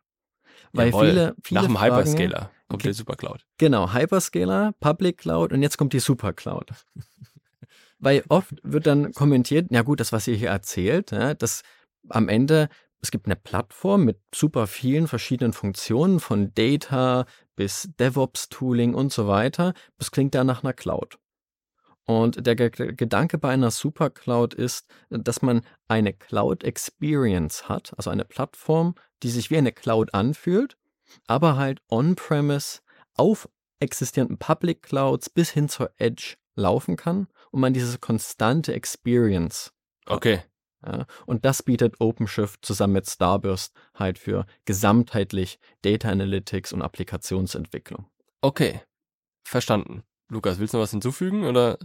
Weil 0.73 0.87
Jawohl. 0.89 1.07
viele, 1.09 1.35
viele 1.43 1.59
Nach 1.61 1.67
dem 1.67 1.75
Fragen- 1.75 1.95
Hyperscaler 1.95 2.39
kommt 2.67 2.81
Okay. 2.81 2.83
der 2.89 2.93
Supercloud. 2.93 3.45
Genau, 3.57 3.93
Hyperscaler, 3.93 4.73
Public 4.79 5.17
Cloud 5.19 5.53
und 5.53 5.61
jetzt 5.61 5.77
kommt 5.77 5.93
die 5.93 5.99
Supercloud. 5.99 6.71
Weil 7.99 8.23
oft 8.29 8.53
wird 8.63 8.87
dann 8.87 9.13
kommentiert, 9.13 9.67
ja 9.71 9.81
gut, 9.81 9.99
das, 9.99 10.11
was 10.11 10.27
ihr 10.27 10.35
hier 10.35 10.49
erzählt, 10.49 11.11
ja, 11.11 11.33
das 11.33 11.63
am 12.09 12.27
Ende, 12.29 12.69
es 13.01 13.09
gibt 13.11 13.25
eine 13.25 13.35
Plattform 13.35 14.03
mit 14.03 14.19
super 14.33 14.67
vielen 14.67 15.07
verschiedenen 15.07 15.53
Funktionen, 15.53 16.19
von 16.19 16.53
Data 16.53 17.25
bis 17.55 17.89
DevOps-Tooling 17.99 18.93
und 18.93 19.13
so 19.13 19.27
weiter. 19.27 19.73
Das 19.97 20.11
klingt 20.11 20.35
da 20.35 20.43
nach 20.43 20.63
einer 20.63 20.73
Cloud. 20.73 21.17
Und 22.05 22.45
der 22.45 22.55
Ge 22.55 22.69
Gedanke 22.69 23.37
bei 23.37 23.49
einer 23.49 23.71
Supercloud 23.71 24.53
ist, 24.53 24.87
dass 25.09 25.41
man 25.41 25.61
eine 25.87 26.13
Cloud 26.13 26.63
Experience 26.63 27.67
hat, 27.67 27.93
also 27.97 28.11
eine 28.11 28.25
Plattform, 28.25 28.95
die 29.23 29.29
sich 29.29 29.49
wie 29.49 29.57
eine 29.57 29.71
Cloud 29.71 30.13
anfühlt, 30.13 30.77
aber 31.27 31.57
halt 31.57 31.81
on-premise 31.89 32.81
auf 33.15 33.49
existierenden 33.79 34.37
Public 34.37 34.83
Clouds 34.83 35.29
bis 35.29 35.49
hin 35.49 35.67
zur 35.67 35.91
Edge 35.97 36.35
laufen 36.55 36.95
kann 36.95 37.27
und 37.51 37.59
man 37.61 37.73
diese 37.73 37.97
konstante 37.97 38.73
Experience 38.73 39.73
Okay. 40.07 40.41
ja, 40.85 41.05
und 41.25 41.45
das 41.45 41.63
bietet 41.63 41.99
OpenShift 41.99 42.63
zusammen 42.65 42.93
mit 42.93 43.09
Starburst 43.09 43.73
halt 43.95 44.19
für 44.19 44.45
gesamtheitlich 44.65 45.59
Data 45.81 46.09
Analytics 46.09 46.73
und 46.73 46.81
Applikationsentwicklung. 46.81 48.05
Okay. 48.41 48.81
Verstanden. 49.43 50.03
Lukas, 50.29 50.59
willst 50.59 50.73
du 50.73 50.77
noch 50.77 50.83
was 50.83 50.91
hinzufügen 50.91 51.43
oder? 51.45 51.77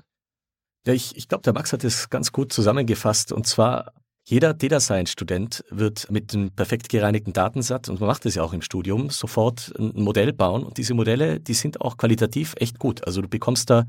Ja, 0.86 0.94
ich, 0.94 1.16
ich 1.16 1.28
glaube, 1.28 1.42
der 1.42 1.52
Max 1.52 1.72
hat 1.72 1.84
es 1.84 2.08
ganz 2.08 2.32
gut 2.32 2.52
zusammengefasst. 2.52 3.32
Und 3.32 3.46
zwar, 3.46 3.92
jeder 4.24 4.54
Data 4.54 4.80
Science 4.80 5.10
Student 5.10 5.64
wird 5.70 6.10
mit 6.10 6.34
einem 6.34 6.50
perfekt 6.52 6.88
gereinigten 6.88 7.32
Datensatz, 7.32 7.88
und 7.88 8.00
man 8.00 8.08
macht 8.08 8.24
das 8.24 8.34
ja 8.34 8.42
auch 8.42 8.52
im 8.52 8.62
Studium, 8.62 9.10
sofort 9.10 9.72
ein 9.78 10.02
Modell 10.02 10.32
bauen. 10.32 10.62
Und 10.62 10.78
diese 10.78 10.94
Modelle, 10.94 11.38
die 11.40 11.54
sind 11.54 11.80
auch 11.80 11.96
qualitativ 11.96 12.54
echt 12.56 12.78
gut. 12.78 13.06
Also 13.06 13.20
du 13.20 13.28
bekommst 13.28 13.68
da 13.68 13.84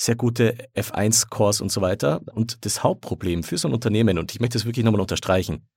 sehr 0.00 0.16
gute 0.16 0.56
F1-Cores 0.74 1.60
und 1.60 1.70
so 1.70 1.80
weiter. 1.80 2.20
Und 2.34 2.64
das 2.64 2.82
Hauptproblem 2.82 3.44
für 3.44 3.56
so 3.56 3.68
ein 3.68 3.74
Unternehmen, 3.74 4.18
und 4.18 4.32
ich 4.32 4.40
möchte 4.40 4.58
das 4.58 4.64
wirklich 4.64 4.84
nochmal 4.84 5.00
unterstreichen, 5.00 5.68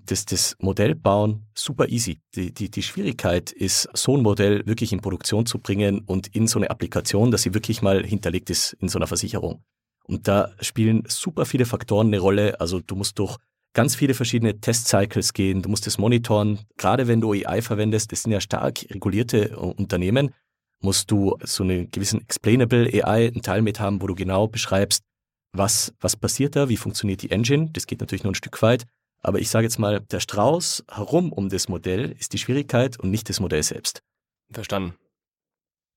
das, 0.00 0.24
das 0.24 0.56
Modell 0.58 0.94
bauen, 0.94 1.46
super 1.54 1.88
easy. 1.88 2.20
Die, 2.34 2.52
die, 2.52 2.70
die 2.70 2.82
Schwierigkeit 2.82 3.52
ist, 3.52 3.88
so 3.94 4.16
ein 4.16 4.22
Modell 4.22 4.66
wirklich 4.66 4.92
in 4.92 5.00
Produktion 5.00 5.46
zu 5.46 5.58
bringen 5.58 6.00
und 6.00 6.28
in 6.28 6.48
so 6.48 6.58
eine 6.58 6.70
Applikation, 6.70 7.30
dass 7.30 7.42
sie 7.42 7.54
wirklich 7.54 7.82
mal 7.82 8.04
hinterlegt 8.04 8.50
ist 8.50 8.72
in 8.80 8.88
so 8.88 8.98
einer 8.98 9.06
Versicherung. 9.06 9.62
Und 10.08 10.26
da 10.26 10.52
spielen 10.60 11.04
super 11.06 11.44
viele 11.44 11.66
Faktoren 11.66 12.08
eine 12.08 12.18
Rolle. 12.18 12.60
Also 12.60 12.80
du 12.80 12.96
musst 12.96 13.18
durch 13.18 13.36
ganz 13.74 13.94
viele 13.94 14.14
verschiedene 14.14 14.58
Testcycles 14.60 15.34
gehen, 15.34 15.62
du 15.62 15.68
musst 15.68 15.86
es 15.86 15.98
monitoren. 15.98 16.58
Gerade 16.76 17.06
wenn 17.06 17.20
du 17.20 17.32
AI 17.32 17.62
verwendest, 17.62 18.10
das 18.10 18.22
sind 18.22 18.32
ja 18.32 18.40
stark 18.40 18.84
regulierte 18.90 19.50
äh, 19.50 19.54
Unternehmen, 19.54 20.34
musst 20.80 21.10
du 21.10 21.36
so 21.44 21.62
einen 21.62 21.90
gewissen 21.90 22.20
Explainable 22.22 22.88
AI, 22.92 23.28
einen 23.28 23.42
Teil 23.42 23.62
mit 23.62 23.80
haben, 23.80 24.00
wo 24.00 24.06
du 24.06 24.14
genau 24.14 24.48
beschreibst, 24.48 25.04
was, 25.52 25.92
was 26.00 26.16
passiert 26.16 26.56
da, 26.56 26.68
wie 26.68 26.76
funktioniert 26.76 27.22
die 27.22 27.30
Engine. 27.30 27.70
Das 27.72 27.86
geht 27.86 28.00
natürlich 28.00 28.24
nur 28.24 28.32
ein 28.32 28.36
Stück 28.36 28.60
weit. 28.62 28.84
Aber 29.20 29.40
ich 29.40 29.50
sage 29.50 29.64
jetzt 29.64 29.78
mal, 29.78 30.00
der 30.00 30.20
Strauß 30.20 30.84
herum 30.90 31.32
um 31.32 31.48
das 31.48 31.68
Modell 31.68 32.12
ist 32.12 32.32
die 32.32 32.38
Schwierigkeit 32.38 32.98
und 32.98 33.10
nicht 33.10 33.28
das 33.28 33.40
Modell 33.40 33.62
selbst. 33.62 34.02
Verstanden. 34.50 34.94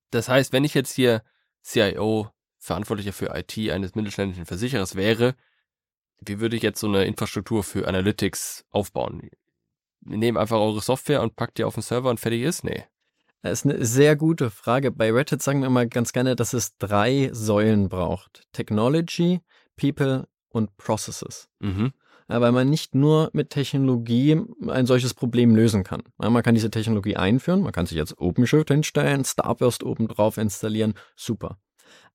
Das 0.09 0.27
heißt, 0.27 0.51
wenn 0.51 0.63
ich 0.63 0.73
jetzt 0.73 0.93
hier 0.93 1.21
CIO, 1.63 2.29
Verantwortlicher 2.61 3.11
für 3.11 3.35
IT 3.35 3.57
eines 3.71 3.95
mittelständischen 3.95 4.45
Versicherers 4.45 4.95
wäre, 4.95 5.35
wie 6.23 6.39
würde 6.39 6.55
ich 6.55 6.61
jetzt 6.61 6.79
so 6.79 6.87
eine 6.87 7.05
Infrastruktur 7.05 7.63
für 7.63 7.87
Analytics 7.87 8.65
aufbauen? 8.69 9.31
Nehmen 10.01 10.37
einfach 10.37 10.57
eure 10.57 10.79
Software 10.79 11.23
und 11.23 11.35
packt 11.35 11.57
die 11.57 11.63
auf 11.63 11.73
den 11.73 11.81
Server 11.81 12.11
und 12.11 12.19
fertig 12.19 12.43
ist? 12.43 12.63
Nee. 12.63 12.85
Das 13.41 13.53
ist 13.53 13.65
eine 13.65 13.83
sehr 13.83 14.15
gute 14.15 14.51
Frage. 14.51 14.91
Bei 14.91 15.11
Red 15.11 15.31
Hat 15.31 15.41
sagen 15.41 15.61
wir 15.61 15.67
immer 15.67 15.87
ganz 15.87 16.13
gerne, 16.13 16.35
dass 16.35 16.53
es 16.53 16.77
drei 16.77 17.31
Säulen 17.33 17.89
braucht. 17.89 18.43
Technology, 18.53 19.41
People 19.75 20.27
und 20.49 20.77
Processes. 20.77 21.49
Mhm. 21.59 21.93
Weil 22.27 22.51
man 22.51 22.69
nicht 22.69 22.93
nur 22.93 23.31
mit 23.33 23.49
Technologie 23.49 24.39
ein 24.67 24.85
solches 24.85 25.15
Problem 25.15 25.55
lösen 25.55 25.83
kann. 25.83 26.03
Man 26.17 26.43
kann 26.43 26.53
diese 26.53 26.69
Technologie 26.69 27.15
einführen, 27.15 27.61
man 27.63 27.73
kann 27.73 27.87
sich 27.87 27.97
jetzt 27.97 28.19
OpenShift 28.19 28.69
hinstellen, 28.69 29.25
Starburst 29.25 29.83
oben 29.83 30.07
drauf 30.07 30.37
installieren, 30.37 30.93
super. 31.15 31.57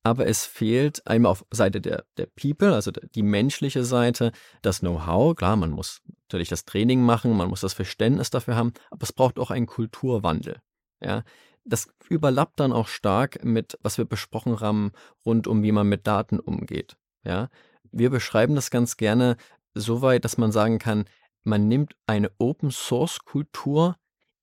Aber 0.07 0.29
es 0.29 0.47
fehlt 0.47 1.05
einmal 1.09 1.33
auf 1.33 1.45
Seite 1.51 1.81
der, 1.81 2.05
der 2.17 2.27
People, 2.27 2.73
also 2.73 2.93
die 2.93 3.25
menschliche 3.25 3.83
Seite, 3.83 4.31
das 4.63 4.79
Know-how. 4.79 5.35
Klar, 5.35 5.57
man 5.57 5.73
muss 5.73 6.01
natürlich 6.29 6.49
das 6.49 6.65
Training 6.65 7.03
machen, 7.03 7.37
man 7.37 7.49
muss 7.49 7.63
das 7.63 7.73
Verständnis 7.73 8.31
dafür 8.31 8.55
haben, 8.55 8.73
aber 8.93 9.03
es 9.03 9.13
braucht 9.13 9.37
auch 9.41 9.51
einen 9.51 9.67
Kulturwandel. 9.67 10.61
Ja, 11.01 11.25
das 11.65 11.89
überlappt 12.09 12.61
dann 12.61 12.73
auch 12.73 12.87
stark 12.87 13.45
mit, 13.45 13.81
was 13.83 13.99
wir 13.99 14.05
besprochen 14.05 14.61
haben, 14.61 14.93
rund 15.25 15.49
um 15.49 15.65
wie 15.65 15.73
man 15.73 15.89
mit 15.89 16.07
Daten 16.07 16.39
umgeht. 16.39 16.97
Ja, 17.25 17.49
wir 17.91 18.11
beschreiben 18.11 18.55
das 18.55 18.71
ganz 18.71 18.97
gerne 18.97 19.37
so 19.75 20.03
weit, 20.03 20.25
dass 20.25 20.39
man 20.39 20.53
sagen 20.53 20.79
kann, 20.79 21.07
man 21.43 21.67
nimmt 21.67 21.97
eine 22.07 22.31
Open 22.39 22.71
Source 22.71 23.25
Kultur 23.25 23.97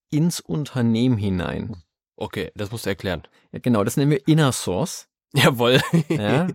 ins 0.10 0.42
Unternehmen 0.42 1.16
hinein. 1.16 1.84
Okay, 2.18 2.52
das 2.54 2.70
musst 2.70 2.86
du 2.86 2.90
erklären. 2.90 3.24
Ja, 3.54 3.60
genau, 3.60 3.86
das 3.86 3.96
nennen 3.96 4.12
wir 4.12 4.28
Inner 4.28 4.52
Source. 4.52 5.08
Jawohl. 5.36 5.82
Ja, 6.10 6.48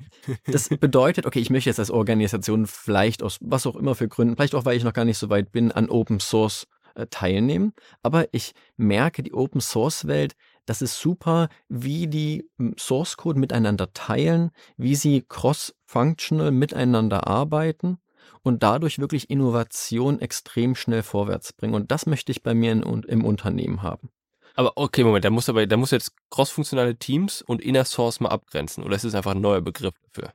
das 0.47 0.69
bedeutet, 0.69 1.27
okay, 1.27 1.41
ich 1.41 1.51
möchte 1.51 1.69
jetzt 1.69 1.81
als 1.81 1.91
Organisation 1.91 2.67
vielleicht 2.67 3.23
aus 3.25 3.39
was 3.41 3.67
auch 3.67 3.75
immer 3.75 3.97
für 3.97 4.07
Gründen, 4.09 4.37
vielleicht 4.37 4.55
auch 4.55 4.65
weil 4.65 4.77
ich 4.77 4.85
noch 4.85 4.93
gar 4.93 5.05
nicht 5.05 5.19
so 5.19 5.31
weit 5.31 5.51
bin, 5.51 5.73
an 5.73 5.91
Open 5.91 6.21
Source 6.21 6.69
äh, 6.95 7.07
teilnehmen. 7.09 7.73
Aber 8.03 8.33
ich 8.33 8.53
merke, 8.77 9.25
die 9.25 9.35
Open 9.35 9.61
Source 9.61 10.07
Welt, 10.07 10.37
das 10.65 10.81
ist 10.81 11.01
super, 11.01 11.49
wie 11.69 12.07
die 12.07 12.49
m, 12.59 12.75
Source 12.79 13.17
Code 13.17 13.41
miteinander 13.41 13.93
teilen, 13.95 14.51
wie 14.77 14.95
sie 14.95 15.25
cross-functional 15.29 16.53
miteinander 16.53 17.27
arbeiten 17.27 17.99
und 18.43 18.63
dadurch 18.63 18.99
wirklich 19.01 19.29
Innovation 19.29 20.21
extrem 20.21 20.77
schnell 20.77 21.03
vorwärts 21.03 21.53
bringen. 21.53 21.75
Und 21.75 21.91
das 21.91 22.07
möchte 22.07 22.31
ich 22.31 22.43
bei 22.45 22.55
mir 22.55 22.73
in, 22.73 22.83
im 22.83 23.25
Unternehmen 23.25 23.83
haben. 23.83 24.11
Aber 24.59 24.73
okay, 24.75 25.05
Moment, 25.05 25.25
da 25.25 25.31
muss 25.31 25.49
aber, 25.49 25.69
da 25.69 25.77
muss 25.77 25.93
jetzt 25.93 26.15
crossfunktionale 26.31 26.97
Teams 26.97 27.43
und 27.43 27.63
Inner 27.63 27.85
Source 27.85 28.19
mal 28.19 28.31
abgrenzen. 28.31 28.83
Oder 28.83 28.97
ist 28.97 29.05
es 29.05 29.15
einfach 29.15 29.31
ein 29.31 29.41
neuer 29.41 29.61
Begriff 29.61 29.95
dafür? 30.03 30.33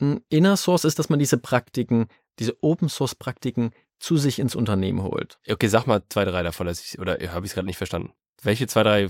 Ein 0.00 0.20
Inner 0.30 0.56
Source 0.56 0.84
ist, 0.84 0.98
dass 0.98 1.08
man 1.10 1.20
diese 1.20 1.38
Praktiken, 1.38 2.08
diese 2.40 2.60
Open 2.60 2.88
Source 2.88 3.14
Praktiken 3.14 3.70
zu 4.00 4.16
sich 4.16 4.40
ins 4.40 4.56
Unternehmen 4.56 5.04
holt. 5.04 5.38
Okay, 5.48 5.68
sag 5.68 5.86
mal 5.86 6.02
zwei, 6.08 6.24
drei 6.24 6.42
davon, 6.42 6.66
dass 6.66 6.84
ich, 6.84 6.98
oder 6.98 7.12
habe 7.12 7.46
ich 7.46 7.52
es 7.52 7.54
gerade 7.54 7.66
nicht 7.66 7.76
verstanden? 7.76 8.12
Welche 8.42 8.66
zwei, 8.66 8.82
drei 8.82 9.08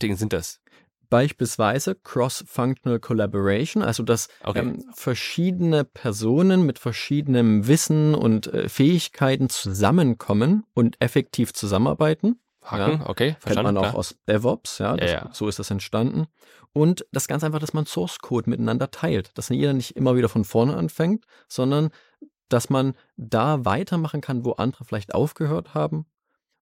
Dinge 0.00 0.14
sind 0.14 0.32
das? 0.32 0.60
Beispielsweise 1.10 1.96
Cross-Functional 1.96 3.00
Collaboration, 3.00 3.82
also 3.82 4.04
dass 4.04 4.28
Okay. 4.44 4.60
ähm, 4.60 4.84
verschiedene 4.94 5.82
Personen 5.84 6.64
mit 6.64 6.78
verschiedenem 6.78 7.66
Wissen 7.66 8.14
und 8.14 8.46
äh, 8.46 8.68
Fähigkeiten 8.68 9.48
zusammenkommen 9.48 10.66
und 10.72 11.00
effektiv 11.00 11.52
zusammenarbeiten. 11.52 12.38
Haken, 12.62 13.02
okay, 13.06 13.30
Kennt 13.30 13.42
verstanden. 13.42 13.74
man 13.74 13.76
auch 13.78 13.90
klar. 13.90 13.96
aus 13.96 14.16
DevOps, 14.28 14.78
ja, 14.78 14.96
das, 14.96 15.10
Ja, 15.10 15.24
ja. 15.24 15.30
so 15.32 15.48
ist 15.48 15.58
das 15.58 15.70
entstanden. 15.70 16.26
Und 16.72 17.04
das 17.12 17.28
ganz 17.28 17.44
einfach, 17.44 17.58
dass 17.58 17.74
man 17.74 17.86
Source 17.86 18.18
Code 18.20 18.48
miteinander 18.48 18.90
teilt, 18.90 19.36
dass 19.36 19.48
jeder 19.48 19.72
nicht 19.72 19.96
immer 19.96 20.16
wieder 20.16 20.28
von 20.28 20.44
vorne 20.44 20.76
anfängt, 20.76 21.26
sondern 21.48 21.90
dass 22.48 22.70
man 22.70 22.94
da 23.16 23.64
weitermachen 23.64 24.20
kann, 24.20 24.44
wo 24.44 24.52
andere 24.52 24.84
vielleicht 24.84 25.14
aufgehört 25.14 25.74
haben. 25.74 26.06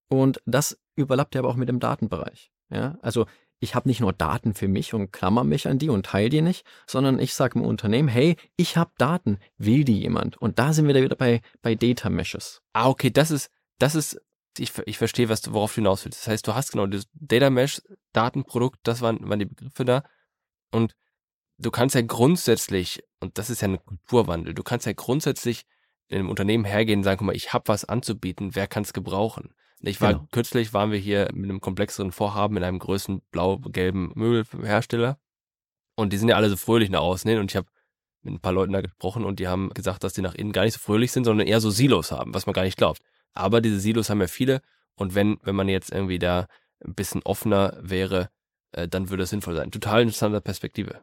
Und 0.08 0.40
das 0.46 0.78
überlappt 0.96 1.34
ja 1.34 1.40
aber 1.40 1.50
auch 1.50 1.56
mit 1.56 1.68
dem 1.68 1.80
Datenbereich. 1.80 2.50
Ja, 2.70 2.98
also 3.02 3.26
ich 3.60 3.74
habe 3.74 3.88
nicht 3.88 4.00
nur 4.00 4.12
Daten 4.12 4.54
für 4.54 4.68
mich 4.68 4.94
und 4.94 5.12
klammer 5.12 5.44
mich 5.44 5.68
an 5.68 5.78
die 5.78 5.90
und 5.90 6.06
teile 6.06 6.30
die 6.30 6.40
nicht, 6.40 6.64
sondern 6.86 7.18
ich 7.18 7.34
sage 7.34 7.58
im 7.58 7.64
Unternehmen, 7.64 8.08
hey, 8.08 8.36
ich 8.56 8.76
habe 8.76 8.90
Daten, 8.96 9.38
will 9.58 9.84
die 9.84 10.00
jemand? 10.00 10.38
Und 10.38 10.58
da 10.58 10.72
sind 10.72 10.86
wir 10.86 10.94
da 10.94 11.02
wieder 11.02 11.16
bei, 11.16 11.42
bei 11.60 11.74
Data 11.74 12.08
Meshes. 12.08 12.62
Ah, 12.72 12.88
okay, 12.88 13.10
das 13.10 13.30
ist, 13.30 13.50
das 13.78 13.94
ist, 13.94 14.20
ich, 14.60 14.72
ich 14.86 14.98
verstehe, 14.98 15.28
was 15.28 15.40
du, 15.40 15.52
worauf 15.52 15.72
du 15.72 15.76
hinaus 15.76 16.04
willst. 16.04 16.20
Das 16.20 16.28
heißt, 16.28 16.46
du 16.46 16.54
hast 16.54 16.72
genau 16.72 16.86
das 16.86 17.06
Data 17.14 17.50
Mesh, 17.50 17.82
Datenprodukt, 18.12 18.78
das 18.82 19.00
waren, 19.00 19.28
waren 19.28 19.38
die 19.38 19.46
Begriffe 19.46 19.84
da. 19.84 20.04
Und 20.70 20.94
du 21.58 21.70
kannst 21.70 21.94
ja 21.94 22.02
grundsätzlich, 22.02 23.02
und 23.20 23.38
das 23.38 23.50
ist 23.50 23.62
ja 23.62 23.68
ein 23.68 23.84
Kulturwandel, 23.84 24.54
du 24.54 24.62
kannst 24.62 24.86
ja 24.86 24.92
grundsätzlich 24.92 25.64
in 26.08 26.18
einem 26.18 26.28
Unternehmen 26.30 26.64
hergehen 26.64 27.00
und 27.00 27.04
sagen, 27.04 27.18
guck 27.18 27.26
mal, 27.26 27.36
ich 27.36 27.52
habe 27.52 27.68
was 27.68 27.84
anzubieten, 27.84 28.54
wer 28.54 28.66
kann 28.66 28.82
es 28.82 28.92
gebrauchen? 28.92 29.54
Ich 29.82 30.00
war 30.00 30.12
Genau. 30.12 30.26
kürzlich 30.30 30.74
waren 30.74 30.90
wir 30.90 30.98
hier 30.98 31.30
mit 31.32 31.48
einem 31.48 31.60
komplexeren 31.60 32.12
Vorhaben 32.12 32.56
in 32.56 32.64
einem 32.64 32.78
größeren 32.78 33.22
blau-gelben 33.30 34.12
Möbelhersteller 34.14 35.18
und 35.94 36.12
die 36.12 36.18
sind 36.18 36.28
ja 36.28 36.36
alle 36.36 36.50
so 36.50 36.56
fröhlich 36.56 36.90
nach 36.90 37.00
außen 37.00 37.30
hin 37.30 37.38
und 37.38 37.50
ich 37.50 37.56
habe 37.56 37.68
mit 38.22 38.34
ein 38.34 38.40
paar 38.40 38.52
Leuten 38.52 38.72
da 38.72 38.82
gesprochen 38.82 39.24
und 39.24 39.38
die 39.38 39.48
haben 39.48 39.70
gesagt, 39.70 40.04
dass 40.04 40.12
die 40.12 40.20
nach 40.20 40.34
innen 40.34 40.52
gar 40.52 40.64
nicht 40.64 40.74
so 40.74 40.80
fröhlich 40.80 41.12
sind, 41.12 41.24
sondern 41.24 41.46
eher 41.46 41.60
so 41.60 41.70
Silos 41.70 42.12
haben, 42.12 42.34
was 42.34 42.44
man 42.44 42.52
gar 42.52 42.64
nicht 42.64 42.76
glaubt. 42.76 43.00
Aber 43.34 43.60
diese 43.60 43.80
Silos 43.80 44.10
haben 44.10 44.20
ja 44.20 44.26
viele 44.26 44.62
und 44.94 45.14
wenn 45.14 45.38
wenn 45.42 45.56
man 45.56 45.68
jetzt 45.68 45.92
irgendwie 45.92 46.18
da 46.18 46.46
ein 46.84 46.94
bisschen 46.94 47.22
offener 47.24 47.76
wäre, 47.80 48.30
äh, 48.72 48.88
dann 48.88 49.10
würde 49.10 49.24
es 49.24 49.30
sinnvoll 49.30 49.56
sein. 49.56 49.70
Total 49.70 50.02
interessante 50.02 50.40
Perspektive. 50.40 51.00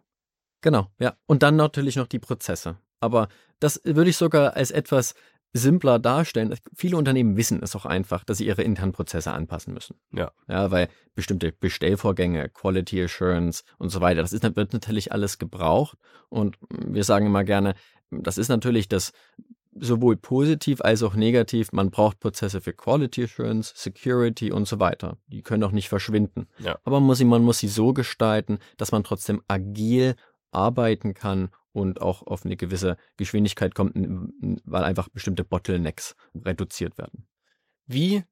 Genau, 0.62 0.88
ja. 1.00 1.16
Und 1.26 1.44
dann 1.44 1.56
natürlich 1.56 1.96
noch 1.96 2.08
die 2.08 2.20
Prozesse. 2.20 2.78
Aber 3.00 3.30
das 3.60 3.82
würde 3.84 4.10
ich 4.10 4.18
sogar 4.18 4.56
als 4.56 4.72
etwas 4.72 5.14
simpler 5.54 6.00
darstellen. 6.00 6.56
Viele 6.76 6.98
Unternehmen 6.98 7.38
wissen 7.38 7.62
es 7.64 7.76
auch 7.76 7.86
einfach, 7.86 8.24
dass 8.24 8.38
sie 8.40 8.48
ihre 8.48 8.64
internen 8.64 8.92
Prozesse 8.92 9.32
anpassen 9.32 9.74
müssen. 9.74 9.96
Ja. 10.12 10.32
Ja, 10.48 10.72
weil 10.72 10.90
bestimmte 11.16 11.52
Bestellvorgänge, 11.52 12.50
Quality 12.50 13.04
Assurance 13.04 13.64
und 13.78 13.90
so 13.90 14.02
weiter, 14.02 14.22
das 14.22 14.34
ist, 14.34 14.44
wird 14.44 14.74
natürlich 14.74 15.12
alles 15.12 15.38
gebraucht. 15.38 15.98
Und 16.30 16.58
wir 16.70 17.04
sagen 17.04 17.28
immer 17.28 17.44
gerne, 17.44 17.76
das 18.10 18.38
ist 18.38 18.50
natürlich 18.50 18.88
das 18.88 19.12
sowohl 19.80 20.18
positiv 20.18 20.82
als 20.82 21.04
auch 21.04 21.16
negativ. 21.16 21.72
Man 21.72 21.90
braucht 21.90 22.20
Prozesse 22.20 22.62
für 22.62 22.74
Quality 22.74 23.24
Assurance, 23.24 23.74
Security 23.76 24.52
und 24.52 24.68
so 24.68 24.80
weiter. 24.80 25.18
Die 25.28 25.42
können 25.42 25.64
auch 25.64 25.72
nicht 25.72 25.90
verschwinden. 25.90 26.48
Ja. 26.60 26.80
Aber 26.84 27.00
man 27.00 27.08
muss 27.08 27.18
sie, 27.20 27.26
man 27.26 27.44
muss 27.44 27.60
sie 27.60 27.68
so 27.68 27.94
gestalten, 27.94 28.60
dass 28.78 28.92
man 28.92 29.04
trotzdem 29.04 29.42
agil 29.48 30.16
arbeiten 30.52 31.14
kann 31.14 31.50
und 31.72 32.02
auch 32.02 32.26
auf 32.26 32.46
eine 32.46 32.58
gewisse 32.58 32.98
Geschwindigkeit 33.18 33.76
kommt, 33.76 33.94
weil 34.66 34.84
einfach 34.84 35.10
bestimmte 35.10 35.44
Bottlenecks 35.44 36.16
reduziert 36.34 36.98
werden. 36.98 37.28
Wie, 37.86 38.24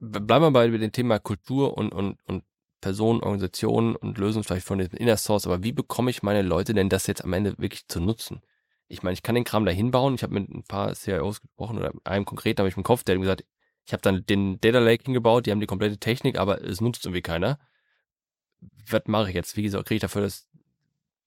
bleiben 0.00 0.44
wir 0.44 0.50
bei 0.50 0.68
dem 0.68 0.92
Thema 0.92 1.18
Kultur 1.18 1.76
und, 1.76 1.92
und, 1.92 2.18
und 2.26 2.42
Personen, 2.80 3.20
Organisationen 3.20 3.96
und 3.96 4.18
Lösungen 4.18 4.44
vielleicht 4.44 4.66
von 4.66 4.78
dem 4.78 4.90
Inner 4.92 5.16
Source, 5.16 5.46
aber 5.46 5.62
wie 5.62 5.72
bekomme 5.72 6.10
ich 6.10 6.22
meine 6.22 6.42
Leute 6.42 6.74
denn 6.74 6.88
das 6.88 7.06
jetzt 7.06 7.24
am 7.24 7.32
Ende 7.32 7.56
wirklich 7.58 7.88
zu 7.88 8.00
nutzen? 8.00 8.40
Ich 8.88 9.02
meine, 9.02 9.14
ich 9.14 9.22
kann 9.22 9.34
den 9.34 9.44
Kram 9.44 9.64
da 9.64 9.72
hinbauen. 9.72 10.14
Ich 10.14 10.22
habe 10.22 10.34
mit 10.34 10.48
ein 10.48 10.64
paar 10.64 10.94
CIOs 10.94 11.40
gesprochen 11.40 11.78
oder 11.78 11.92
einem 12.04 12.24
konkreten 12.24 12.60
habe 12.60 12.68
ich 12.68 12.76
im 12.76 12.82
Kopf, 12.82 13.04
der 13.04 13.14
hat 13.14 13.20
gesagt, 13.20 13.44
ich 13.84 13.92
habe 13.92 14.02
dann 14.02 14.24
den 14.26 14.60
Data 14.60 14.80
Lake 14.80 15.04
hingebaut, 15.04 15.46
die 15.46 15.50
haben 15.50 15.60
die 15.60 15.66
komplette 15.66 15.98
Technik, 15.98 16.38
aber 16.38 16.62
es 16.62 16.80
nutzt 16.80 17.06
irgendwie 17.06 17.22
keiner. 17.22 17.58
Was 18.90 19.02
mache 19.06 19.30
ich 19.30 19.34
jetzt? 19.34 19.56
Wie 19.56 19.68
kriege 19.70 19.94
ich 19.94 20.00
dafür, 20.00 20.22
dass, 20.22 20.46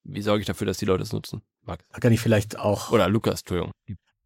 wie 0.04 0.22
sorge 0.22 0.42
ich 0.42 0.48
dafür, 0.48 0.68
dass 0.68 0.78
die 0.78 0.86
Leute 0.86 1.04
es 1.04 1.14
nutzen? 1.14 1.42
Max. 1.64 1.84
Da 1.92 2.00
kann 2.00 2.14
ich 2.14 2.20
vielleicht 2.20 2.60
auch 2.60 2.92
Oder 2.92 3.10
Lukas, 3.10 3.42
Entschuldigung. 3.42 3.72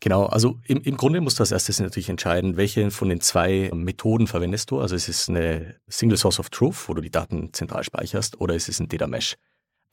Genau, 0.02 0.26
also 0.26 0.60
im, 0.66 0.82
im 0.82 0.98
Grunde 0.98 1.22
musst 1.22 1.40
du 1.40 1.44
als 1.44 1.52
erstes 1.52 1.80
natürlich 1.80 2.10
entscheiden, 2.10 2.58
welche 2.58 2.92
von 2.92 3.10
den 3.10 3.22
zwei 3.22 3.72
Methoden 3.74 4.28
verwendest 4.28 4.70
du. 4.72 4.80
Also 4.80 4.96
es 4.96 5.08
ist 5.08 5.30
eine 5.30 5.80
Single 5.88 6.18
Source 6.18 6.40
of 6.40 6.50
Truth, 6.50 6.90
wo 6.90 6.94
du 6.94 7.02
die 7.02 7.10
Daten 7.10 7.54
zentral 7.54 7.84
speicherst, 7.84 8.40
oder 8.40 8.56
es 8.56 8.70
ist 8.70 8.80
ein 8.80 8.90
Data 8.90 9.08
Mesh. 9.08 9.38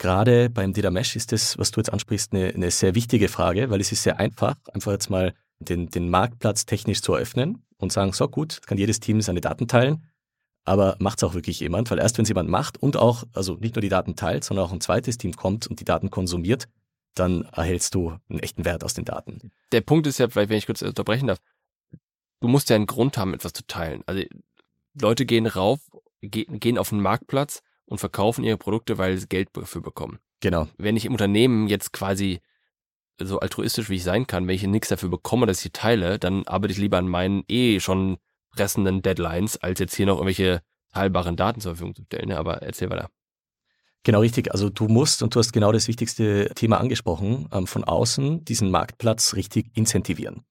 Gerade 0.03 0.51
beim 0.51 0.73
Data 0.73 0.91
Mesh 0.91 1.15
ist 1.15 1.31
das, 1.31 1.57
was 1.59 1.71
du 1.71 1.79
jetzt 1.79 1.93
ansprichst, 1.93 2.33
eine, 2.33 2.49
eine 2.49 2.73
sehr 2.73 2.97
wichtige 2.97 3.29
Frage, 3.29 3.71
weil 3.71 3.81
es 3.81 3.93
ist 3.93 4.03
sehr 4.03 4.19
einfach, 4.19 4.57
einfach 4.75 4.91
jetzt 4.91 5.11
mal 5.11 5.33
den, 5.61 5.91
den 5.91 6.11
Marktplatz 6.11 6.67
technisch 6.67 7.03
zu 7.03 7.15
eröffnen 7.15 7.65
und 7.77 7.93
sagen, 7.93 8.13
so 8.13 8.27
gut, 8.27 8.63
kann 8.67 8.79
jedes 8.79 8.99
Team 8.99 9.21
seine 9.21 9.41
Daten 9.41 9.69
teilen, 9.69 10.05
aber 10.65 10.97
macht 10.99 11.19
es 11.19 11.23
auch 11.23 11.35
wirklich 11.35 11.61
jemand, 11.61 11.89
weil 11.93 12.01
erst 12.01 12.19
wenn 12.19 12.25
es 12.25 12.31
jemand 12.31 12.49
macht 12.51 12.83
und 12.83 12.97
auch, 12.97 13.23
also 13.33 13.55
nicht 13.55 13.77
nur 13.77 13.81
die 13.81 13.91
Daten 13.91 14.17
teilt, 14.17 14.43
sondern 14.43 14.67
auch 14.67 14.73
ein 14.73 14.81
zweites 14.81 15.19
Team 15.19 15.37
kommt 15.37 15.69
und 15.69 15.79
die 15.79 15.85
Daten 15.85 16.11
konsumiert, 16.11 16.67
dann 17.15 17.43
erhältst 17.53 17.95
du 17.95 18.19
einen 18.29 18.41
echten 18.41 18.65
Wert 18.65 18.83
aus 18.83 18.95
den 18.95 19.05
Daten. 19.05 19.53
der 19.71 19.83
Punkt 19.83 20.09
ist 20.09 20.19
ja, 20.19 20.29
vielleicht, 20.29 20.51
wenn 20.51 20.59
ich 20.59 20.67
kurz 20.67 20.83
unterbrechen 20.83 21.29
darf, 21.29 21.39
du 22.41 22.49
musst 22.49 22.71
ja 22.71 22.75
einen 22.75 22.87
Grund 22.87 23.19
haben, 23.19 23.35
etwas 23.35 23.53
zu 23.53 23.65
teilen. 23.69 24.03
Also 24.07 24.25
Leute 25.01 25.27
gehen 25.27 25.47
rauf, 25.47 25.79
ge 26.23 26.45
gehen 26.49 26.77
auf 26.77 26.89
den 26.89 26.99
Marktplatz 26.99 27.63
und 27.87 27.99
verkaufen 27.99 28.45
ihre 28.45 28.57
Produkte, 28.57 28.99
weil 28.99 29.17
sie 29.19 29.29
Geld 29.29 29.51
dafür 29.53 29.83
bekommen. 29.83 30.19
Genau. 30.41 30.69
Wenn 30.77 30.97
ich 30.97 31.05
im 31.05 31.13
Unternehmen 31.13 31.69
jetzt 31.69 31.93
quasi 31.93 32.41
so 33.21 33.39
altruistisch 33.41 33.89
wie 33.91 33.97
ich 33.97 34.05
sein 34.05 34.27
kann, 34.27 34.47
wenn 34.47 34.55
ich 34.55 34.63
nichts 34.65 34.89
dafür 34.89 35.09
bekomme, 35.09 35.47
dass 35.47 35.59
ich 35.59 35.63
sie 35.65 35.71
teile, 35.71 36.19
dann 36.19 36.47
arbeite 36.47 36.73
ich 36.73 36.79
lieber 36.79 36.99
an 36.99 37.09
meinen 37.09 37.45
eh 37.49 37.79
schon 37.81 38.19
pressenden 38.51 39.03
Deadlines, 39.03 39.57
als 39.59 39.79
jetzt 39.81 39.95
hier 39.95 40.07
noch 40.07 40.17
irgendwelche 40.17 40.63
teilbaren 40.93 41.37
Daten 41.37 41.61
zur 41.61 41.73
Verfügung 41.73 41.95
zu 41.95 42.05
stellen. 42.05 42.29
ne? 42.29 42.39
Aber 42.39 42.63
erzähl 42.63 42.91
weiter. 42.91 43.09
Genau 44.05 44.21
richtig. 44.21 44.51
Also 44.51 44.69
du 44.69 44.89
musst, 44.89 45.23
und 45.23 45.35
du 45.35 45.39
hast 45.39 45.53
genau 45.53 45.71
das 45.73 45.89
wichtigste 45.89 46.51
Thema 46.55 46.79
angesprochen, 46.79 47.49
ähm, 47.53 47.67
von 47.67 47.85
außen 47.85 48.45
diesen 48.45 48.71
Marktplatz 48.71 49.35
richtig 49.35 49.71
incentivieren. 49.75 50.43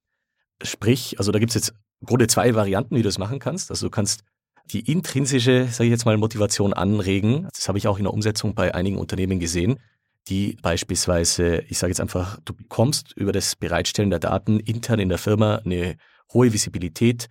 Sprich, 0.63 1.19
also 1.19 1.31
da 1.31 1.39
gibt 1.39 1.51
es 1.51 1.55
jetzt 1.55 1.73
im 1.99 2.07
Grunde 2.07 2.27
zwei 2.27 2.55
Varianten, 2.55 2.95
wie 2.95 3.01
du 3.01 3.09
das 3.09 3.17
machen 3.17 3.39
kannst. 3.39 3.69
Also 3.69 3.87
du 3.87 3.91
kannst 3.91 4.23
die 4.65 4.91
intrinsische, 4.91 5.67
sage 5.67 5.85
ich 5.85 5.91
jetzt 5.91 6.05
mal, 6.05 6.17
Motivation 6.17 6.73
anregen. 6.73 7.47
Das 7.53 7.67
habe 7.67 7.77
ich 7.77 7.87
auch 7.87 7.97
in 7.97 8.03
der 8.03 8.13
Umsetzung 8.13 8.55
bei 8.55 8.73
einigen 8.73 8.97
Unternehmen 8.97 9.39
gesehen, 9.39 9.79
die 10.27 10.57
beispielsweise, 10.61 11.63
ich 11.67 11.77
sage 11.77 11.91
jetzt 11.91 12.01
einfach, 12.01 12.39
du 12.45 12.53
bekommst 12.53 13.13
über 13.15 13.31
das 13.31 13.55
Bereitstellen 13.55 14.09
der 14.09 14.19
Daten 14.19 14.59
intern 14.59 14.99
in 14.99 15.09
der 15.09 15.17
Firma 15.17 15.55
eine 15.57 15.97
hohe 16.33 16.53
Visibilität. 16.53 17.27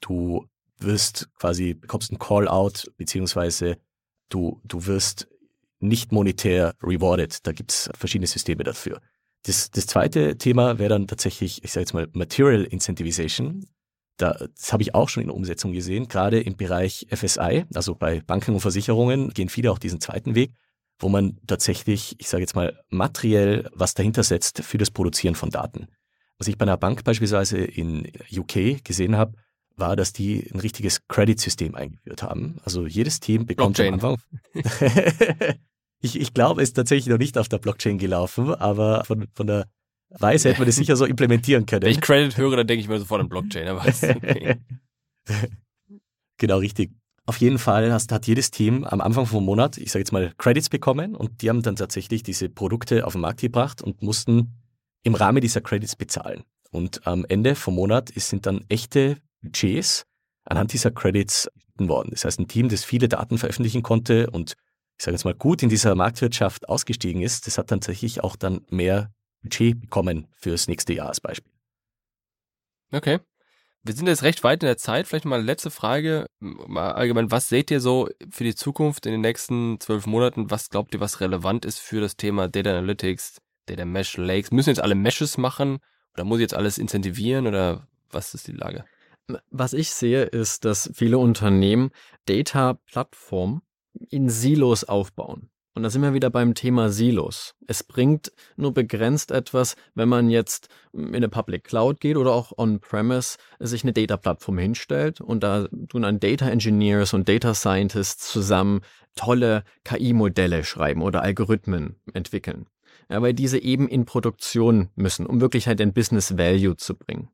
Du 0.00 0.46
wirst 0.78 1.28
quasi, 1.38 1.74
bekommst 1.74 2.10
einen 2.10 2.18
Call-out, 2.18 2.90
beziehungsweise 2.96 3.76
du, 4.30 4.60
du 4.64 4.86
wirst 4.86 5.28
nicht 5.78 6.12
monetär 6.12 6.74
rewarded. 6.82 7.46
Da 7.46 7.52
gibt's 7.52 7.90
verschiedene 7.94 8.26
Systeme 8.26 8.64
dafür. 8.64 9.00
Das, 9.44 9.70
das 9.70 9.86
zweite 9.86 10.36
Thema 10.36 10.78
wäre 10.78 10.90
dann 10.90 11.06
tatsächlich, 11.06 11.64
ich 11.64 11.72
sage 11.72 11.82
jetzt 11.82 11.94
mal, 11.94 12.08
Material 12.12 12.64
Incentivization. 12.64 13.66
Da, 14.20 14.32
das 14.54 14.72
habe 14.72 14.82
ich 14.82 14.94
auch 14.94 15.08
schon 15.08 15.22
in 15.22 15.28
der 15.28 15.36
Umsetzung 15.36 15.72
gesehen, 15.72 16.08
gerade 16.08 16.40
im 16.40 16.56
Bereich 16.56 17.06
FSI, 17.10 17.64
also 17.74 17.94
bei 17.94 18.20
Banken 18.20 18.52
und 18.52 18.60
Versicherungen 18.60 19.30
gehen 19.30 19.48
viele 19.48 19.72
auch 19.72 19.78
diesen 19.78 20.00
zweiten 20.00 20.34
Weg, 20.34 20.52
wo 20.98 21.08
man 21.08 21.38
tatsächlich, 21.46 22.16
ich 22.18 22.28
sage 22.28 22.42
jetzt 22.42 22.54
mal, 22.54 22.78
materiell 22.90 23.70
was 23.72 23.94
dahinter 23.94 24.22
setzt 24.22 24.62
für 24.62 24.76
das 24.76 24.90
Produzieren 24.90 25.34
von 25.34 25.48
Daten. 25.48 25.86
Was 26.36 26.48
ich 26.48 26.58
bei 26.58 26.64
einer 26.64 26.76
Bank 26.76 27.02
beispielsweise 27.04 27.58
in 27.58 28.12
UK 28.30 28.84
gesehen 28.84 29.16
habe, 29.16 29.38
war, 29.76 29.96
dass 29.96 30.12
die 30.12 30.46
ein 30.52 30.60
richtiges 30.60 31.06
Credit-System 31.08 31.74
eingeführt 31.74 32.22
haben. 32.22 32.58
Also 32.64 32.86
jedes 32.86 33.20
Team 33.20 33.46
bekommt 33.46 33.80
am 33.80 33.98
Blockchain. 33.98 34.18
Anfang. 34.54 35.54
ich 36.02 36.20
ich 36.20 36.34
glaube, 36.34 36.62
es 36.62 36.70
ist 36.70 36.74
tatsächlich 36.74 37.08
noch 37.08 37.18
nicht 37.18 37.38
auf 37.38 37.48
der 37.48 37.58
Blockchain 37.58 37.96
gelaufen, 37.96 38.54
aber 38.54 39.04
von, 39.04 39.28
von 39.32 39.46
der 39.46 39.66
Weise 40.18 40.48
hätte 40.48 40.60
man 40.60 40.66
das 40.66 40.76
sicher 40.76 40.96
so 40.96 41.04
implementieren 41.04 41.66
können. 41.66 41.82
Wenn 41.82 41.92
ich 41.92 42.00
Credit 42.00 42.36
höre, 42.36 42.56
dann 42.56 42.66
denke 42.66 42.82
ich 42.82 42.88
mir 42.88 42.98
sofort 42.98 43.20
an 43.20 43.28
Blockchain. 43.28 43.68
Aber 43.68 43.84
okay. 43.86 44.56
genau, 46.38 46.58
richtig. 46.58 46.92
Auf 47.26 47.36
jeden 47.36 47.58
Fall 47.58 47.92
hast, 47.92 48.10
hat 48.10 48.26
jedes 48.26 48.50
Team 48.50 48.84
am 48.84 49.00
Anfang 49.00 49.26
vom 49.26 49.44
Monat, 49.44 49.78
ich 49.78 49.92
sage 49.92 50.00
jetzt 50.00 50.12
mal, 50.12 50.32
Credits 50.36 50.68
bekommen 50.68 51.14
und 51.14 51.42
die 51.42 51.48
haben 51.48 51.62
dann 51.62 51.76
tatsächlich 51.76 52.24
diese 52.24 52.48
Produkte 52.48 53.06
auf 53.06 53.12
den 53.12 53.22
Markt 53.22 53.40
gebracht 53.40 53.82
und 53.82 54.02
mussten 54.02 54.56
im 55.04 55.14
Rahmen 55.14 55.40
dieser 55.40 55.60
Credits 55.60 55.94
bezahlen. 55.94 56.42
Und 56.72 57.06
am 57.06 57.24
Ende 57.28 57.54
vom 57.54 57.76
Monat 57.76 58.10
sind 58.16 58.46
dann 58.46 58.64
echte 58.68 59.18
Budgets 59.42 60.06
anhand 60.44 60.72
dieser 60.72 60.90
Credits 60.90 61.48
worden. 61.78 62.10
Das 62.10 62.24
heißt, 62.24 62.40
ein 62.40 62.48
Team, 62.48 62.68
das 62.68 62.84
viele 62.84 63.08
Daten 63.08 63.38
veröffentlichen 63.38 63.82
konnte 63.82 64.28
und 64.30 64.54
ich 64.98 65.04
sage 65.04 65.14
jetzt 65.14 65.24
mal 65.24 65.34
gut 65.34 65.62
in 65.62 65.70
dieser 65.70 65.94
Marktwirtschaft 65.94 66.68
ausgestiegen 66.68 67.22
ist, 67.22 67.46
das 67.46 67.56
hat 67.56 67.68
tatsächlich 67.68 68.22
auch 68.22 68.36
dann 68.36 68.60
mehr 68.68 69.10
Budget 69.42 69.80
bekommen 69.80 70.28
fürs 70.32 70.68
nächste 70.68 70.92
Jahr 70.92 71.08
als 71.08 71.20
Beispiel. 71.20 71.52
Okay. 72.92 73.20
Wir 73.82 73.94
sind 73.94 74.08
jetzt 74.08 74.22
recht 74.22 74.44
weit 74.44 74.62
in 74.62 74.66
der 74.66 74.76
Zeit. 74.76 75.06
Vielleicht 75.06 75.24
mal 75.24 75.36
eine 75.36 75.44
letzte 75.44 75.70
Frage. 75.70 76.26
Mal 76.38 76.92
allgemein, 76.92 77.30
was 77.30 77.48
seht 77.48 77.70
ihr 77.70 77.80
so 77.80 78.08
für 78.28 78.44
die 78.44 78.54
Zukunft 78.54 79.06
in 79.06 79.12
den 79.12 79.22
nächsten 79.22 79.80
zwölf 79.80 80.06
Monaten? 80.06 80.50
Was 80.50 80.68
glaubt 80.68 80.92
ihr, 80.92 81.00
was 81.00 81.20
relevant 81.20 81.64
ist 81.64 81.78
für 81.78 82.00
das 82.00 82.16
Thema 82.16 82.48
Data 82.48 82.70
Analytics, 82.70 83.40
Data 83.66 83.86
Mesh 83.86 84.18
Lakes? 84.18 84.50
Müssen 84.50 84.68
jetzt 84.68 84.82
alle 84.82 84.94
Meshes 84.94 85.38
machen? 85.38 85.78
Oder 86.14 86.24
muss 86.24 86.38
ich 86.38 86.42
jetzt 86.42 86.54
alles 86.54 86.76
incentivieren? 86.76 87.46
Oder 87.46 87.88
was 88.10 88.34
ist 88.34 88.48
die 88.48 88.52
Lage? 88.52 88.84
Was 89.50 89.72
ich 89.72 89.90
sehe, 89.92 90.24
ist, 90.24 90.64
dass 90.64 90.90
viele 90.92 91.18
Unternehmen 91.18 91.90
Data-Plattformen 92.26 93.62
in 94.10 94.28
Silos 94.28 94.84
aufbauen. 94.84 95.49
Und 95.74 95.84
da 95.84 95.90
sind 95.90 96.02
wir 96.02 96.14
wieder 96.14 96.30
beim 96.30 96.54
Thema 96.54 96.90
Silos. 96.90 97.54
Es 97.68 97.84
bringt 97.84 98.32
nur 98.56 98.74
begrenzt 98.74 99.30
etwas, 99.30 99.76
wenn 99.94 100.08
man 100.08 100.28
jetzt 100.28 100.68
in 100.92 101.14
eine 101.14 101.28
Public 101.28 101.64
Cloud 101.64 102.00
geht 102.00 102.16
oder 102.16 102.32
auch 102.32 102.52
on-premise 102.56 103.38
sich 103.60 103.84
eine 103.84 103.92
Data-Plattform 103.92 104.58
hinstellt 104.58 105.20
und 105.20 105.44
da 105.44 105.68
tun 105.88 106.02
dann 106.02 106.18
Data 106.18 106.48
Engineers 106.48 107.14
und 107.14 107.28
Data 107.28 107.54
Scientists 107.54 108.32
zusammen 108.32 108.80
tolle 109.14 109.62
KI-Modelle 109.84 110.64
schreiben 110.64 111.02
oder 111.02 111.22
Algorithmen 111.22 111.96
entwickeln. 112.14 112.66
Ja, 113.08 113.22
weil 113.22 113.34
diese 113.34 113.58
eben 113.58 113.88
in 113.88 114.04
Produktion 114.04 114.90
müssen, 114.96 115.26
um 115.26 115.40
wirklich 115.40 115.66
halt 115.66 115.78
den 115.78 115.92
Business 115.92 116.36
Value 116.36 116.76
zu 116.76 116.96
bringen. 116.96 117.28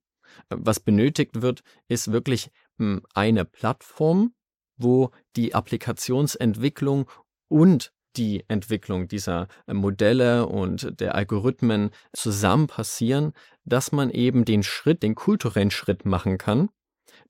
Was 0.48 0.80
benötigt 0.80 1.42
wird, 1.42 1.62
ist 1.88 2.12
wirklich 2.12 2.50
hm, 2.78 3.02
eine 3.14 3.44
Plattform, 3.44 4.34
wo 4.76 5.10
die 5.36 5.54
Applikationsentwicklung 5.54 7.10
und 7.48 7.92
die 8.16 8.44
Entwicklung 8.48 9.08
dieser 9.08 9.48
äh, 9.66 9.74
Modelle 9.74 10.46
und 10.46 11.00
der 11.00 11.14
Algorithmen 11.14 11.90
zusammen 12.12 12.66
passieren, 12.66 13.32
dass 13.64 13.92
man 13.92 14.10
eben 14.10 14.44
den 14.44 14.62
Schritt, 14.62 15.02
den 15.02 15.14
kulturellen 15.14 15.70
Schritt 15.70 16.04
machen 16.04 16.38
kann, 16.38 16.68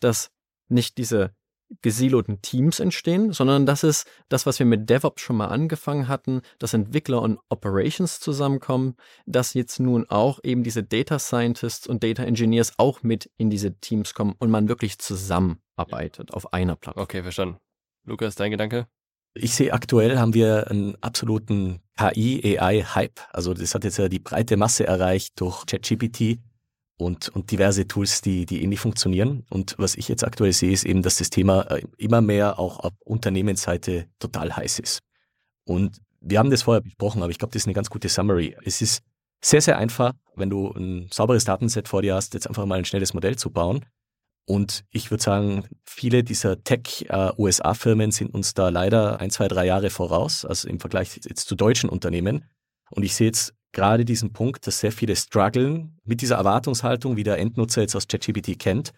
dass 0.00 0.30
nicht 0.68 0.98
diese 0.98 1.34
gesiloten 1.82 2.40
Teams 2.42 2.80
entstehen, 2.80 3.32
sondern 3.32 3.66
das 3.66 3.82
ist 3.82 4.06
das, 4.28 4.46
was 4.46 4.58
wir 4.58 4.66
mit 4.66 4.88
DevOps 4.88 5.20
schon 5.20 5.36
mal 5.36 5.48
angefangen 5.48 6.08
hatten, 6.08 6.42
dass 6.58 6.74
Entwickler 6.74 7.20
und 7.22 7.40
Operations 7.48 8.20
zusammenkommen, 8.20 8.94
dass 9.26 9.54
jetzt 9.54 9.80
nun 9.80 10.08
auch 10.08 10.38
eben 10.44 10.62
diese 10.62 10.84
Data 10.84 11.18
Scientists 11.18 11.86
und 11.86 12.04
Data 12.04 12.22
Engineers 12.22 12.74
auch 12.78 13.02
mit 13.02 13.30
in 13.36 13.50
diese 13.50 13.74
Teams 13.80 14.14
kommen 14.14 14.34
und 14.38 14.50
man 14.50 14.68
wirklich 14.68 14.98
zusammenarbeitet 14.98 16.32
auf 16.32 16.52
einer 16.52 16.76
Plattform. 16.76 17.02
Okay, 17.02 17.22
verstanden. 17.22 17.58
Lukas, 18.04 18.36
dein 18.36 18.52
Gedanke? 18.52 18.86
Ich 19.38 19.54
sehe 19.54 19.72
aktuell 19.72 20.18
haben 20.18 20.34
wir 20.34 20.70
einen 20.70 20.96
absoluten 21.02 21.80
KI-AI-Hype. 21.96 23.20
Also 23.32 23.54
das 23.54 23.74
hat 23.74 23.84
jetzt 23.84 23.98
ja 23.98 24.08
die 24.08 24.18
breite 24.18 24.56
Masse 24.56 24.86
erreicht 24.86 25.40
durch 25.40 25.64
ChatGPT 25.66 26.38
und, 26.98 27.28
und 27.28 27.50
diverse 27.50 27.86
Tools, 27.86 28.22
die, 28.22 28.46
die 28.46 28.62
ähnlich 28.62 28.80
funktionieren. 28.80 29.44
Und 29.50 29.74
was 29.78 29.94
ich 29.94 30.08
jetzt 30.08 30.24
aktuell 30.24 30.52
sehe, 30.52 30.72
ist 30.72 30.84
eben, 30.84 31.02
dass 31.02 31.16
das 31.16 31.30
Thema 31.30 31.62
äh, 31.70 31.82
immer 31.98 32.20
mehr 32.20 32.58
auch 32.58 32.80
auf 32.80 32.92
Unternehmensseite 33.04 34.06
total 34.18 34.56
heiß 34.56 34.78
ist. 34.78 35.00
Und 35.64 35.98
wir 36.20 36.38
haben 36.38 36.50
das 36.50 36.62
vorher 36.62 36.80
besprochen, 36.80 37.22
aber 37.22 37.30
ich 37.30 37.38
glaube, 37.38 37.52
das 37.52 37.62
ist 37.62 37.66
eine 37.66 37.74
ganz 37.74 37.90
gute 37.90 38.08
Summary. 38.08 38.56
Es 38.64 38.80
ist 38.80 39.02
sehr, 39.42 39.60
sehr 39.60 39.78
einfach, 39.78 40.12
wenn 40.34 40.50
du 40.50 40.72
ein 40.72 41.08
sauberes 41.12 41.44
Datenset 41.44 41.88
vor 41.88 42.02
dir 42.02 42.14
hast, 42.14 42.34
jetzt 42.34 42.46
einfach 42.46 42.66
mal 42.66 42.78
ein 42.78 42.84
schnelles 42.84 43.14
Modell 43.14 43.36
zu 43.36 43.50
bauen. 43.50 43.84
Und 44.46 44.84
ich 44.90 45.10
würde 45.10 45.22
sagen, 45.22 45.64
viele 45.84 46.22
dieser 46.22 46.62
Tech-USA-Firmen 46.62 48.10
äh, 48.10 48.12
sind 48.12 48.32
uns 48.32 48.54
da 48.54 48.68
leider 48.68 49.20
ein, 49.20 49.30
zwei, 49.30 49.48
drei 49.48 49.66
Jahre 49.66 49.90
voraus, 49.90 50.44
also 50.44 50.68
im 50.68 50.78
Vergleich 50.78 51.16
jetzt 51.16 51.48
zu 51.48 51.56
deutschen 51.56 51.90
Unternehmen. 51.90 52.44
Und 52.90 53.02
ich 53.02 53.16
sehe 53.16 53.26
jetzt 53.26 53.54
gerade 53.72 54.04
diesen 54.04 54.32
Punkt, 54.32 54.66
dass 54.66 54.78
sehr 54.78 54.92
viele 54.92 55.16
strugglen 55.16 55.98
mit 56.04 56.22
dieser 56.22 56.36
Erwartungshaltung, 56.36 57.16
wie 57.16 57.24
der 57.24 57.38
Endnutzer 57.38 57.82
jetzt 57.82 57.96
aus 57.96 58.06
ChatGPT 58.06 58.56
kennt, 58.58 58.92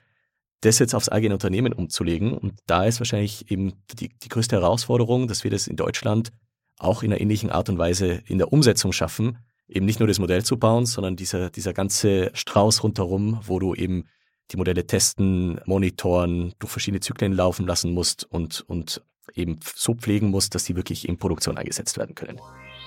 das 0.60 0.78
jetzt 0.78 0.94
aufs 0.94 1.08
eigene 1.08 1.34
Unternehmen 1.34 1.72
umzulegen. 1.72 2.32
Und 2.32 2.60
da 2.66 2.84
ist 2.84 3.00
wahrscheinlich 3.00 3.50
eben 3.50 3.72
die, 3.98 4.10
die 4.10 4.28
größte 4.28 4.56
Herausforderung, 4.56 5.28
dass 5.28 5.44
wir 5.44 5.50
das 5.50 5.66
in 5.66 5.76
Deutschland 5.76 6.30
auch 6.78 7.02
in 7.02 7.10
einer 7.10 7.20
ähnlichen 7.20 7.50
Art 7.50 7.70
und 7.70 7.78
Weise 7.78 8.22
in 8.26 8.36
der 8.36 8.52
Umsetzung 8.52 8.92
schaffen, 8.92 9.38
eben 9.66 9.86
nicht 9.86 9.98
nur 9.98 10.08
das 10.08 10.18
Modell 10.18 10.44
zu 10.44 10.58
bauen, 10.58 10.84
sondern 10.84 11.16
dieser, 11.16 11.50
dieser 11.50 11.72
ganze 11.72 12.30
Strauß 12.34 12.82
rundherum, 12.82 13.40
wo 13.46 13.58
du 13.58 13.74
eben 13.74 14.04
die 14.50 14.56
Modelle 14.56 14.86
testen, 14.86 15.60
monitoren, 15.66 16.54
durch 16.58 16.70
verschiedene 16.70 17.00
Zyklen 17.00 17.32
laufen 17.32 17.66
lassen 17.66 17.92
musst 17.92 18.24
und, 18.24 18.62
und 18.68 19.02
eben 19.34 19.60
so 19.74 19.94
pflegen 19.94 20.28
musst, 20.28 20.54
dass 20.54 20.64
sie 20.64 20.76
wirklich 20.76 21.08
in 21.08 21.18
Produktion 21.18 21.58
eingesetzt 21.58 21.98
werden 21.98 22.14
können. 22.14 22.40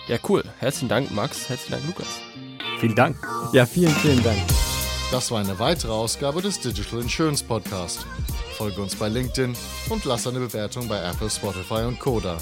Ja, 0.08 0.18
cool. 0.28 0.44
Herzlichen 0.60 0.90
Dank, 0.90 1.12
Max. 1.12 1.48
Herzlichen 1.50 1.74
Dank, 1.74 1.86
Lukas. 1.86 2.08
Vielen 2.80 2.96
Dank. 2.96 3.16
Ja, 3.54 3.66
vielen, 3.66 3.94
vielen 3.94 4.24
Dank. 4.24 4.40
Das 5.12 5.30
war 5.30 5.40
eine 5.40 5.60
weitere 5.60 5.92
Ausgabe 5.92 6.42
des 6.42 6.60
Digital 6.60 7.02
Insurance 7.02 7.44
Podcast. 7.44 8.06
Folge 8.58 8.82
uns 8.82 8.96
bei 8.96 9.10
LinkedIn 9.10 9.56
und 9.90 10.06
lass 10.06 10.26
eine 10.26 10.40
Bewertung 10.40 10.88
bei 10.88 10.98
Apple, 11.04 11.30
Spotify 11.30 11.84
und 11.86 12.00
Koda. 12.00 12.38